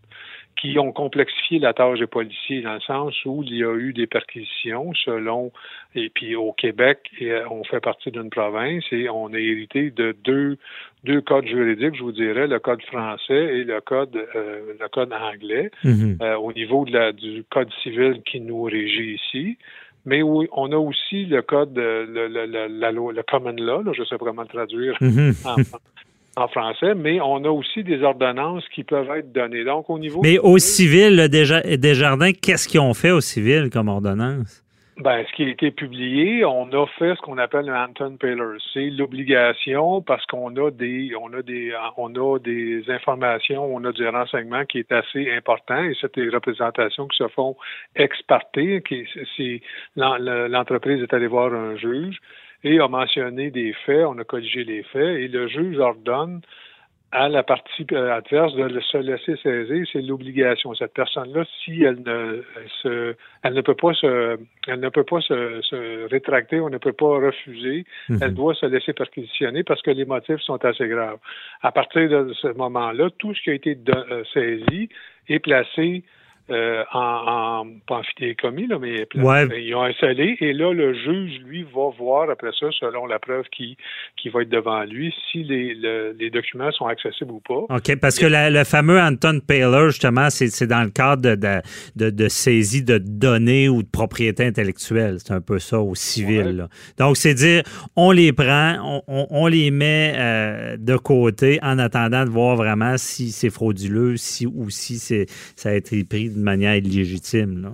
qui 0.62 0.78
ont 0.78 0.92
complexifié 0.92 1.58
la 1.58 1.74
tâche 1.74 1.98
des 2.00 2.06
policiers 2.08 2.62
dans 2.62 2.76
le 2.76 2.80
sens 2.82 3.16
où 3.26 3.42
il 3.44 3.56
y 3.58 3.64
a 3.64 3.74
eu 3.76 3.94
des 3.94 4.06
perquisitions 4.06 4.94
selon 4.94 5.52
et 5.96 6.10
puis 6.10 6.36
au 6.36 6.54
Québec 6.54 7.00
et, 7.20 7.32
euh, 7.32 7.50
on 7.50 7.64
fait 7.64 7.80
partie 7.80 8.12
d'une 8.12 8.30
province 8.30 8.84
et 8.92 9.10
on 9.10 9.34
a 9.34 9.40
hérité 9.40 9.90
de 9.90 10.16
deux 10.24 10.58
deux 11.04 11.20
codes 11.22 11.48
juridiques, 11.48 11.96
je 11.96 12.04
vous 12.04 12.12
dirais, 12.12 12.46
le 12.46 12.60
code 12.60 12.84
français 12.84 13.34
et 13.58 13.64
le 13.64 13.82
code 13.82 14.16
euh, 14.36 14.74
le 14.80 14.88
code 14.90 15.12
anglais 15.14 15.72
Mhm. 15.84 16.18
euh, 16.22 16.36
au 16.36 16.54
niveau 16.54 16.86
de 16.86 16.92
la, 16.94 17.12
du 17.12 17.44
code 17.50 17.72
civil 17.82 18.22
qui 18.24 18.40
nous 18.40 18.62
régit 18.64 19.16
ici. 19.16 19.58
Mais 20.06 20.22
on 20.24 20.72
a 20.72 20.78
aussi 20.78 21.26
le 21.26 21.42
code, 21.44 21.78
euh, 21.78 22.06
le, 22.08 22.28
le, 22.28 22.46
le, 22.48 22.68
la 22.68 22.92
loi- 22.92 23.14
le 23.14 23.22
common 23.24 23.52
law, 23.56 23.84
là, 23.84 23.92
je 23.96 24.04
sais 24.04 24.18
pas 24.18 24.26
comment 24.26 24.42
le 24.44 24.48
traduire 24.48 24.96
Mhm. 25.02 25.34
en, 25.46 25.56
en 26.38 26.48
français, 26.48 26.96
mais 26.96 27.20
on 27.22 27.44
a 27.44 27.50
aussi 27.50 27.84
des 27.84 28.02
ordonnances 28.04 28.68
qui 28.70 28.84
peuvent 28.84 29.10
être 29.18 29.32
données. 29.34 29.64
Donc, 29.64 29.90
au 29.90 30.00
niveau 30.00 30.22
Mais 30.24 30.40
au 30.40 30.58
civil, 30.58 31.28
Desjardins, 31.30 32.32
qu'est-ce 32.32 32.68
qu'ils 32.68 32.80
ont 32.80 32.94
fait 32.94 33.12
au 33.12 33.22
civil 33.22 33.70
comme 33.70 33.90
ordonnance? 33.90 34.64
Ben, 34.98 35.26
ce 35.28 35.36
qui 35.36 35.44
a 35.44 35.50
été 35.50 35.72
publié, 35.72 36.46
on 36.46 36.68
a 36.74 36.86
fait 37.00 37.16
ce 37.16 37.22
qu'on 37.22 37.40
appelle 37.40 37.66
le 37.66 37.74
Hampton 37.74 38.18
Paler. 38.20 38.58
C'est 38.72 38.92
l'obligation 38.92 40.02
parce 40.02 40.24
qu'on 40.28 40.56
a 40.58 40.70
des, 40.70 41.14
on 41.20 41.34
a 41.34 41.42
des, 41.42 41.74
on 41.98 42.14
a 42.14 42.38
des 42.40 42.84
informations, 42.90 43.66
on 43.74 43.84
a 43.84 43.92
du 43.94 44.08
renseignement 44.08 44.64
qui 44.66 44.80
est 44.80 44.92
assez 44.92 45.32
important 45.32 45.84
et 45.84 45.96
c'est 46.00 46.14
des 46.14 46.30
représentations 46.30 47.08
qui 47.08 47.18
se 47.18 47.28
font 47.30 47.56
ex 47.96 48.22
parte, 48.24 48.52
qui, 48.54 49.62
l'en- 49.96 50.18
l'entreprise 50.20 51.02
est 51.02 51.14
allée 51.14 51.28
voir 51.28 51.52
un 51.54 51.78
juge 51.78 52.18
et 52.64 52.80
a 52.80 52.88
mentionné 52.88 53.52
des 53.52 53.74
faits, 53.86 54.06
on 54.06 54.18
a 54.20 54.24
colligé 54.24 54.64
les 54.64 54.84
faits 54.84 55.18
et 55.20 55.28
le 55.28 55.48
juge 55.48 55.80
ordonne 55.80 56.42
à 57.12 57.28
la 57.28 57.44
partie 57.44 57.86
euh, 57.92 58.16
adverse 58.16 58.54
de 58.56 58.80
se 58.80 58.98
laisser 58.98 59.36
saisir, 59.44 59.86
c'est 59.92 60.02
l'obligation. 60.02 60.74
Cette 60.76 60.94
personne-là, 60.94 61.44
si 61.64 61.84
elle 61.84 62.02
ne 62.06 62.42
se, 62.82 63.16
elle 63.44 63.54
ne 63.54 63.62
peut 63.62 63.76
pas 63.76 63.94
se, 63.94 64.40
elle 64.68 64.80
ne 64.80 64.88
peut 64.88 65.04
pas 65.04 65.20
se, 65.20 65.60
se 65.62 66.10
rétracter, 66.10 66.62
on 66.62 66.70
ne 66.70 66.78
peut 66.78 66.94
pas 66.94 67.20
refuser, 67.20 67.86
Mhm. 68.08 68.20
elle 68.22 68.34
doit 68.34 68.54
se 68.56 68.66
laisser 68.66 68.94
perquisitionner 68.94 69.64
parce 69.64 69.82
que 69.82 69.92
les 69.92 70.06
motifs 70.06 70.40
sont 70.40 70.64
assez 70.64 70.88
graves. 70.88 71.20
À 71.62 71.74
partir 71.74 72.08
de 72.10 72.34
ce 72.34 72.48
moment-là, 72.48 73.10
tout 73.20 73.34
ce 73.36 73.42
qui 73.42 73.50
a 73.50 73.54
été 73.56 73.78
euh, 73.90 74.24
saisi 74.34 74.88
est 75.28 75.40
placé 75.40 76.04
euh, 76.52 76.84
en, 76.94 77.00
en 77.00 77.66
pas 77.88 77.96
en 77.96 78.04
fidéicommis, 78.04 78.68
là, 78.68 78.78
mais 78.80 79.08
Ouais. 79.16 79.48
ils 79.62 79.74
ont 79.76 79.84
installé 79.84 80.38
et 80.42 80.54
là, 80.54 80.74
le 80.74 80.94
juge, 80.94 81.40
lui, 81.46 81.64
va 81.64 81.90
voir 81.98 82.30
après 82.30 82.52
ça, 82.60 82.68
selon 82.80 83.06
la 83.06 83.20
preuve 83.20 83.46
qui, 83.56 83.78
qui 84.18 84.30
va 84.30 84.42
être 84.44 84.50
devant 84.50 84.84
lui, 84.84 85.14
si 85.32 85.44
les, 85.44 85.74
le- 85.74 86.16
les 86.20 86.30
documents 86.30 86.72
sont 86.72 86.86
accessibles 86.86 87.32
ou 87.32 87.40
pas. 87.40 87.76
OK, 87.76 87.96
parce 88.00 88.18
que 88.20 88.26
la- 88.26 88.50
le 88.50 88.64
fameux 88.64 89.00
Anton 89.00 89.40
Paler, 89.46 89.88
justement, 89.88 90.30
c'est 90.30 90.68
dans 90.68 90.84
le 90.84 90.90
cadre 90.90 91.22
de, 91.22 91.36
de, 91.36 91.62
de- 91.96 92.10
de 92.10 92.28
saisie 92.28 92.84
de 92.84 92.98
données 92.98 93.70
ou 93.70 93.84
de 93.84 93.90
propriété 93.90 94.46
intellectuelle. 94.46 95.18
C'est 95.20 95.34
un 95.34 95.42
peu 95.42 95.60
ça 95.60 95.80
au 95.80 95.96
civil. 95.96 96.46
Ouais. 96.46 96.52
là. 96.54 96.68
Donc, 96.98 97.18
c'est 97.18 97.34
dire, 97.34 97.64
on 97.96 98.12
les 98.12 98.34
prend, 98.34 98.76
on, 98.84 99.02
on- 99.08 99.28
on 99.30 99.48
les 99.48 99.72
met 99.72 100.14
euh, 100.18 100.78
de 100.78 100.98
côté 100.98 101.60
en 101.62 101.80
attendant 101.80 102.26
de 102.26 102.30
voir 102.30 102.56
vraiment 102.56 102.98
si 102.98 103.32
c'est 103.32 103.50
frauduleux 103.50 104.18
si, 104.18 104.46
ou 104.46 104.70
si 104.70 104.96
c'est 104.98 105.26
ça 105.56 105.70
a 105.70 105.74
été 105.74 106.04
pris 106.04 106.30
de 106.30 106.40
manière 106.44 106.76
illégitime. 106.76 107.62
Là. 107.62 107.72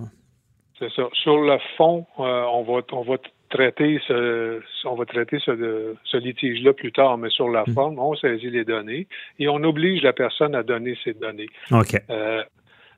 C'est 0.78 0.90
ça. 0.92 1.08
Sur 1.12 1.40
le 1.40 1.58
fond, 1.76 2.06
euh, 2.20 2.44
on 2.52 2.62
va 2.62 2.82
on 2.92 3.02
va 3.02 3.16
traiter 3.50 4.00
ce 4.06 4.60
on 4.84 4.94
va 4.94 5.04
traiter 5.06 5.38
ce, 5.40 6.16
litige-là 6.16 6.72
plus 6.72 6.92
tard, 6.92 7.18
mais 7.18 7.30
sur 7.30 7.48
la 7.48 7.64
forme, 7.74 7.98
on 7.98 8.14
saisit 8.14 8.50
les 8.50 8.64
données 8.64 9.06
et 9.38 9.48
on 9.48 9.62
oblige 9.64 10.02
la 10.02 10.12
personne 10.12 10.54
à 10.54 10.62
donner 10.62 10.96
ces 11.02 11.14
données. 11.14 11.48
OK. 11.72 12.00
Euh, 12.10 12.44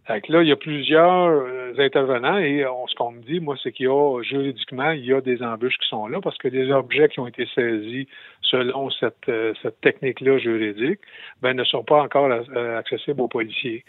Fait 0.06 0.22
que 0.22 0.32
là, 0.32 0.42
il 0.42 0.48
y 0.48 0.52
a 0.52 0.56
plusieurs 0.56 1.28
euh, 1.28 1.72
intervenants 1.78 2.38
et 2.38 2.66
on, 2.66 2.86
ce 2.86 2.94
qu'on 2.94 3.12
me 3.12 3.20
dit, 3.20 3.38
moi, 3.38 3.56
c'est 3.62 3.70
qu'il 3.70 3.86
y 3.86 3.88
a 3.88 4.22
juridiquement, 4.22 4.90
il 4.92 5.04
y 5.04 5.12
a 5.12 5.20
des 5.20 5.42
embûches 5.42 5.76
qui 5.78 5.88
sont 5.88 6.06
là 6.06 6.20
parce 6.22 6.38
que 6.38 6.48
des 6.48 6.70
objets 6.72 7.08
qui 7.08 7.20
ont 7.20 7.26
été 7.26 7.46
saisis 7.54 8.08
selon 8.40 8.90
cette, 8.90 9.28
euh, 9.28 9.52
cette 9.62 9.80
technique-là 9.82 10.38
juridique, 10.38 11.00
ben, 11.42 11.54
ne 11.54 11.64
sont 11.64 11.84
pas 11.84 12.02
encore 12.02 12.30
euh, 12.30 12.78
accessibles 12.78 13.20
aux 13.20 13.28
policiers. 13.28 13.84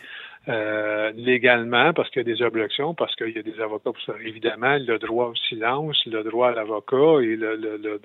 légalement, 1.16 1.94
parce 1.94 2.10
qu'il 2.10 2.28
y 2.28 2.32
a 2.32 2.36
des 2.36 2.42
objections, 2.42 2.94
parce 2.94 3.16
qu'il 3.16 3.30
y 3.30 3.40
a 3.40 3.44
des 3.44 3.60
avocats 3.62 3.92
pour 3.92 4.02
ça. 4.02 4.14
Évidemment, 4.26 4.76
le 4.80 4.98
droit 4.98 5.28
au 5.28 5.36
silence, 5.36 6.04
le 6.06 6.24
droit 6.24 6.50
à 6.50 6.54
l'avocat 6.54 7.22
et 7.22 7.36
le, 7.36 7.56
le, 7.56 7.78
le, 7.78 8.00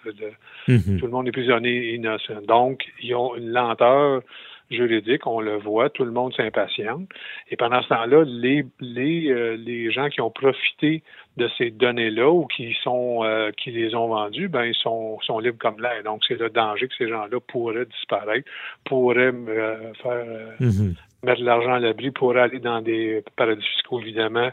mm-hmm. 0.69 0.99
tout 0.99 1.07
le 1.07 1.13
monde 1.13 1.29
est 1.29 1.33
prisonnier 1.33 1.95
innocent. 1.95 2.43
Donc, 2.47 2.85
ils 3.03 3.15
ont 3.15 3.35
une 3.37 3.51
lenteur 3.51 4.23
juridique, 4.71 5.27
on 5.27 5.41
le 5.41 5.57
voit, 5.57 5.91
tout 5.91 6.05
le 6.05 6.11
monde 6.11 6.35
s'impatiente. 6.35 7.09
Et 7.51 7.57
pendant 7.57 7.83
ce 7.83 7.89
temps-là, 7.89 8.25
les, 8.27 8.64
les, 8.81 9.31
euh, 9.31 9.57
les 9.57 9.91
gens 9.91 10.09
qui 10.09 10.21
ont 10.21 10.31
profité 10.31 11.03
de 11.37 11.49
ces 11.57 11.71
données-là 11.71 12.31
ou 12.31 12.47
qui 12.47 12.77
sont 12.83 13.21
euh, 13.25 13.51
qui 13.53 13.71
les 13.71 13.95
ont 13.95 14.09
vendues, 14.09 14.49
ben 14.49 14.64
ils 14.64 14.75
sont, 14.75 15.19
sont 15.21 15.39
libres 15.39 15.59
comme 15.59 15.81
l'air. 15.81 16.03
Donc, 16.05 16.23
c'est 16.27 16.39
le 16.39 16.51
danger 16.51 16.89
que 16.89 16.95
ces 16.97 17.09
gens-là 17.09 17.39
pourraient 17.47 17.87
disparaître, 17.87 18.49
pourraient 18.85 19.33
euh, 19.33 19.93
faire 20.03 20.27
mm-hmm. 20.61 20.95
mettre 21.23 21.41
de 21.41 21.47
l'argent 21.47 21.75
à 21.75 21.79
l'abri, 21.79 22.11
pourraient 22.11 22.41
aller 22.41 22.59
dans 22.59 22.81
des 22.81 23.23
paradis 23.37 23.67
fiscaux, 23.77 24.01
évidemment, 24.01 24.51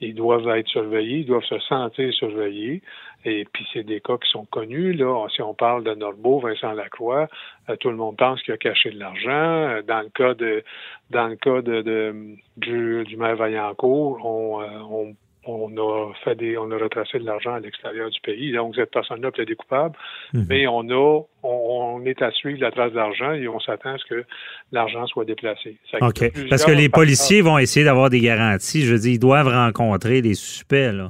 ils 0.00 0.14
doivent 0.14 0.48
être 0.48 0.68
surveillés, 0.68 1.18
ils 1.18 1.26
doivent 1.26 1.44
se 1.44 1.58
sentir 1.60 2.12
surveillés. 2.12 2.82
Et 3.24 3.46
puis, 3.52 3.66
c'est 3.72 3.84
des 3.84 4.00
cas 4.00 4.18
qui 4.18 4.30
sont 4.30 4.44
connus. 4.44 4.92
Là, 4.92 5.26
si 5.34 5.40
on 5.42 5.54
parle 5.54 5.84
de 5.84 5.94
Norbeau, 5.94 6.40
Vincent 6.40 6.72
Lacroix, 6.72 7.28
euh, 7.68 7.76
tout 7.76 7.90
le 7.90 7.96
monde 7.96 8.16
pense 8.16 8.42
qu'il 8.42 8.52
a 8.52 8.56
caché 8.58 8.90
de 8.90 8.98
l'argent. 8.98 9.30
Euh, 9.30 9.82
dans 9.82 10.00
le 10.00 10.10
cas 10.10 10.34
de 10.34 10.62
dans 11.10 11.28
le 11.28 11.36
cas 11.36 11.62
de, 11.62 12.36
du, 12.56 13.04
du 13.04 13.16
maire 13.16 13.36
Vaillancourt, 13.36 14.24
on, 14.24 14.60
euh, 14.60 14.66
on 14.90 15.14
on 15.46 15.76
a 15.76 16.12
fait 16.24 16.34
des, 16.36 16.56
on 16.56 16.70
a 16.70 16.76
retracé 16.76 17.18
de 17.18 17.24
l'argent 17.24 17.54
à 17.54 17.60
l'extérieur 17.60 18.10
du 18.10 18.20
pays. 18.20 18.52
Donc, 18.52 18.74
cette 18.76 18.90
personne-là 18.90 19.30
peut 19.30 19.42
être 19.42 19.54
coupable. 19.54 19.96
Mhm. 20.32 20.46
Mais 20.48 20.66
on 20.66 20.88
a, 20.90 21.22
on, 21.42 22.02
est 22.04 22.22
à 22.22 22.30
suivre 22.30 22.60
la 22.60 22.70
trace 22.70 22.92
d'argent 22.92 23.32
et 23.32 23.48
on 23.48 23.60
s'attend 23.60 23.94
à 23.94 23.98
ce 23.98 24.04
que 24.06 24.24
l'argent 24.72 25.06
soit 25.06 25.24
déplacé. 25.24 25.76
OK. 26.00 26.48
Parce 26.48 26.64
que 26.64 26.72
les 26.72 26.88
policiers 26.88 27.42
vont 27.42 27.58
essayer 27.58 27.84
d'avoir 27.84 28.10
des 28.10 28.20
garanties. 28.20 28.82
Je 28.82 28.92
veux 28.92 29.00
dire, 29.00 29.12
ils 29.12 29.18
doivent 29.18 29.48
rencontrer 29.48 30.22
les 30.22 30.34
suspects, 30.34 30.76
euh, 30.76 31.08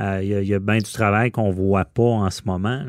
Il 0.00 0.46
y, 0.46 0.54
a 0.54 0.58
bien 0.58 0.78
du 0.78 0.92
travail 0.92 1.30
qu'on 1.30 1.48
ne 1.48 1.52
voit 1.52 1.84
pas 1.84 2.02
en 2.02 2.30
ce 2.30 2.42
moment. 2.46 2.82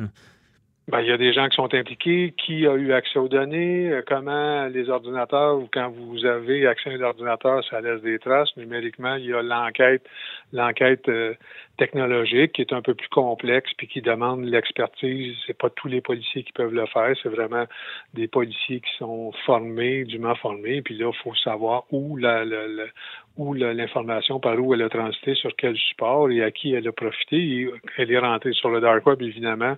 Ben, 0.91 0.99
il 0.99 1.07
y 1.07 1.11
a 1.13 1.17
des 1.17 1.31
gens 1.31 1.47
qui 1.47 1.55
sont 1.55 1.73
impliqués, 1.73 2.33
qui 2.37 2.67
a 2.67 2.73
eu 2.73 2.91
accès 2.91 3.17
aux 3.17 3.29
données, 3.29 3.89
euh, 3.89 4.01
comment 4.05 4.65
les 4.65 4.89
ordinateurs, 4.89 5.57
ou 5.57 5.69
quand 5.71 5.89
vous 5.89 6.25
avez 6.25 6.67
accès 6.67 6.89
à 6.89 6.93
un 6.93 7.01
ordinateur, 7.01 7.63
ça 7.69 7.79
laisse 7.79 8.01
des 8.01 8.19
traces? 8.19 8.49
Numériquement, 8.57 9.15
il 9.15 9.27
y 9.27 9.33
a 9.33 9.41
l'enquête, 9.41 10.05
l'enquête 10.51 11.07
euh, 11.07 11.33
technologique 11.77 12.51
qui 12.51 12.61
est 12.61 12.73
un 12.73 12.81
peu 12.81 12.93
plus 12.93 13.07
complexe 13.07 13.71
puis 13.77 13.87
qui 13.87 14.01
demande 14.01 14.43
l'expertise. 14.43 15.35
C'est 15.47 15.57
pas 15.57 15.69
tous 15.69 15.87
les 15.87 16.01
policiers 16.01 16.43
qui 16.43 16.51
peuvent 16.51 16.73
le 16.73 16.85
faire, 16.87 17.15
c'est 17.23 17.29
vraiment 17.29 17.65
des 18.13 18.27
policiers 18.27 18.81
qui 18.81 18.91
sont 18.97 19.31
formés, 19.45 20.03
dûment 20.03 20.35
formés. 20.35 20.81
Puis 20.81 20.97
là, 20.97 21.11
il 21.13 21.23
faut 21.23 21.35
savoir 21.35 21.85
où 21.91 22.17
la, 22.17 22.43
où 23.37 23.53
l'information, 23.53 24.39
par 24.39 24.59
où 24.59 24.73
elle 24.73 24.81
a 24.81 24.89
transité, 24.89 25.35
sur 25.35 25.55
quel 25.55 25.75
support 25.75 26.29
et 26.29 26.43
à 26.43 26.51
qui 26.51 26.73
elle 26.73 26.87
a 26.87 26.91
profité. 26.91 27.69
elle 27.97 28.11
est 28.11 28.19
rentrée 28.19 28.53
sur 28.53 28.69
le 28.69 28.81
dark 28.81 29.05
web, 29.05 29.21
évidemment. 29.21 29.77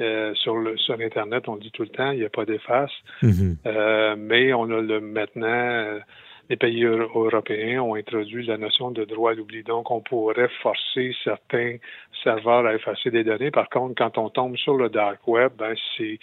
Euh, 0.00 0.32
sur 0.34 0.56
le 0.56 0.76
sur 0.78 0.98
Internet, 1.00 1.48
on 1.48 1.56
dit 1.56 1.70
tout 1.70 1.82
le 1.82 1.88
temps, 1.88 2.12
il 2.12 2.20
n'y 2.20 2.24
a 2.24 2.30
pas 2.30 2.46
d'efface. 2.46 2.92
Mhm. 3.22 3.56
euh, 3.66 4.14
mais 4.16 4.52
on 4.54 4.64
a 4.64 4.80
le 4.80 5.00
maintenant 5.00 5.48
euh, 5.48 6.00
les 6.48 6.56
pays 6.56 6.84
européens 6.84 7.82
ont 7.82 7.94
introduit 7.94 8.46
la 8.46 8.58
notion 8.58 8.90
de 8.90 9.04
droit 9.04 9.30
à 9.30 9.34
l'oubli. 9.34 9.62
Donc, 9.62 9.90
on 9.90 10.00
pourrait 10.00 10.50
forcer 10.62 11.14
certains 11.24 11.76
serveurs 12.22 12.66
à 12.66 12.74
effacer 12.74 13.10
des 13.10 13.24
données. 13.24 13.50
Par 13.50 13.68
contre, 13.68 13.94
quand 13.96 14.18
on 14.18 14.28
tombe 14.28 14.56
sur 14.56 14.76
le 14.76 14.88
dark 14.88 15.26
web, 15.26 15.52
ben 15.56 15.74
c'est 15.96 16.18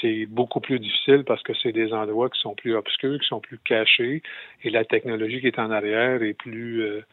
c'est 0.00 0.26
beaucoup 0.26 0.60
plus 0.60 0.78
difficile 0.78 1.24
parce 1.24 1.42
que 1.42 1.52
c'est 1.62 1.72
des 1.72 1.92
endroits 1.92 2.30
qui 2.30 2.40
sont 2.40 2.54
plus 2.54 2.74
obscurs, 2.74 3.18
qui 3.20 3.26
sont 3.26 3.40
plus 3.40 3.58
cachés, 3.58 4.22
et 4.62 4.70
la 4.70 4.84
technologie 4.84 5.40
qui 5.40 5.46
est 5.46 5.58
en 5.58 5.70
arrière 5.70 6.22
est 6.22 6.34
plus 6.34 6.82
euh, 6.82 7.04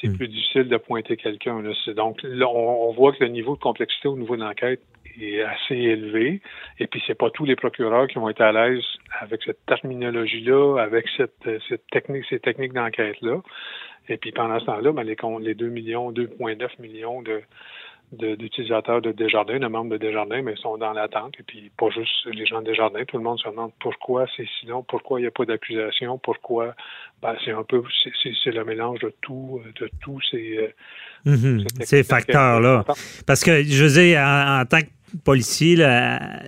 c'est 0.00 0.08
hmm. 0.08 0.16
plus 0.16 0.28
difficile 0.28 0.68
de 0.68 0.76
pointer 0.76 1.16
quelqu'un. 1.16 1.62
Donc 1.94 2.20
là, 2.22 2.48
on, 2.48 2.92
voit 2.92 3.12
que 3.12 3.24
le 3.24 3.30
niveau 3.30 3.56
de 3.56 3.60
complexité 3.60 4.08
au 4.08 4.16
niveau 4.16 4.36
de 4.36 4.42
l'enquête 4.42 4.80
est 5.20 5.42
assez 5.42 5.74
élevé. 5.74 6.40
Et 6.78 6.86
puis, 6.86 7.02
c'est 7.06 7.16
pas 7.16 7.30
tous 7.30 7.44
les 7.44 7.56
procureurs 7.56 8.06
qui 8.06 8.18
vont 8.18 8.28
être 8.28 8.40
à 8.40 8.52
l'aise 8.52 8.84
avec 9.20 9.42
cette 9.42 9.64
terminologie-là, 9.66 10.80
avec 10.80 11.06
cette, 11.16 11.48
cette 11.68 11.86
technique, 11.90 12.24
ces 12.28 12.38
techniques 12.38 12.72
d'enquête-là. 12.72 13.40
Et 14.08 14.16
puis, 14.16 14.32
pendant 14.32 14.58
ce 14.60 14.66
temps-là, 14.66 14.92
ben, 14.92 15.02
les, 15.02 15.16
les 15.40 15.54
2 15.54 15.68
millions, 15.68 16.12
2,9 16.12 16.80
millions 16.80 17.22
de, 17.22 17.42
d'utilisateurs 18.12 19.02
de, 19.02 19.12
Desjardins, 19.12 19.58
de 19.58 19.66
membres 19.66 19.90
de 19.90 19.98
Desjardins, 19.98 20.40
mais 20.42 20.52
ils 20.52 20.60
sont 20.60 20.78
dans 20.78 20.92
l'attente. 20.92 21.34
Et 21.38 21.42
puis, 21.42 21.70
pas 21.76 21.90
juste 21.90 22.26
les 22.32 22.46
gens 22.46 22.62
de 22.62 22.66
Desjardins, 22.66 23.04
tout 23.04 23.18
le 23.18 23.22
monde 23.22 23.38
se 23.38 23.48
demande 23.48 23.72
pourquoi 23.80 24.26
c'est 24.36 24.46
sinon, 24.60 24.82
pourquoi 24.82 25.20
il 25.20 25.24
n'y 25.24 25.28
a 25.28 25.30
pas 25.30 25.44
d'accusation, 25.44 26.18
pourquoi. 26.18 26.74
Ben, 27.20 27.34
c'est 27.44 27.52
un 27.52 27.64
peu, 27.64 27.82
c'est 28.22 28.50
le 28.50 28.64
mélange 28.64 29.00
de 29.00 29.12
tout, 29.20 29.60
de 29.78 29.90
tous 30.00 30.20
ces, 30.30 30.58
euh, 31.26 31.30
mhm. 31.30 31.64
ces 31.80 32.02
facteurs-là. 32.02 32.84
Parce 33.26 33.44
que, 33.44 33.62
je 33.62 33.84
veux 33.84 34.02
dire, 34.02 34.20
en 34.20 34.64
tant 34.64 34.80
que 34.80 34.86
policier 35.24 35.76
là, 35.76 36.40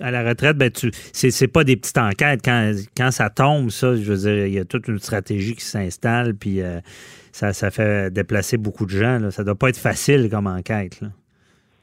à, 0.00 0.10
la 0.10 0.28
retraite, 0.28 0.56
ben 0.56 0.70
tu, 0.70 0.90
c'est, 1.12 1.48
pas 1.48 1.64
des 1.64 1.76
petites 1.76 1.98
enquêtes. 1.98 2.40
Quand, 2.44 2.72
quand 2.96 3.10
ça 3.10 3.30
tombe, 3.30 3.70
ça, 3.70 3.94
je 3.96 4.02
veux 4.02 4.16
dire, 4.16 4.46
il 4.46 4.52
y 4.52 4.58
a 4.58 4.64
toute 4.64 4.88
une 4.88 4.98
stratégie 4.98 5.54
qui 5.54 5.64
s'installe, 5.64 6.34
puis 6.34 6.60
euh, 6.60 6.80
ça, 7.32 7.52
ça 7.52 7.70
fait 7.70 8.12
déplacer 8.12 8.58
beaucoup 8.58 8.86
de 8.86 8.90
gens. 8.90 9.18
Là. 9.18 9.30
Ça 9.30 9.42
doit 9.42 9.54
pas 9.54 9.70
être 9.70 9.78
facile 9.78 10.28
comme 10.30 10.46
enquête. 10.46 11.00
Là. 11.00 11.08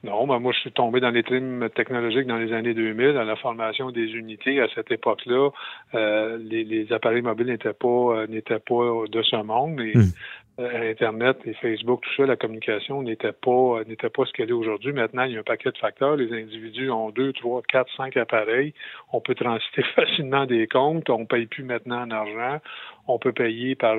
Non, 0.02 0.26
ben 0.28 0.40
moi, 0.40 0.54
je 0.54 0.60
suis 0.60 0.72
tombé 0.72 1.02
dans 1.02 1.10
les 1.10 1.24
trims 1.24 1.70
technologiques 1.76 2.26
dans 2.26 2.38
les 2.38 2.54
années 2.54 2.74
2000, 2.74 3.16
dans 3.16 3.24
la 3.24 3.36
formation 3.36 3.92
des 3.92 4.06
unités. 4.06 4.62
À 4.62 4.68
cette 4.74 4.90
époque-là, 4.92 5.50
euh, 5.94 6.38
les, 6.38 6.88
appareils 6.94 7.22
mobiles 7.22 7.48
n'étaient 7.48 7.74
pas 7.74 7.88
euh, 7.88 8.28
n'étaient 8.28 8.60
pas 8.60 9.04
de 9.12 9.22
ce 9.22 9.36
monde. 9.44 9.82
Et, 9.82 9.98
hmm. 9.98 10.12
Euh, 10.60 10.92
Internet 10.92 11.38
et 11.46 11.54
Facebook, 11.54 12.02
tout 12.02 12.22
ça, 12.22 12.26
la 12.26 12.36
communication 12.36 13.02
n'était 13.02 13.32
pas 13.32 13.80
n'était 13.88 14.10
pas 14.10 14.26
ce 14.26 14.34
qu'elle 14.34 14.50
est 14.50 14.54
aujourd'hui. 14.54 14.94
Maintenant, 14.94 15.24
il 15.24 15.34
y 15.34 15.38
a 15.38 15.40
un 15.40 15.44
paquet 15.44 15.72
de 15.72 15.78
facteurs. 15.78 16.16
Les 16.16 16.32
individus 16.32 16.92
ont 16.92 17.10
deux, 17.10 17.34
trois, 17.34 17.62
quatre, 17.68 17.90
cinq 17.96 18.18
appareils. 18.18 18.74
On 19.14 19.22
peut 19.22 19.36
transiter 19.36 19.84
facilement 19.96 20.46
des 20.46 20.68
comptes. 20.68 21.10
On 21.10 21.26
paye 21.26 21.46
plus 21.46 21.64
maintenant 21.64 22.02
en 22.02 22.12
argent. 22.12 22.60
On 23.08 23.18
peut 23.18 23.34
payer 23.34 23.76
par 23.76 23.96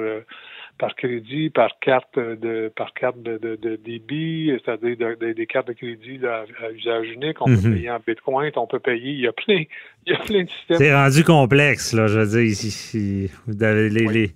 par 0.80 0.96
crédit, 0.96 1.50
par 1.50 1.78
carte 1.80 2.18
de 2.18 2.72
par 2.74 2.94
carte 2.94 3.22
de, 3.22 3.38
de, 3.38 3.76
débit, 3.76 4.50
c'est-à-dire 4.64 4.96
des 5.18 5.46
cartes 5.46 5.68
de 5.68 5.74
crédit 5.74 6.18
à, 6.24 6.44
usage 6.72 7.08
unique. 7.08 7.40
On 7.42 7.44
peut 7.44 7.68
mhm. 7.68 7.74
payer 7.74 7.90
en 7.90 7.98
bitcoin, 8.04 8.50
on 8.56 8.66
peut 8.66 8.78
payer. 8.78 9.12
Il 9.12 9.20
y 9.20 9.28
a 9.28 9.32
plein, 9.32 9.62
il 10.06 10.12
y 10.12 10.16
a 10.16 10.18
plein 10.18 10.44
de 10.44 10.50
systèmes. 10.50 10.78
C'est 10.78 10.94
rendu 10.94 11.22
complexe, 11.22 11.92
là. 11.92 12.06
Je 12.06 12.20
veux 12.20 12.26
dire, 12.26 12.40
ici, 12.40 13.30
vous 13.46 13.62
avez 13.62 13.90
les, 13.90 14.06
les, 14.06 14.30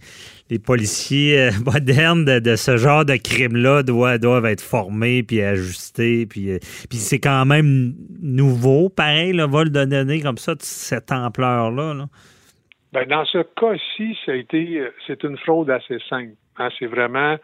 policiers 0.59 1.41
euh, 1.41 1.51
modernes 1.65 2.25
de, 2.25 2.57
ce 2.57 2.77
genre 2.77 3.05
de 3.05 3.17
crime-là 3.17 3.83
doivent, 3.83 4.47
être 4.47 4.61
formés 4.61 5.23
puis 5.23 5.43
ajustés. 5.43 6.27
Puis, 6.27 6.51
euh, 6.51 6.59
puis 6.89 6.99
c'est 6.99 7.21
quand 7.21 7.45
même 7.45 7.95
nouveau, 8.23 8.89
pareil, 8.89 9.33
le 9.33 9.45
vol 9.45 9.71
de 9.71 9.85
données 9.85 10.21
comme 10.21 10.39
ça, 10.39 10.55
de 10.55 10.63
cette 10.63 11.13
ampleur-là. 11.13 11.95
là. 11.95 12.07
Ben, 12.93 13.07
dans 13.09 13.25
ce 13.25 13.39
cas-ci, 13.39 14.17
euh, 14.29 14.89
c'est 15.07 15.25
une 15.25 15.37
fraude 15.39 15.71
assez 15.71 15.99
simple. 16.09 16.35
Hein. 16.59 16.69
C'est 16.79 16.87
vraiment, 16.87 17.37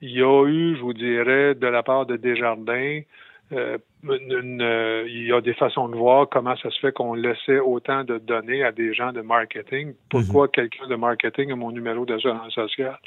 il 0.00 0.10
y 0.10 0.22
a 0.22 0.46
eu, 0.46 0.76
je 0.76 0.80
vous 0.80 0.92
dirais, 0.92 1.54
de 1.54 1.66
la 1.66 1.82
part 1.82 2.06
de 2.06 2.16
Desjardins, 2.16 3.00
euh, 3.52 3.78
euh, 4.08 5.04
il 5.08 5.26
y 5.26 5.32
a 5.32 5.40
des 5.40 5.54
façons 5.54 5.88
de 5.88 5.96
voir 5.96 6.28
comment 6.28 6.56
ça 6.56 6.70
se 6.70 6.78
fait 6.80 6.92
qu'on 6.92 7.14
laissait 7.14 7.58
autant 7.58 8.04
de 8.04 8.18
données 8.18 8.62
à 8.62 8.72
des 8.72 8.94
gens 8.94 9.12
de 9.12 9.22
marketing. 9.22 9.94
Pourquoi 10.10 10.46
mhm. 10.46 10.50
quelqu'un 10.50 10.86
de 10.86 10.96
marketing 10.96 11.52
a 11.52 11.56
mon 11.56 11.72
numéro 11.72 12.04
d'assurance 12.04 12.52
sociale? 12.52 12.98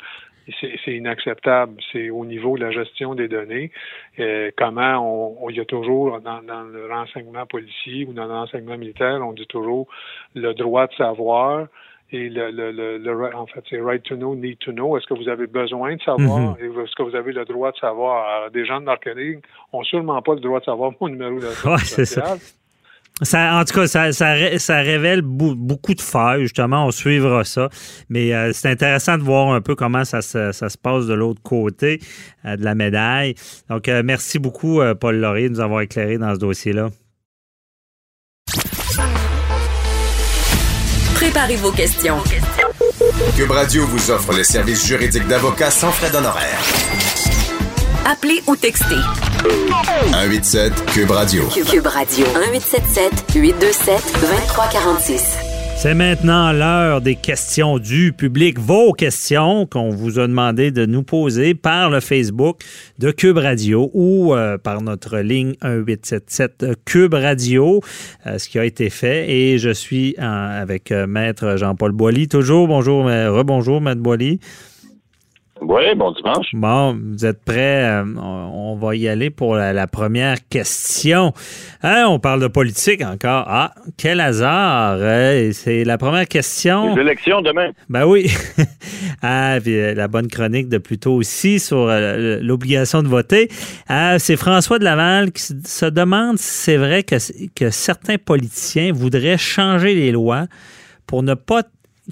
C'est 0.59 0.95
inacceptable. 0.95 1.75
C'est 1.91 2.09
au 2.09 2.25
niveau 2.25 2.57
de 2.57 2.63
la 2.63 2.71
gestion 2.71 3.13
des 3.13 3.27
données. 3.27 3.71
Euh, 4.19 4.49
comment 4.57 5.37
on, 5.39 5.49
il 5.51 5.55
y 5.55 5.59
a 5.59 5.65
toujours 5.65 6.19
dans, 6.19 6.41
dans, 6.41 6.63
le 6.63 6.91
renseignement 6.91 7.45
policier 7.45 8.05
ou 8.05 8.13
dans 8.13 8.25
le 8.25 8.33
renseignement 8.33 8.77
militaire, 8.77 9.21
on 9.21 9.33
dit 9.33 9.45
toujours 9.45 9.87
le 10.33 10.53
droit 10.53 10.87
de 10.87 10.93
savoir 10.93 11.67
et 12.11 12.29
le, 12.29 12.51
le, 12.51 12.97
le, 12.97 13.35
en 13.35 13.45
fait, 13.47 13.63
c'est 13.69 13.79
right 13.79 14.03
to 14.03 14.15
know, 14.15 14.35
need 14.35 14.57
to 14.59 14.71
know. 14.71 14.97
Est-ce 14.97 15.07
que 15.07 15.13
vous 15.13 15.29
avez 15.29 15.47
besoin 15.47 15.95
de 15.95 16.01
savoir? 16.01 16.39
Mhm. 16.39 16.81
Est-ce 16.83 16.95
que 16.95 17.03
vous 17.03 17.15
avez 17.15 17.31
le 17.31 17.45
droit 17.45 17.71
de 17.71 17.77
savoir? 17.77 18.51
des 18.51 18.65
gens 18.65 18.79
de 18.79 18.85
marketing 18.85 19.39
n'ont 19.73 19.83
sûrement 19.83 20.21
pas 20.21 20.33
le 20.33 20.41
droit 20.41 20.59
de 20.59 20.65
savoir 20.65 20.91
mon 20.99 21.07
numéro 21.07 21.39
de 21.39 21.69
ouais, 21.69 21.77
c'est 21.79 22.05
ça. 22.05 22.35
Ça, 23.23 23.59
en 23.59 23.65
tout 23.65 23.75
cas, 23.75 23.87
ça, 23.87 24.11
ça, 24.13 24.57
ça 24.57 24.77
révèle 24.79 25.21
beaucoup 25.21 25.93
de 25.93 26.01
failles, 26.01 26.41
justement. 26.41 26.87
On 26.87 26.91
suivra 26.91 27.43
ça. 27.43 27.69
Mais 28.09 28.33
euh, 28.33 28.51
c'est 28.51 28.69
intéressant 28.69 29.17
de 29.17 29.23
voir 29.23 29.53
un 29.53 29.61
peu 29.61 29.75
comment 29.75 30.03
ça, 30.05 30.21
ça, 30.21 30.51
se 30.53 30.77
passe 30.77 31.05
de 31.05 31.13
l'autre 31.13 31.41
côté 31.43 31.99
euh, 32.45 32.55
de 32.55 32.63
la 32.63 32.73
médaille. 32.73 33.35
Donc, 33.69 33.87
euh, 33.87 34.01
merci 34.03 34.39
beaucoup, 34.39 34.81
Paul 34.99 35.17
Laurier, 35.17 35.49
de 35.49 35.53
nous 35.53 35.59
avoir 35.59 35.81
éclairé 35.81 36.17
dans 36.17 36.33
ce 36.33 36.39
dossier-là. 36.39 36.89
Préparez 41.41 41.55
vos 41.55 41.71
questions. 41.71 42.19
Cube 43.35 43.49
Radio 43.49 43.87
vous 43.87 44.11
offre 44.11 44.31
les 44.31 44.43
services 44.43 44.85
juridiques 44.85 45.27
d'avocats 45.27 45.71
sans 45.71 45.91
frais 45.91 46.11
d'honoraires. 46.11 46.61
Appelez 48.05 48.43
ou 48.45 48.55
textez. 48.55 49.01
187 50.11 50.85
Cube 50.93 51.09
Radio. 51.09 51.47
Cube 51.47 51.87
Radio. 51.87 52.27
1877 52.27 53.33
827 53.33 54.13
2346. 54.21 55.50
C'est 55.81 55.95
maintenant 55.95 56.51
l'heure 56.51 57.01
des 57.01 57.15
questions 57.15 57.79
du 57.79 58.13
public. 58.13 58.59
Vos 58.59 58.93
questions 58.93 59.65
qu'on 59.65 59.89
vous 59.89 60.19
a 60.19 60.27
demandé 60.27 60.69
de 60.69 60.85
nous 60.85 61.01
poser 61.01 61.55
par 61.55 61.89
le 61.89 62.01
Facebook 62.01 62.61
de 62.99 63.09
Cube 63.09 63.39
Radio 63.39 63.89
ou 63.95 64.35
euh, 64.35 64.59
par 64.59 64.83
notre 64.83 65.17
ligne 65.17 65.55
1877 65.63 66.85
Cube 66.85 67.15
Radio, 67.15 67.81
euh, 68.27 68.37
ce 68.37 68.47
qui 68.47 68.59
a 68.59 68.65
été 68.65 68.91
fait. 68.91 69.27
Et 69.31 69.57
je 69.57 69.71
suis 69.71 70.15
avec 70.19 70.91
euh, 70.91 71.07
Maître 71.07 71.55
Jean-Paul 71.57 71.93
Boilly. 71.93 72.27
Toujours, 72.27 72.67
bonjour, 72.67 73.05
rebonjour, 73.05 73.81
Maître 73.81 74.01
Boilly. 74.01 74.39
Oui, 75.61 75.83
bon 75.95 76.11
dimanche. 76.13 76.47
Bon, 76.53 76.97
vous 77.11 77.23
êtes 77.23 77.43
prêts? 77.45 77.83
Euh, 77.85 78.03
on, 78.17 78.75
va 78.81 78.95
y 78.95 79.07
aller 79.07 79.29
pour 79.29 79.53
la, 79.55 79.73
la 79.73 79.85
première 79.85 80.37
question. 80.49 81.33
Hein, 81.83 82.05
on 82.07 82.17
parle 82.17 82.41
de 82.41 82.47
politique 82.47 83.03
encore. 83.03 83.45
Ah, 83.47 83.75
quel 83.95 84.21
hasard! 84.21 84.97
hein, 84.99 85.51
C'est 85.53 85.83
la 85.83 85.99
première 85.99 86.27
question. 86.27 86.95
Les 86.95 87.01
élections 87.01 87.41
demain. 87.43 87.69
Ben 87.89 88.05
oui. 88.05 88.31
ah, 89.21 89.59
puis 89.61 89.75
euh, 89.79 89.93
la 89.93 90.07
bonne 90.07 90.27
chronique 90.29 90.67
de 90.67 90.79
plus 90.79 90.97
tôt 90.97 91.13
aussi 91.13 91.59
sur 91.59 91.87
euh, 91.89 92.39
l'obligation 92.41 93.03
de 93.03 93.07
voter. 93.07 93.47
Ah, 93.87 94.17
c'est 94.17 94.37
François 94.37 94.79
de 94.79 94.83
Laval 94.83 95.31
qui 95.31 95.43
se- 95.43 95.53
se 95.63 95.85
demande 95.85 96.39
si 96.39 96.49
c'est 96.63 96.77
vrai 96.77 97.03
que, 97.03 97.17
que 97.53 97.69
certains 97.69 98.17
politiciens 98.17 98.91
voudraient 98.93 99.37
changer 99.37 99.93
les 99.93 100.11
lois 100.11 100.47
pour 101.05 101.21
ne 101.21 101.35
pas 101.35 101.61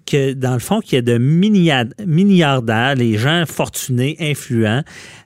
que, 0.05 0.33
dans 0.33 0.53
le 0.53 0.59
fond, 0.59 0.79
qu'il 0.79 0.93
y 0.93 0.99
ait 0.99 1.01
de 1.01 1.17
milliard- 1.17 1.85
milliardaires, 2.05 2.95
les 2.95 3.17
gens 3.17 3.43
fortunés, 3.47 4.15
influents, 4.19 4.83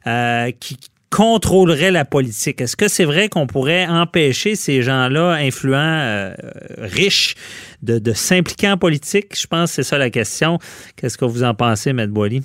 euh, 0.07 0.51
qui 0.59 0.77
contrôleraient 1.09 1.91
la 1.91 2.05
politique. 2.05 2.59
Est-ce 2.59 2.75
que 2.75 2.87
c'est 2.87 3.05
vrai 3.05 3.29
qu'on 3.29 3.45
pourrait 3.45 3.85
empêcher 3.85 4.55
ces 4.55 4.81
gens-là, 4.81 5.33
influents, 5.33 5.77
euh, 5.77 6.33
riches, 6.79 7.35
de, 7.83 7.99
de 7.99 8.13
s'impliquer 8.13 8.69
en 8.69 8.77
politique? 8.77 9.39
Je 9.39 9.45
pense 9.45 9.69
que 9.69 9.75
c'est 9.75 9.83
ça 9.83 9.99
la 9.99 10.09
question. 10.09 10.57
Qu'est-ce 10.95 11.17
que 11.17 11.25
vous 11.25 11.43
en 11.43 11.53
pensez, 11.53 11.93
Maître 11.93 12.13
Boily? 12.13 12.41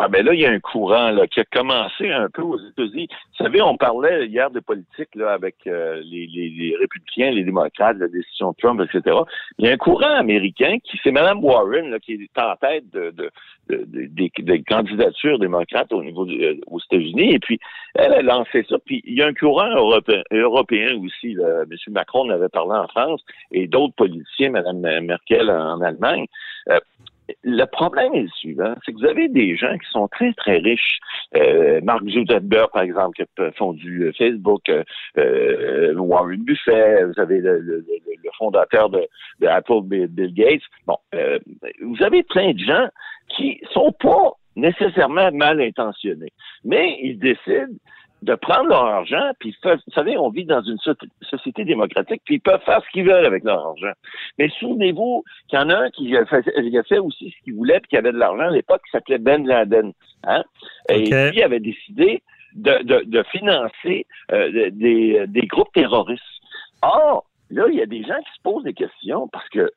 Ah 0.00 0.06
ben 0.08 0.24
là, 0.24 0.32
il 0.32 0.40
y 0.40 0.46
a 0.46 0.50
un 0.50 0.60
courant 0.60 1.10
là, 1.10 1.26
qui 1.26 1.40
a 1.40 1.44
commencé 1.44 2.10
un 2.12 2.28
peu 2.30 2.42
aux 2.42 2.58
États-Unis. 2.58 3.08
Vous 3.10 3.44
savez, 3.44 3.60
on 3.60 3.76
parlait 3.76 4.26
hier 4.26 4.48
de 4.50 4.60
politique 4.60 5.08
là, 5.16 5.32
avec 5.32 5.56
euh, 5.66 6.00
les, 6.04 6.26
les, 6.28 6.48
les 6.50 6.76
républicains, 6.76 7.30
les 7.32 7.42
démocrates, 7.42 7.96
la 7.98 8.06
décision 8.06 8.52
de 8.52 8.56
Trump, 8.56 8.80
etc. 8.80 9.16
Il 9.58 9.66
y 9.66 9.68
a 9.68 9.72
un 9.72 9.76
courant 9.76 10.14
américain 10.14 10.76
qui, 10.84 11.00
c'est 11.02 11.10
Mme 11.10 11.42
Warren, 11.42 11.90
là, 11.90 11.98
qui 11.98 12.12
est 12.12 12.40
en 12.40 12.54
tête 12.56 12.88
de, 12.92 13.10
de, 13.10 13.30
de- 13.68 13.84
de- 13.86 14.42
des, 14.42 14.62
candidatures 14.62 15.38
démocrates 15.40 15.92
au 15.92 16.02
niveau 16.04 16.26
euh, 16.28 16.54
aux 16.68 16.78
États-Unis. 16.78 17.34
Et 17.34 17.38
puis, 17.40 17.58
elle 17.94 18.12
a 18.12 18.22
lancé 18.22 18.64
ça. 18.68 18.76
Puis, 18.84 19.02
il 19.04 19.14
y 19.18 19.22
a 19.22 19.26
un 19.26 19.34
courant 19.34 19.68
européen, 19.74 20.22
européen 20.30 20.96
aussi. 21.04 21.34
Là. 21.34 21.62
M. 21.62 21.76
Macron 21.92 22.26
en 22.26 22.30
avait 22.30 22.48
parlé 22.48 22.72
en 22.78 22.86
France 22.88 23.22
et 23.50 23.66
d'autres 23.66 23.94
politiciens, 23.96 24.50
Mme 24.50 24.80
Merkel 25.04 25.50
en 25.50 25.80
Allemagne. 25.80 26.26
Euh, 26.70 26.78
le 27.42 27.64
problème 27.66 28.14
est 28.14 28.22
le 28.22 28.28
suivant, 28.28 28.74
c'est 28.84 28.92
que 28.92 28.98
vous 28.98 29.06
avez 29.06 29.28
des 29.28 29.56
gens 29.56 29.76
qui 29.78 29.90
sont 29.90 30.08
très, 30.08 30.32
très 30.34 30.58
riches. 30.58 30.98
Euh, 31.36 31.80
Mark 31.82 32.02
Zuckerberg, 32.08 32.70
par 32.72 32.82
exemple, 32.82 33.16
qui 33.16 33.42
a 33.42 33.52
fondu 33.52 34.04
euh, 34.04 34.12
Facebook, 34.12 34.68
euh, 34.68 34.82
euh, 35.18 35.94
Warren 35.94 36.42
Buffett, 36.42 37.04
vous 37.06 37.20
avez 37.20 37.40
le, 37.40 37.58
le- 37.60 37.84
le- 37.88 38.30
fondateur 38.38 38.88
de, 38.90 39.04
de 39.40 39.46
Apple, 39.48 39.80
Bill 39.84 40.32
Gates. 40.32 40.62
Bon, 40.86 40.96
euh, 41.14 41.38
vous 41.82 42.00
avez 42.02 42.22
plein 42.22 42.52
de 42.52 42.58
gens 42.60 42.86
qui 43.28 43.60
sont 43.72 43.90
pas 43.98 44.32
nécessairement 44.54 45.32
mal 45.32 45.60
intentionnés, 45.60 46.32
mais 46.64 46.98
ils 47.02 47.18
décident 47.18 47.74
de 48.22 48.34
prendre 48.34 48.68
leur 48.68 48.84
argent, 48.84 49.30
puis 49.38 49.56
vous 49.62 49.92
savez, 49.94 50.18
on 50.18 50.28
vit 50.30 50.44
dans 50.44 50.62
une 50.62 50.78
so- 50.78 50.92
société 51.22 51.64
démocratique, 51.64 52.22
puis 52.24 52.36
ils 52.36 52.40
peuvent 52.40 52.62
faire 52.64 52.82
ce 52.84 52.90
qu'ils 52.90 53.04
veulent 53.04 53.24
avec 53.24 53.44
leur 53.44 53.64
argent. 53.64 53.92
Mais 54.38 54.48
souvenez-vous 54.58 55.24
qu'il 55.48 55.58
y 55.58 55.62
en 55.62 55.70
a 55.70 55.76
un 55.76 55.90
qui 55.90 56.16
a 56.16 56.26
fait, 56.26 56.44
il 56.56 56.76
a 56.76 56.82
fait 56.82 56.98
aussi 56.98 57.30
ce 57.30 57.44
qu'il 57.44 57.54
voulait, 57.54 57.78
puis 57.80 57.90
qui 57.90 57.96
avait 57.96 58.12
de 58.12 58.18
l'argent 58.18 58.48
à 58.48 58.50
l'époque, 58.50 58.82
qui 58.84 58.90
s'appelait 58.90 59.18
Ben 59.18 59.46
Laden. 59.46 59.92
Hein? 60.24 60.42
Et 60.90 61.04
lui 61.30 61.42
avait 61.42 61.60
décidé 61.60 62.22
de, 62.54 62.82
de, 62.82 63.04
de 63.04 63.22
financer 63.30 64.06
euh, 64.32 64.70
des, 64.72 65.24
des 65.28 65.46
groupes 65.46 65.72
terroristes. 65.72 66.22
Or, 66.82 67.24
là, 67.50 67.66
il 67.70 67.76
y 67.78 67.82
a 67.82 67.86
des 67.86 68.02
gens 68.02 68.18
qui 68.18 68.36
se 68.36 68.42
posent 68.42 68.64
des 68.64 68.74
questions 68.74 69.28
parce 69.28 69.48
que 69.50 69.70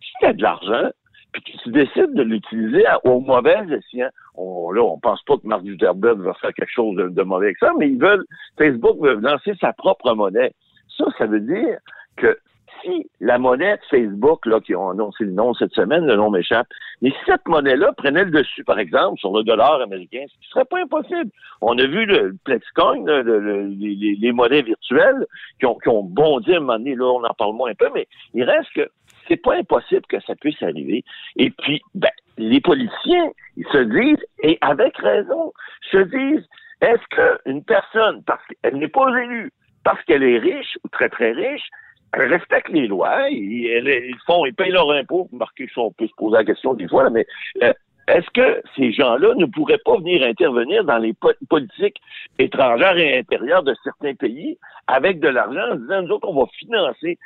si 0.00 0.12
tu 0.20 0.26
as 0.26 0.32
de 0.34 0.42
l'argent, 0.42 0.90
puis 1.32 1.42
que 1.42 1.62
tu 1.62 1.70
décides 1.70 2.14
de 2.14 2.22
l'utiliser 2.22 2.84
au 3.04 3.20
mauvais 3.20 3.56
escient, 3.70 4.08
on, 4.34 4.70
là, 4.70 4.82
on 4.82 4.98
pense 4.98 5.22
pas 5.22 5.36
que 5.36 5.46
Mark 5.46 5.64
Zuckerberg 5.64 6.20
va 6.20 6.34
faire 6.34 6.52
quelque 6.54 6.72
chose 6.72 6.96
de, 6.96 7.22
mauvais 7.22 7.46
avec 7.46 7.58
ça, 7.58 7.72
mais 7.78 7.88
ils 7.88 8.00
veulent, 8.00 8.24
Facebook 8.56 8.96
veut 9.00 9.14
lancer 9.14 9.52
sa 9.60 9.72
propre 9.72 10.14
monnaie. 10.14 10.52
Ça, 10.96 11.04
ça 11.18 11.26
veut 11.26 11.40
dire 11.40 11.78
que 12.16 12.38
si 12.82 13.10
la 13.20 13.38
monnaie 13.38 13.76
de 13.76 13.82
Facebook, 13.90 14.46
là, 14.46 14.60
qui 14.60 14.74
ont 14.74 14.90
annoncé 14.90 15.24
le 15.24 15.32
nom 15.32 15.52
cette 15.54 15.72
semaine, 15.72 16.06
le 16.06 16.14
nom 16.16 16.30
m'échappe, 16.30 16.68
mais 17.02 17.10
si 17.10 17.16
cette 17.26 17.46
monnaie-là 17.46 17.92
prenait 17.96 18.24
le 18.24 18.30
dessus, 18.30 18.64
par 18.64 18.78
exemple, 18.78 19.18
sur 19.18 19.36
le 19.36 19.42
dollar 19.42 19.80
américain, 19.80 20.24
ce 20.28 20.34
qui 20.40 20.48
serait 20.48 20.64
pas 20.64 20.80
impossible. 20.80 21.30
On 21.60 21.76
a 21.78 21.86
vu 21.86 22.06
le 22.06 22.36
Plexcoin, 22.44 23.04
les- 23.04 24.16
les 24.20 24.32
monnaies 24.32 24.62
virtuelles 24.62 25.26
qui 25.58 25.66
ont, 25.66 25.74
qui 25.76 25.88
ont 25.88 26.04
bondi 26.04 26.54
à 26.54 26.56
un 26.58 26.60
moment 26.60 26.78
donné, 26.78 26.94
là, 26.94 27.04
on 27.04 27.24
en 27.24 27.34
parle 27.34 27.54
moins 27.54 27.70
un 27.70 27.74
peu, 27.74 27.88
mais 27.94 28.06
il 28.34 28.44
reste 28.44 28.72
que 28.74 28.88
c'est 29.28 29.36
pas 29.42 29.56
impossible 29.56 30.06
que 30.08 30.20
ça 30.20 30.34
puisse 30.34 30.62
arriver. 30.62 31.04
Et 31.36 31.50
puis, 31.50 31.80
ben, 31.94 32.10
les 32.38 32.60
politiciens, 32.60 33.30
ils 33.56 33.66
se 33.72 33.78
disent, 33.78 34.24
et 34.42 34.58
avec 34.60 34.96
raison, 34.96 35.52
se 35.90 35.98
disent, 35.98 36.46
est-ce 36.80 37.42
qu'une 37.44 37.64
personne, 37.64 38.22
parce 38.24 38.42
qu'elle 38.46 38.76
n'est 38.78 38.88
pas 38.88 39.08
élue, 39.22 39.52
parce 39.84 40.02
qu'elle 40.04 40.22
est 40.22 40.38
riche 40.38 40.78
ou 40.84 40.88
très 40.88 41.08
très 41.08 41.32
riche, 41.32 41.68
elle 42.12 42.32
respecte 42.32 42.68
les 42.70 42.86
lois, 42.86 43.28
ils, 43.30 44.16
font, 44.26 44.46
ils 44.46 44.54
payent 44.54 44.70
leurs 44.70 44.90
impôts, 44.92 45.28
si 45.56 45.78
on 45.78 45.92
peut 45.92 46.06
se 46.06 46.14
poser 46.16 46.38
la 46.38 46.44
question 46.44 46.74
des 46.74 46.88
fois, 46.88 47.10
mais 47.10 47.26
euh, 47.62 47.72
est-ce 48.06 48.30
que 48.30 48.62
ces 48.76 48.92
gens-là 48.92 49.34
ne 49.34 49.44
pourraient 49.44 49.80
pas 49.84 49.96
venir 49.98 50.22
intervenir 50.22 50.84
dans 50.84 50.96
les 50.96 51.12
po- 51.12 51.34
politiques 51.50 52.00
étrangères 52.38 52.96
et 52.96 53.18
intérieures 53.18 53.62
de 53.62 53.74
certains 53.84 54.14
pays 54.14 54.58
avec 54.86 55.20
de 55.20 55.28
l'argent 55.28 55.72
en 55.72 55.74
disant, 55.74 56.02
nous 56.02 56.12
autres, 56.12 56.28
on 56.28 56.40
va 56.40 56.46
financer 56.58 57.18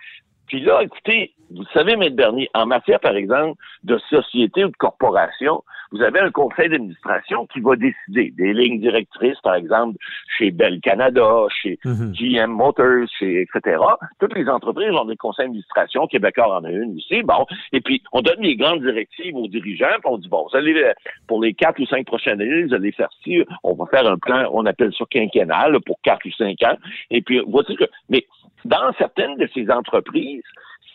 puis 0.47 0.61
là, 0.61 0.83
écoutez, 0.83 1.33
vous 1.51 1.65
savez, 1.75 1.97
Maître 1.97 2.17
Bernier, 2.17 2.49
en 2.55 2.67
matière, 2.67 3.01
par 3.01 3.17
exemple, 3.17 3.61
de 3.85 3.99
société 4.11 4.65
ou 4.65 4.69
de 4.69 4.77
corporation, 4.77 5.63
vous 5.93 6.01
avez 6.01 6.21
un 6.21 6.31
conseil 6.31 6.71
d'administration 6.71 7.47
qui 7.47 7.61
va 7.61 7.77
décider 7.77 8.33
des 8.37 8.55
lignes 8.55 8.81
directrices, 8.81 9.39
par 9.43 9.55
exemple, 9.57 9.99
chez 10.39 10.51
Bell 10.51 10.81
Canada, 10.81 11.45
chez 11.51 11.79
Mhm. 11.85 12.13
GM 12.13 12.51
Motors, 12.51 13.07
chez 13.19 13.43
etc. 13.43 13.77
Toutes 14.19 14.35
les 14.35 14.49
entreprises 14.49 14.91
ont 14.93 15.05
des 15.05 15.17
conseils 15.17 15.47
d'administration. 15.47 16.07
Québécois 16.07 16.57
en 16.61 16.65
a 16.65 16.71
une 16.71 16.97
aussi. 16.97 17.23
Bon, 17.23 17.45
et 17.73 17.83
puis 17.83 18.03
on 18.13 18.23
donne 18.23 18.41
les 18.41 18.57
grandes 18.57 18.81
directives 18.81 19.37
aux 19.37 19.49
dirigeants. 19.49 19.87
Puis 20.01 20.07
on 20.07 20.17
dit 20.17 20.29
bon, 20.29 20.47
vous 20.51 20.57
allez 20.57 20.75
euh, 20.83 20.95
pour 21.27 21.43
les 21.43 21.53
quatre 21.53 21.79
ou 21.79 21.87
cinq 21.87 22.07
prochaines 22.07 22.41
années, 22.41 22.65
vous 22.65 22.75
allez 22.75 22.93
faire 22.93 23.11
ci. 23.23 23.45
On 23.63 23.75
va 23.75 23.85
faire 23.87 24.07
un 24.07 24.17
plan, 24.17 24.49
on 24.53 24.65
appelle 24.65 24.95
ça 24.95 25.05
quinquennal 25.11 25.79
pour 25.81 26.01
quatre 26.03 26.25
ou 26.25 26.33
cinq 26.33 26.63
ans. 26.63 26.77
Et 27.11 27.21
puis 27.21 27.43
voici 27.47 27.77
que, 27.77 27.85
mais 28.09 28.27
dans 28.65 28.93
certaines 28.99 29.37
de 29.37 29.49
ces 29.55 29.71
entreprises, 29.71 30.45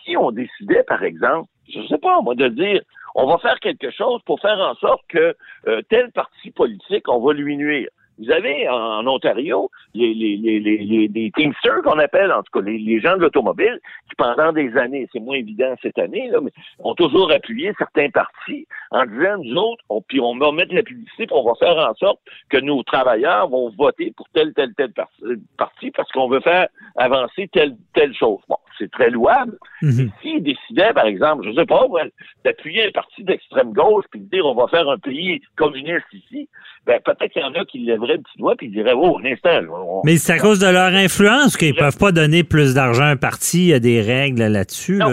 si 0.04 0.16
on 0.18 0.32
décidait, 0.32 0.84
par 0.84 1.04
exemple, 1.04 1.50
je 1.68 1.86
sais 1.88 1.98
pas, 1.98 2.22
moi, 2.22 2.36
de 2.36 2.48
dire, 2.48 2.82
on 3.16 3.28
va 3.28 3.38
faire 3.40 3.60
quelque 3.60 3.92
chose 3.92 4.22
pour 4.26 4.40
faire 4.40 4.60
en 4.60 4.76
sorte 4.76 5.02
que 5.10 5.36
euh, 5.68 5.82
tel 5.90 6.12
parti 6.12 6.52
politique, 6.52 7.08
on 7.08 7.20
va 7.20 7.34
lui 7.34 7.58
nuire. 7.58 7.90
Vous 8.20 8.32
avez 8.32 8.68
en, 8.70 9.06
Ontario 9.06 9.70
les, 9.94 10.14
les, 10.14 10.38
les, 10.38 10.60
les, 10.60 10.78
les, 10.78 11.08
les 11.08 11.32
Teamsters 11.32 11.82
qu'on 11.84 12.00
appelle, 12.00 12.32
en 12.32 12.44
tout 12.44 12.60
cas 12.60 12.66
les, 12.66 12.78
les 12.78 13.00
gens 13.00 13.16
de 13.16 13.22
l'automobile, 13.22 13.80
qui 14.10 14.16
pendant 14.16 14.52
des 14.52 14.76
années, 14.78 15.08
c'est 15.12 15.20
moins 15.20 15.38
évident 15.38 15.74
cette 15.82 15.98
année, 16.00 16.30
là, 16.30 16.40
mais 16.42 16.52
ont 16.80 16.96
toujours 16.96 17.32
appuyé 17.32 17.74
certains 17.78 18.10
partis 18.10 18.68
en 18.92 19.06
disant, 19.06 19.38
nous 19.44 19.56
autres, 19.56 19.84
on, 19.90 20.02
puis 20.02 20.20
on 20.20 20.38
va 20.38 20.52
mettre 20.52 20.74
la 20.74 20.84
publicité, 20.84 21.28
puis 21.28 21.36
on 21.36 21.44
va 21.44 21.56
faire 21.56 21.78
en 21.78 21.94
sorte 21.96 22.20
que 22.50 22.58
nos 22.58 22.84
travailleurs 22.84 23.48
vont 23.50 23.70
voter 23.78 24.14
pour 24.16 24.28
tel, 24.34 24.54
tel, 24.54 24.74
tel 24.76 24.92
par- 24.94 25.12
parti 25.58 25.92
parce 25.92 26.12
qu'on 26.12 26.30
veut 26.30 26.42
faire 26.42 26.68
avancer 26.96 27.48
telle, 27.52 27.76
telle 27.94 28.14
chose. 28.16 28.40
Bon, 28.48 28.58
c'est 28.78 28.92
très 28.92 29.10
louable. 29.10 29.58
Mhm. 29.82 30.12
S'ils 30.22 30.44
décidaient, 30.44 30.94
par 30.94 31.06
exemple, 31.06 31.46
je 31.46 31.54
sais 31.54 31.66
pas, 31.66 31.86
ouais, 31.88 32.12
d'appuyer 32.46 32.88
un 32.88 32.92
parti 32.92 33.24
d'extrême 33.24 33.74
gauche 33.74 34.06
puis 34.12 34.22
de 34.22 34.30
dire 34.30 34.46
on 34.46 34.56
va 34.56 34.68
faire 34.68 34.90
un 34.90 34.98
pays 34.98 35.42
communiste 35.56 36.06
ici, 36.14 36.50
ben 36.86 37.00
peut-être 37.04 37.32
qu'il 37.32 37.42
y 37.42 37.46
en 37.46 37.54
a 37.54 37.66
qui 37.66 37.80
lèveraient 37.80 38.07
le 38.08 38.18
petit 38.18 38.38
doigt 38.38 38.56
puis 38.58 38.68
ils 38.68 38.72
diraient 38.74 38.94
Oh, 38.96 39.18
un 39.24 39.32
instant, 39.32 39.50
là, 39.62 39.68
on- 39.72 40.02
Mais 40.06 40.18
c'est 40.18 40.34
à 40.34 40.40
cause 40.40 40.60
de 40.60 40.68
leur 40.68 40.94
influence 40.94 41.58
qu'ils 41.58 41.76
peuvent 41.76 41.98
pas 41.98 42.12
donner 42.12 42.44
plus 42.44 42.74
d'argent 42.74 43.04
à 43.04 43.08
un 43.10 43.16
parti. 43.18 43.60
Il 43.60 43.68
y 43.68 43.74
a 43.74 43.80
des 43.80 44.02
règles 44.02 44.44
là-dessus. 44.44 44.98
Là. 44.98 45.10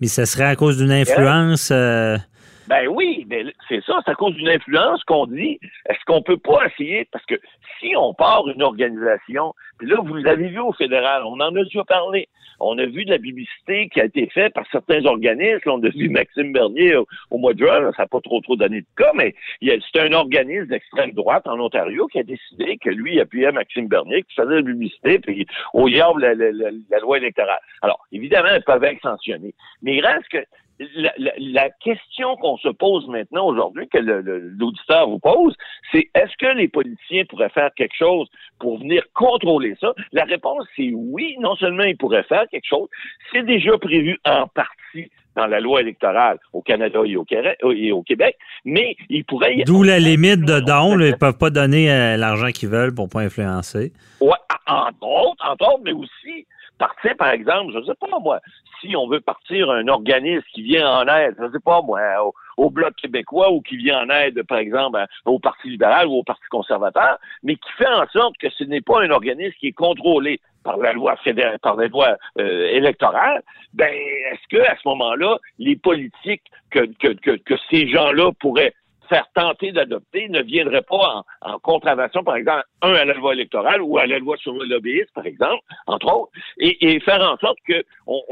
Mais 0.00 0.06
ça 0.08 0.26
serait 0.26 0.44
à 0.44 0.56
cause 0.56 0.78
d'une 0.78 0.92
influence. 0.92 1.70
euh, 1.72 2.16
c'est 3.70 3.82
ça, 3.84 4.00
c'est 4.04 4.10
à 4.10 4.14
cause 4.14 4.34
d'une 4.34 4.48
influence 4.48 5.02
qu'on 5.04 5.26
dit, 5.26 5.60
est-ce 5.88 6.04
qu'on 6.06 6.22
peut 6.22 6.36
pas 6.36 6.66
essayer, 6.66 7.06
parce 7.12 7.24
que 7.24 7.36
si 7.78 7.94
on 7.96 8.12
part 8.12 8.46
une 8.48 8.62
organisation, 8.62 9.54
puis 9.78 9.88
là, 9.88 9.96
vous 10.04 10.14
l'avez 10.16 10.48
vu 10.48 10.58
au 10.58 10.72
fédéral, 10.72 11.22
on 11.24 11.34
en 11.34 11.54
a 11.54 11.62
déjà 11.62 11.84
parlé, 11.84 12.28
on 12.58 12.76
a 12.78 12.84
vu 12.84 13.04
de 13.04 13.10
la 13.10 13.18
publicité 13.18 13.88
qui 13.88 14.00
a 14.00 14.04
été 14.04 14.26
faite 14.26 14.52
par 14.54 14.64
certains 14.70 15.04
organismes, 15.06 15.70
on 15.70 15.82
a 15.84 15.88
vu 15.88 16.08
Maxime 16.08 16.52
Bernier 16.52 16.96
au, 16.96 17.38
mois 17.38 17.54
de 17.54 17.60
juin, 17.60 17.92
ça 17.96 18.02
n'a 18.02 18.08
pas 18.08 18.20
trop 18.20 18.40
trop 18.40 18.56
donné 18.56 18.80
de 18.80 18.86
cas, 18.96 19.12
mais 19.14 19.34
c'est 19.62 20.00
un 20.00 20.12
organisme 20.12 20.66
d'extrême 20.66 21.12
droite 21.12 21.46
en 21.46 21.58
Ontario 21.60 22.08
qui 22.08 22.18
a 22.18 22.24
décidé 22.24 22.76
que 22.76 22.90
lui 22.90 23.20
appuyait 23.20 23.52
Maxime 23.52 23.86
Bernier, 23.86 24.24
qui 24.24 24.34
faisait 24.34 24.56
la 24.56 24.62
publicité, 24.62 25.18
puis 25.20 25.46
au 25.72 25.88
diable 25.88 26.20
la, 26.20 26.34
la, 26.34 26.98
loi 27.00 27.18
électorale. 27.18 27.60
Alors, 27.82 28.04
évidemment, 28.12 28.48
elles 28.48 28.64
peuvent 28.64 28.84
être 28.84 29.00
mais 29.82 29.96
il 29.96 30.04
reste 30.04 30.28
que 30.28 30.44
la, 31.38 31.70
question 31.82 32.36
qu'on 32.36 32.56
se 32.58 32.68
pose 32.68 33.06
maintenant 33.08 33.46
aujourd'hui, 33.46 33.88
que 33.88 33.98
l'auditeur 33.98 35.08
vous 35.08 35.18
pose, 35.18 35.54
c'est 35.92 36.08
est-ce 36.14 36.36
que 36.38 36.56
les 36.56 36.68
politiciens 36.68 37.24
pourraient 37.26 37.50
faire 37.50 37.70
quelque 37.76 37.96
chose 37.96 38.28
pour 38.58 38.78
venir 38.78 39.02
contrôler 39.14 39.76
ça? 39.80 39.92
La 40.12 40.24
réponse, 40.24 40.64
c'est 40.76 40.90
oui. 40.94 41.36
Non 41.40 41.54
seulement 41.56 41.84
ils 41.84 41.96
pourraient 41.96 42.24
faire 42.24 42.44
quelque 42.50 42.66
chose, 42.66 42.88
c'est 43.32 43.44
déjà 43.44 43.76
prévu 43.78 44.18
en 44.24 44.46
partie 44.46 45.10
dans 45.36 45.46
la 45.46 45.60
loi 45.60 45.80
électorale 45.80 46.38
au 46.52 46.60
Canada 46.60 47.00
et 47.06 47.16
au, 47.92 48.02
Québec, 48.02 48.36
mais 48.64 48.96
ils 49.08 49.24
pourraient... 49.24 49.56
Y 49.56 49.64
D'où 49.64 49.82
la 49.82 49.98
limite 49.98 50.40
de 50.40 50.60
dons. 50.60 50.98
ils 50.98 51.10
ne 51.10 51.16
peuvent 51.16 51.38
pas 51.38 51.50
donner 51.50 51.90
euh, 51.90 52.16
l'argent 52.16 52.48
qu'ils 52.48 52.68
veulent 52.68 52.94
pour 52.94 53.08
pas 53.08 53.20
influencer. 53.20 53.92
Oui, 54.20 54.34
entre 54.66 55.06
autres, 55.06 55.48
entre 55.48 55.74
autres, 55.74 55.82
mais 55.84 55.92
aussi 55.92 56.46
partir, 56.80 57.14
par 57.16 57.30
exemple, 57.30 57.72
je 57.74 57.78
ne 57.78 57.84
sais 57.84 57.94
pas 58.00 58.18
moi, 58.20 58.40
si 58.80 58.96
on 58.96 59.06
veut 59.06 59.20
partir 59.20 59.70
un 59.70 59.86
organisme 59.86 60.46
qui 60.54 60.62
vient 60.62 60.90
en 60.90 61.06
aide, 61.06 61.34
je 61.38 61.44
ne 61.44 61.52
sais 61.52 61.60
pas 61.62 61.82
moi, 61.82 62.00
au, 62.56 62.70
Bloc 62.70 62.94
québécois 62.96 63.50
ou 63.52 63.60
qui 63.60 63.76
vient 63.76 64.00
en 64.00 64.10
aide, 64.10 64.42
par 64.44 64.58
exemple, 64.58 64.98
au 65.26 65.38
Parti 65.38 65.68
libéral 65.68 66.06
ou 66.06 66.14
au 66.14 66.22
Parti 66.22 66.44
conservateur, 66.50 67.18
mais 67.42 67.56
qui 67.56 67.70
fait 67.76 67.86
en 67.86 68.06
sorte 68.08 68.36
que 68.38 68.48
ce 68.50 68.64
n'est 68.64 68.80
pas 68.80 69.02
un 69.02 69.10
organisme 69.10 69.54
qui 69.60 69.68
est 69.68 69.72
contrôlé 69.72 70.40
par 70.64 70.78
la 70.78 70.92
loi 70.92 71.16
fédérale, 71.16 71.58
par 71.58 71.76
la 71.76 71.88
loi 71.88 72.16
euh, 72.38 72.66
électorale, 72.68 73.42
ben 73.74 73.92
est-ce 73.92 74.56
que 74.56 74.62
à 74.62 74.76
ce 74.76 74.88
moment-là, 74.88 75.38
les 75.58 75.76
politiques 75.76 76.50
que, 76.70 76.86
que, 76.98 77.08
que, 77.08 77.36
que 77.36 77.54
ces 77.70 77.88
gens-là 77.88 78.30
pourraient 78.40 78.74
faire 79.10 79.26
tenter 79.34 79.72
d'adopter 79.72 80.28
ne 80.28 80.40
viendrait 80.40 80.82
pas 80.82 81.24
en, 81.42 81.58
contravention, 81.58 82.22
par 82.24 82.36
exemple, 82.36 82.64
un 82.80 82.94
à 82.94 83.04
la 83.04 83.12
loi 83.12 83.34
électorale 83.34 83.82
ou 83.82 83.98
à 83.98 84.06
la 84.06 84.18
loi 84.18 84.36
sur 84.38 84.52
le 84.52 84.64
lobbyisme, 84.64 85.10
par 85.14 85.26
exemple, 85.26 85.62
entre 85.86 86.06
autres, 86.06 86.32
et, 86.58 86.98
faire 87.00 87.20
en 87.20 87.36
sorte 87.38 87.58
qu'on 87.66 88.22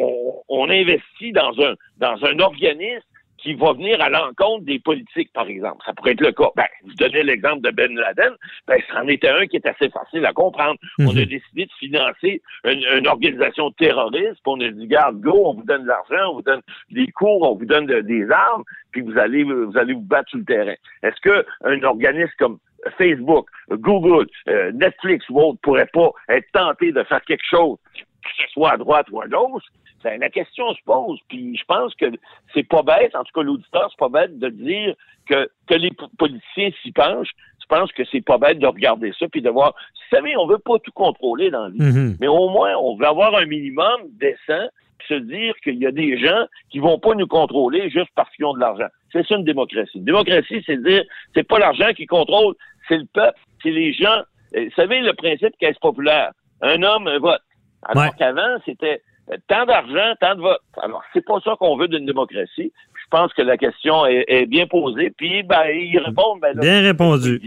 on, 0.48 0.70
investit 0.70 1.32
dans 1.32 1.52
un 1.60 1.74
dans 1.96 2.24
un 2.24 2.38
organisme 2.38 3.06
qui 3.38 3.54
va 3.54 3.72
venir 3.72 4.00
à 4.00 4.08
l'encontre 4.08 4.64
des 4.64 4.78
politiques, 4.78 5.32
par 5.32 5.46
exemple. 5.46 5.82
Ça 5.86 5.92
pourrait 5.92 6.12
être 6.12 6.20
le 6.20 6.32
cas. 6.32 6.50
Ben, 6.56 6.66
vous 6.84 6.94
donnez 6.94 7.22
l'exemple 7.22 7.60
de 7.60 7.70
Ben 7.70 7.94
Laden. 7.94 8.32
Ben, 8.66 8.80
c'en 8.92 9.06
était 9.08 9.28
un 9.28 9.46
qui 9.46 9.56
est 9.56 9.66
assez 9.66 9.88
facile 9.88 10.26
à 10.26 10.32
comprendre. 10.32 10.78
On 10.98 11.10
a 11.10 11.20
mhm. 11.20 11.24
décidé 11.24 11.66
de 11.66 11.72
financer 11.78 12.42
une, 12.64 13.06
organisation 13.06 13.70
terroriste, 13.72 14.34
puis 14.42 14.46
on 14.46 14.60
a 14.60 14.70
dit, 14.70 14.86
garde, 14.86 15.20
go, 15.20 15.32
on 15.46 15.54
vous 15.54 15.64
donne 15.64 15.82
de 15.82 15.88
l'argent, 15.88 16.30
on 16.30 16.34
vous 16.34 16.42
donne 16.42 16.60
des 16.90 17.06
cours, 17.08 17.42
on 17.42 17.54
vous 17.54 17.64
donne 17.64 17.86
des 17.86 18.30
armes, 18.30 18.64
puis 18.90 19.00
vous 19.00 19.16
allez, 19.16 19.44
vous 19.44 19.76
allez 19.76 19.94
vous 19.94 20.00
battre 20.00 20.28
sur 20.30 20.38
le 20.38 20.44
terrain. 20.44 20.74
Est-ce 21.02 21.20
qu'un 21.20 21.82
organisme 21.84 22.32
comme 22.38 22.58
Facebook, 22.96 23.48
Google, 23.70 24.26
euh, 24.48 24.72
Netflix 24.72 25.28
ou 25.30 25.40
autre 25.40 25.58
pourrait 25.62 25.88
pas 25.92 26.10
être 26.28 26.46
tenté 26.52 26.92
de 26.92 27.02
faire 27.04 27.22
quelque 27.22 27.46
chose, 27.48 27.78
que 27.94 28.28
ce 28.42 28.52
soit 28.52 28.72
à 28.72 28.76
droite 28.76 29.06
ou 29.10 29.20
à 29.20 29.26
gauche, 29.26 29.64
la 30.04 30.30
question 30.30 30.72
se 30.74 30.82
pose, 30.84 31.18
puis 31.28 31.56
je 31.56 31.64
pense 31.64 31.94
que 31.94 32.06
c'est 32.54 32.66
pas 32.66 32.82
bête, 32.82 33.14
en 33.14 33.24
tout 33.24 33.32
cas 33.34 33.42
l'auditeur, 33.42 33.88
c'est 33.90 33.98
pas 33.98 34.08
bête 34.08 34.38
de 34.38 34.48
dire 34.48 34.94
que, 35.26 35.48
que 35.66 35.74
les 35.74 35.90
politiciens 36.18 36.70
s'y 36.82 36.92
penchent. 36.92 37.34
Je 37.60 37.66
pense 37.76 37.92
que 37.92 38.02
c'est 38.10 38.22
pas 38.22 38.38
bête 38.38 38.58
de 38.58 38.66
regarder 38.66 39.12
ça 39.18 39.26
puis 39.28 39.42
de 39.42 39.50
voir. 39.50 39.74
Vous 39.74 40.16
savez, 40.16 40.36
on 40.38 40.46
veut 40.46 40.58
pas 40.58 40.78
tout 40.78 40.92
contrôler 40.92 41.50
dans 41.50 41.64
la 41.64 41.68
vie, 41.68 41.78
mm-hmm. 41.78 42.16
mais 42.20 42.28
au 42.28 42.48
moins 42.48 42.74
on 42.76 42.96
veut 42.96 43.06
avoir 43.06 43.34
un 43.36 43.44
minimum 43.44 44.00
décent 44.12 44.68
se 45.06 45.14
dire 45.14 45.54
qu'il 45.62 45.76
y 45.76 45.86
a 45.86 45.92
des 45.92 46.18
gens 46.18 46.46
qui 46.70 46.78
vont 46.78 46.98
pas 46.98 47.14
nous 47.14 47.26
contrôler 47.26 47.90
juste 47.90 48.10
parce 48.14 48.30
qu'ils 48.34 48.44
ont 48.44 48.54
de 48.54 48.60
l'argent. 48.60 48.88
C'est 49.12 49.26
ça 49.26 49.36
une 49.36 49.44
démocratie. 49.44 49.98
Une 49.98 50.04
démocratie, 50.04 50.62
c'est 50.66 50.82
dire 50.82 51.02
c'est 51.34 51.46
pas 51.46 51.58
l'argent 51.58 51.92
qui 51.96 52.06
contrôle, 52.06 52.54
c'est 52.88 52.98
le 52.98 53.06
peuple, 53.12 53.38
c'est 53.62 53.70
les 53.70 53.92
gens. 53.92 54.22
Vous 54.54 54.70
savez 54.76 55.00
le 55.00 55.12
principe 55.12 55.56
caisse 55.58 55.78
populaire. 55.78 56.32
Un 56.62 56.82
homme, 56.82 57.06
un 57.06 57.18
vote. 57.18 57.40
Alors 57.82 58.14
qu'avant, 58.16 58.56
c'était 58.64 59.02
tant 59.48 59.66
d'argent, 59.66 60.14
tant 60.20 60.34
de 60.34 60.40
votes. 60.40 60.60
Alors, 60.82 61.02
c'est 61.12 61.24
pas 61.24 61.40
ça 61.44 61.54
qu'on 61.58 61.76
veut 61.76 61.88
d'une 61.88 62.06
démocratie. 62.06 62.72
Je 62.94 63.08
pense 63.10 63.32
que 63.32 63.42
la 63.42 63.56
question 63.56 64.06
est, 64.06 64.46
bien 64.46 64.66
posée. 64.66 65.12
Puis, 65.16 65.42
ben, 65.42 65.64
ils 65.72 65.98
répondent. 65.98 66.40
Ben, 66.40 66.58
bien 66.58 66.82
répondu. 66.82 67.40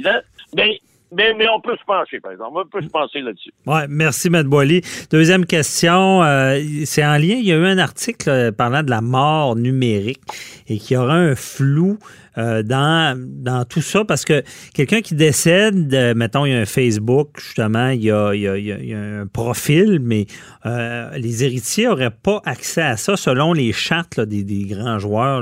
Mais, 0.55 0.79
mais, 1.11 1.33
mais, 1.35 1.47
on 1.49 1.59
peut 1.59 1.75
se 1.77 1.83
pencher, 1.85 2.19
par 2.19 2.31
exemple. 2.31 2.51
On 2.55 2.65
peut 2.65 2.81
se 2.81 2.89
pencher 2.89 3.21
là-dessus. 3.21 3.51
Oui, 3.67 3.81
merci, 3.89 4.27
M. 4.27 4.43
Boily. 4.43 4.81
Deuxième 5.11 5.45
question, 5.45 6.23
euh, 6.23 6.59
c'est 6.85 7.05
en 7.05 7.17
lien. 7.17 7.35
Il 7.35 7.45
y 7.45 7.51
a 7.51 7.57
eu 7.57 7.65
un 7.65 7.77
article 7.77 8.29
euh, 8.29 8.51
parlant 8.51 8.81
de 8.81 8.89
la 8.89 9.01
mort 9.01 9.55
numérique 9.55 10.21
et 10.67 10.77
qu'il 10.77 10.95
y 10.95 10.97
aura 10.97 11.15
un 11.15 11.35
flou 11.35 11.97
euh, 12.37 12.63
dans, 12.63 13.19
dans 13.19 13.65
tout 13.65 13.81
ça 13.81 14.05
parce 14.05 14.23
que 14.23 14.43
quelqu'un 14.73 15.01
qui 15.01 15.15
décède, 15.15 15.93
euh, 15.93 16.13
mettons, 16.15 16.45
il 16.45 16.53
y 16.53 16.55
a 16.55 16.59
un 16.59 16.65
Facebook, 16.65 17.29
justement, 17.39 17.89
il 17.89 18.03
y 18.03 18.11
a, 18.11 18.33
il 18.33 18.41
y 18.41 18.93
a, 18.93 18.99
un 18.99 19.27
profil, 19.27 19.99
mais 20.01 20.27
euh, 20.65 21.09
les 21.17 21.43
héritiers 21.43 21.87
n'auraient 21.87 22.09
pas 22.09 22.41
accès 22.45 22.81
à 22.81 22.95
ça 22.95 23.17
selon 23.17 23.51
les 23.51 23.73
chartes 23.73 24.19
des, 24.19 24.43
des, 24.43 24.63
grands 24.63 24.99
joueurs. 24.99 25.41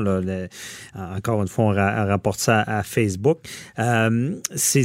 Encore 0.95 1.41
une 1.41 1.47
fois, 1.47 1.65
on, 1.65 1.73
rapporte 1.73 2.39
ça 2.39 2.61
à, 2.61 2.83
Facebook. 2.83 3.39
C'est 4.55 4.83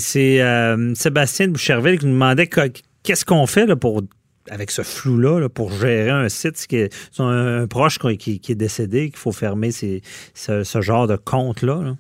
Sébastien 0.95 1.47
de 1.47 1.53
Boucherville 1.53 1.99
qui 1.99 2.07
nous 2.07 2.13
demandait 2.13 2.49
qu'est-ce 2.49 3.25
qu'on 3.25 3.47
fait 3.47 3.67
là, 3.67 3.77
pour 3.77 4.03
avec 4.51 4.71
ce 4.71 4.83
flou-là 4.83 5.49
pour 5.49 5.71
gérer 5.73 6.11
un 6.11 6.29
site, 6.29 6.57
c'est 6.57 6.91
un, 7.19 7.67
proche 7.67 7.99
qui, 7.99 8.41
est 8.49 8.55
décédé, 8.55 9.11
qu'il 9.11 9.19
faut 9.19 9.33
fermer 9.33 9.71
ce, 9.71 10.81
genre 10.81 11.07
de 11.07 11.17
compte-là? 11.17 11.95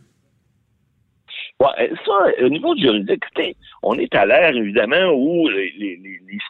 ça, 2.05 2.45
au 2.45 2.49
niveau 2.49 2.76
juridique, 2.76 3.22
écoutez, 3.24 3.57
on 3.82 3.95
est 3.95 4.14
à 4.14 4.26
l'ère, 4.26 4.55
évidemment, 4.55 5.12
où 5.14 5.49
les, 5.49 5.99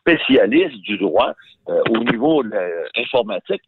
spécialistes 0.00 0.80
du 0.82 0.98
droit, 0.98 1.32
euh, 1.68 1.80
au 1.90 1.98
niveau 1.98 2.42
de 2.42 2.50
l'informatique, 2.96 3.62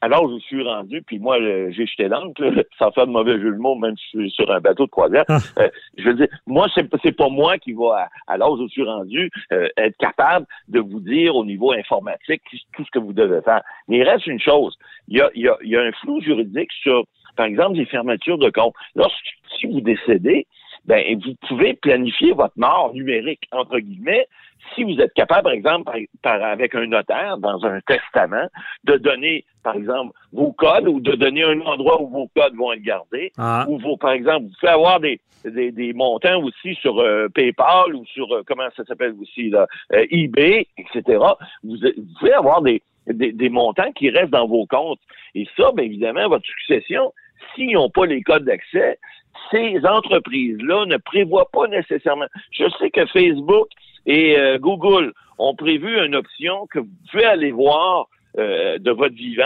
alors 0.00 0.30
je 0.30 0.38
suis 0.40 0.62
rendu, 0.62 1.02
puis 1.02 1.18
moi, 1.18 1.38
j'ai 1.40 1.86
jeté 1.86 2.08
l'encre, 2.08 2.42
sans 2.78 2.90
faire 2.92 3.06
de 3.06 3.12
mauvais 3.12 3.38
jeu 3.40 3.52
de 3.52 3.58
mots, 3.58 3.74
même 3.74 3.96
si 3.96 4.04
je 4.14 4.18
suis 4.20 4.30
sur 4.30 4.50
un 4.50 4.60
bateau 4.60 4.86
de 4.86 4.90
croisière. 4.90 5.24
Ah. 5.28 5.38
Euh, 5.58 5.68
je 5.96 6.04
veux 6.04 6.14
dire, 6.14 6.28
moi, 6.46 6.66
c'est, 6.74 6.88
c'est 7.02 7.16
pas 7.16 7.28
moi 7.28 7.58
qui 7.58 7.72
va, 7.72 8.08
alors 8.26 8.58
je 8.60 8.68
suis 8.68 8.84
rendu, 8.84 9.30
euh, 9.52 9.68
être 9.76 9.96
capable 9.98 10.46
de 10.68 10.80
vous 10.80 11.00
dire 11.00 11.34
au 11.36 11.44
niveau 11.44 11.72
informatique 11.72 12.42
tout 12.74 12.84
ce 12.84 12.90
que 12.90 12.98
vous 12.98 13.12
devez 13.12 13.40
faire. 13.42 13.62
Mais 13.88 13.98
il 13.98 14.02
reste 14.02 14.26
une 14.26 14.40
chose, 14.40 14.76
il 15.08 15.18
y 15.18 15.20
a, 15.20 15.30
il 15.34 15.42
y 15.42 15.48
a, 15.48 15.56
il 15.62 15.70
y 15.70 15.76
a 15.76 15.82
un 15.82 15.92
flou 15.92 16.20
juridique 16.20 16.72
sur, 16.82 17.04
par 17.36 17.46
exemple, 17.46 17.76
les 17.76 17.86
fermetures 17.86 18.38
de 18.38 18.50
compte. 18.50 18.74
Lorsque, 18.94 19.26
si 19.58 19.66
vous 19.66 19.80
décédez, 19.80 20.46
ben, 20.84 21.20
vous 21.22 21.34
pouvez 21.46 21.74
planifier 21.74 22.32
votre 22.32 22.54
mort 22.56 22.94
numérique, 22.94 23.46
entre 23.52 23.78
guillemets, 23.78 24.26
si 24.74 24.84
vous 24.84 25.00
êtes 25.00 25.12
capable, 25.14 25.44
par 25.44 25.52
exemple, 25.52 25.98
par, 26.22 26.42
avec 26.42 26.74
un 26.74 26.86
notaire, 26.86 27.38
dans 27.38 27.64
un 27.64 27.80
testament, 27.80 28.46
de 28.84 28.96
donner, 28.96 29.44
par 29.62 29.76
exemple, 29.76 30.12
vos 30.32 30.52
codes 30.52 30.88
ou 30.88 31.00
de 31.00 31.12
donner 31.12 31.44
un 31.44 31.60
endroit 31.60 32.00
où 32.00 32.08
vos 32.08 32.30
codes 32.36 32.54
vont 32.54 32.72
être 32.72 32.82
gardés, 32.82 33.32
ah. 33.38 33.64
ou 33.68 33.78
vos, 33.78 33.96
par 33.96 34.12
exemple, 34.12 34.46
vous 34.46 34.52
pouvez 34.60 34.72
avoir 34.72 35.00
des, 35.00 35.20
des, 35.44 35.92
montants 35.92 36.42
aussi 36.42 36.74
sur 36.76 36.98
euh, 37.00 37.28
PayPal 37.28 37.94
ou 37.94 38.04
sur, 38.06 38.32
euh, 38.32 38.42
comment 38.46 38.68
ça 38.76 38.84
s'appelle 38.84 39.14
aussi, 39.20 39.50
là, 39.50 39.66
euh, 39.92 40.06
eBay, 40.10 40.66
etc. 40.76 41.18
Vous, 41.62 41.76
vous, 41.76 42.18
pouvez 42.18 42.32
avoir 42.32 42.62
des, 42.62 42.82
des, 43.06 43.32
des 43.32 43.48
montants 43.48 43.92
qui 43.92 44.10
restent 44.10 44.30
dans 44.30 44.46
vos 44.46 44.66
comptes. 44.66 45.00
Et 45.34 45.46
ça, 45.56 45.72
bien 45.74 45.84
évidemment, 45.84 46.28
votre 46.28 46.46
succession, 46.46 47.12
s'ils 47.54 47.72
n'ont 47.72 47.90
pas 47.90 48.06
les 48.06 48.22
codes 48.22 48.44
d'accès, 48.44 48.98
ces 49.50 49.80
entreprises-là 49.84 50.86
ne 50.86 50.96
prévoient 50.96 51.48
pas 51.50 51.68
nécessairement. 51.68 52.26
Je 52.50 52.64
sais 52.78 52.90
que 52.90 53.06
Facebook 53.06 53.68
et 54.08 54.38
euh, 54.38 54.58
Google 54.58 55.12
ont 55.38 55.54
prévu 55.54 56.04
une 56.04 56.16
option 56.16 56.66
que 56.66 56.80
vous 56.80 56.88
pouvez 57.12 57.24
aller 57.24 57.52
voir 57.52 58.08
euh, 58.38 58.78
de 58.78 58.90
votre 58.90 59.14
vivant, 59.14 59.44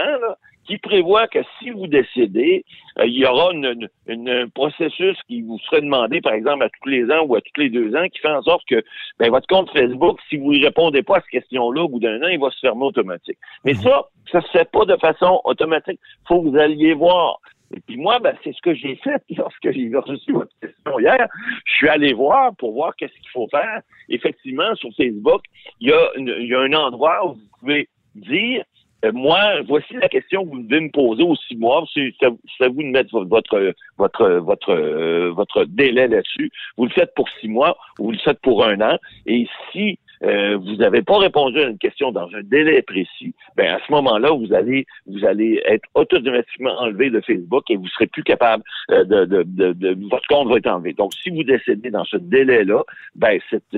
qui 0.64 0.78
prévoit 0.78 1.26
que 1.26 1.40
si 1.58 1.70
vous 1.70 1.88
décédez, 1.88 2.64
euh, 3.00 3.06
il 3.06 3.14
y 3.14 3.26
aura 3.26 3.50
un 3.52 4.48
processus 4.54 5.18
qui 5.26 5.42
vous 5.42 5.58
serait 5.58 5.80
demandé, 5.80 6.20
par 6.20 6.34
exemple, 6.34 6.62
à 6.62 6.68
tous 6.68 6.88
les 6.88 7.04
ans 7.10 7.24
ou 7.26 7.34
à 7.34 7.40
tous 7.40 7.60
les 7.60 7.70
deux 7.70 7.94
ans, 7.96 8.06
qui 8.08 8.20
fait 8.20 8.30
en 8.30 8.42
sorte 8.42 8.62
que 8.68 8.82
ben, 9.18 9.30
votre 9.30 9.48
compte 9.48 9.70
Facebook, 9.70 10.20
si 10.28 10.36
vous 10.36 10.52
ne 10.52 10.64
répondez 10.64 11.02
pas 11.02 11.16
à 11.16 11.20
cette 11.20 11.30
question-là 11.30 11.82
au 11.82 11.88
bout 11.88 11.98
d'un 11.98 12.22
an, 12.22 12.28
il 12.28 12.38
va 12.38 12.50
se 12.50 12.60
fermer 12.60 12.84
automatique. 12.84 13.38
Mais 13.64 13.72
mhm. 13.72 13.80
ça, 13.80 14.04
ça 14.30 14.40
se 14.40 14.50
fait 14.50 14.70
pas 14.70 14.84
de 14.84 14.96
façon 14.96 15.40
automatique. 15.44 15.98
Il 16.00 16.28
faut 16.28 16.40
que 16.40 16.48
vous 16.50 16.56
alliez 16.56 16.94
voir 16.94 17.40
et 17.74 17.80
puis 17.80 17.96
moi, 17.96 18.18
ben, 18.18 18.36
c'est 18.44 18.54
ce 18.54 18.60
que 18.60 18.74
j'ai 18.74 18.96
fait 18.96 19.22
lorsque 19.36 19.70
j'ai 19.70 19.90
reçu 19.94 20.32
votre 20.32 20.52
question 20.60 20.98
hier. 20.98 21.26
Je 21.64 21.72
suis 21.72 21.88
allé 21.88 22.12
voir 22.12 22.54
pour 22.56 22.72
voir 22.72 22.94
qu'est-ce 22.96 23.12
qu'il 23.12 23.30
faut 23.32 23.48
faire. 23.48 23.80
Effectivement, 24.08 24.74
sur 24.74 24.90
Facebook, 24.96 25.42
il 25.80 25.88
y, 25.88 26.54
a 26.54 26.60
un 26.60 26.72
endroit 26.72 27.26
où 27.26 27.34
vous 27.34 27.58
pouvez 27.60 27.88
dire 28.14 28.64
euh, 29.04 29.10
moi, 29.12 29.62
voici 29.66 29.94
la 29.94 30.08
question 30.08 30.44
que 30.44 30.50
vous 30.50 30.62
devez 30.62 30.80
me 30.80 30.90
poser 30.90 31.24
aux 31.24 31.34
six 31.34 31.56
mois. 31.56 31.84
C'est 31.92 32.12
à 32.22 32.68
vous 32.68 32.82
de 32.82 32.88
mettre 32.88 33.24
votre 33.24 33.74
votre 33.98 34.28
votre 34.34 34.70
euh, 34.70 35.32
votre 35.32 35.64
délai 35.64 36.06
là-dessus. 36.06 36.50
Vous 36.76 36.84
le 36.84 36.90
faites 36.90 37.12
pour 37.16 37.28
six 37.40 37.48
mois 37.48 37.76
ou 37.98 38.04
vous 38.04 38.12
le 38.12 38.18
faites 38.18 38.40
pour 38.42 38.64
un 38.64 38.80
an. 38.80 38.98
Et 39.26 39.48
si 39.72 39.98
euh, 40.24 40.56
vous 40.56 40.76
n'avez 40.76 41.02
pas 41.02 41.18
répondu 41.18 41.58
à 41.60 41.68
une 41.68 41.78
question 41.78 42.12
dans 42.12 42.28
un 42.34 42.42
délai 42.42 42.82
précis, 42.82 43.34
ben 43.56 43.74
à 43.74 43.78
ce 43.86 43.92
moment-là, 43.92 44.30
vous 44.30 44.52
allez 44.54 44.86
vous 45.06 45.24
allez 45.24 45.62
être 45.66 45.88
automatiquement 45.94 46.78
enlevé 46.80 47.10
de 47.10 47.20
Facebook 47.20 47.64
et 47.70 47.76
vous 47.76 47.88
serez 47.88 48.06
plus 48.06 48.22
capable 48.22 48.62
euh, 48.90 49.04
de, 49.04 49.24
de, 49.24 49.72
de, 49.72 50.08
votre 50.10 50.26
compte 50.28 50.48
va 50.48 50.56
être 50.56 50.68
enlevé. 50.68 50.92
Donc, 50.92 51.12
si 51.14 51.30
vous 51.30 51.42
décédez 51.42 51.90
dans 51.90 52.04
ce 52.04 52.16
délai-là, 52.16 52.82
ben 53.16 53.38
cette 53.50 53.76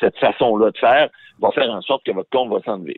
cette 0.00 0.16
façon-là 0.18 0.70
de 0.70 0.78
faire 0.78 1.08
va 1.40 1.50
faire 1.50 1.70
en 1.70 1.80
sorte 1.82 2.04
que 2.06 2.12
votre 2.12 2.30
compte 2.30 2.50
va 2.50 2.60
s'enlever. 2.64 2.96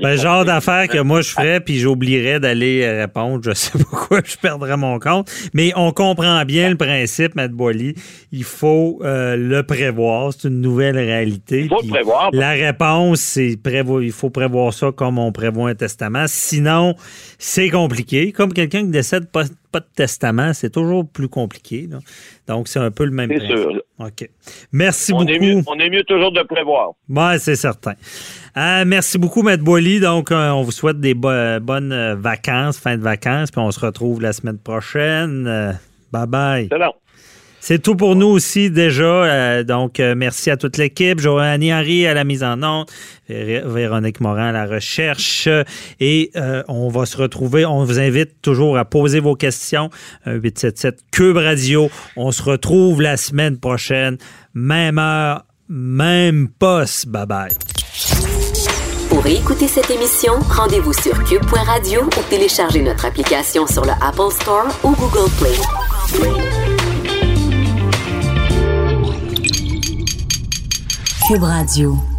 Ben, 0.00 0.16
genre 0.16 0.44
d'affaires 0.44 0.88
que 0.88 0.98
moi 0.98 1.22
je 1.22 1.30
ferais 1.30 1.60
puis 1.60 1.78
j'oublierais 1.78 2.38
d'aller 2.38 2.88
répondre. 3.00 3.42
Je 3.42 3.52
sais 3.52 3.78
pas 3.78 3.84
pourquoi 3.90 4.20
je 4.24 4.36
perdrais 4.36 4.76
mon 4.76 4.98
compte, 4.98 5.30
mais 5.54 5.72
on 5.76 5.92
comprend 5.92 6.44
bien 6.44 6.70
le 6.70 6.76
principe, 6.76 7.34
Matt 7.34 7.52
Boily. 7.52 7.94
Il 8.32 8.44
faut 8.44 9.00
euh, 9.02 9.36
le 9.36 9.62
prévoir. 9.62 10.32
C'est 10.32 10.48
une 10.48 10.60
nouvelle 10.60 10.96
réalité. 10.96 11.62
Il 11.62 11.68
faut 11.68 11.82
le 11.82 11.88
prévoir. 11.88 12.30
La 12.38 12.50
réponse, 12.50 13.20
c'est 13.20 13.58
il 14.02 14.12
faut 14.12 14.30
prévoir 14.30 14.72
ça 14.72 14.92
comme 14.92 15.18
on 15.18 15.32
prévoit 15.32 15.70
un 15.70 15.74
testament. 15.74 16.24
Sinon, 16.26 16.94
c'est 17.38 17.68
compliqué. 17.68 18.32
Comme 18.32 18.52
quelqu'un 18.52 18.82
qui 18.82 18.90
décède 18.90 19.28
pas, 19.30 19.44
pas 19.72 19.80
de 19.80 19.86
testament, 19.94 20.52
c'est 20.52 20.70
toujours 20.70 21.08
plus 21.08 21.28
compliqué. 21.28 21.88
Donc, 22.46 22.68
c'est 22.68 22.78
un 22.78 22.90
peu 22.90 23.04
le 23.04 23.10
même 23.10 23.28
C'est 23.28 23.46
sûr. 23.46 23.82
OK. 23.98 24.30
Merci 24.72 25.12
on 25.12 25.18
beaucoup. 25.18 25.30
Est 25.32 25.38
mieux, 25.40 25.62
on 25.66 25.78
est 25.78 25.90
mieux 25.90 26.04
toujours 26.04 26.32
de 26.32 26.42
prévoir. 26.42 26.92
Oui, 27.08 27.38
c'est 27.38 27.56
certain. 27.56 27.94
Euh, 28.56 28.84
merci 28.86 29.18
beaucoup, 29.18 29.42
Maître 29.42 29.64
Boily. 29.64 29.98
Donc, 29.98 30.30
euh, 30.30 30.50
on 30.50 30.62
vous 30.62 30.70
souhaite 30.70 31.00
des 31.00 31.14
bonnes 31.14 31.92
euh, 31.92 32.14
vacances, 32.16 32.78
fin 32.78 32.96
de 32.96 33.02
vacances, 33.02 33.50
puis 33.50 33.60
on 33.60 33.70
se 33.70 33.80
retrouve 33.80 34.22
la 34.22 34.32
semaine 34.32 34.58
prochaine. 34.58 35.76
bye 36.12 36.26
bye. 36.26 36.68
C'est 36.70 37.07
c'est 37.60 37.82
tout 37.82 37.96
pour 37.96 38.16
nous 38.16 38.26
aussi 38.26 38.70
déjà. 38.70 39.04
Euh, 39.04 39.64
donc, 39.64 40.00
euh, 40.00 40.14
merci 40.16 40.50
à 40.50 40.56
toute 40.56 40.76
l'équipe. 40.76 41.20
Joanny 41.20 41.72
Henry 41.72 42.06
à 42.06 42.14
la 42.14 42.24
mise 42.24 42.44
en 42.44 42.62
onde, 42.62 42.86
Véronique 43.28 44.20
Morin 44.20 44.48
à 44.48 44.52
la 44.52 44.66
recherche. 44.66 45.48
Et 46.00 46.30
euh, 46.36 46.62
on 46.68 46.88
va 46.88 47.06
se 47.06 47.16
retrouver. 47.16 47.66
On 47.66 47.84
vous 47.84 47.98
invite 47.98 48.40
toujours 48.42 48.78
à 48.78 48.84
poser 48.84 49.20
vos 49.20 49.34
questions. 49.34 49.90
877 50.26 51.00
Cube 51.10 51.36
Radio. 51.36 51.90
On 52.16 52.32
se 52.32 52.42
retrouve 52.42 53.02
la 53.02 53.16
semaine 53.16 53.58
prochaine. 53.58 54.18
Même 54.54 54.98
heure, 54.98 55.44
même 55.68 56.48
poste. 56.48 57.08
Bye 57.08 57.26
bye. 57.26 57.52
Pour 59.08 59.26
écouter 59.26 59.68
cette 59.68 59.90
émission, 59.90 60.34
rendez-vous 60.50 60.92
sur 60.92 61.24
cube.radio 61.24 62.04
ou 62.04 62.30
téléchargez 62.30 62.82
notre 62.82 63.06
application 63.06 63.66
sur 63.66 63.84
le 63.84 63.92
Apple 64.02 64.30
Store 64.32 64.66
ou 64.84 64.94
Google 64.94 65.30
Play. 65.38 66.57
Cube 71.28 71.44
Radio. 71.44 72.17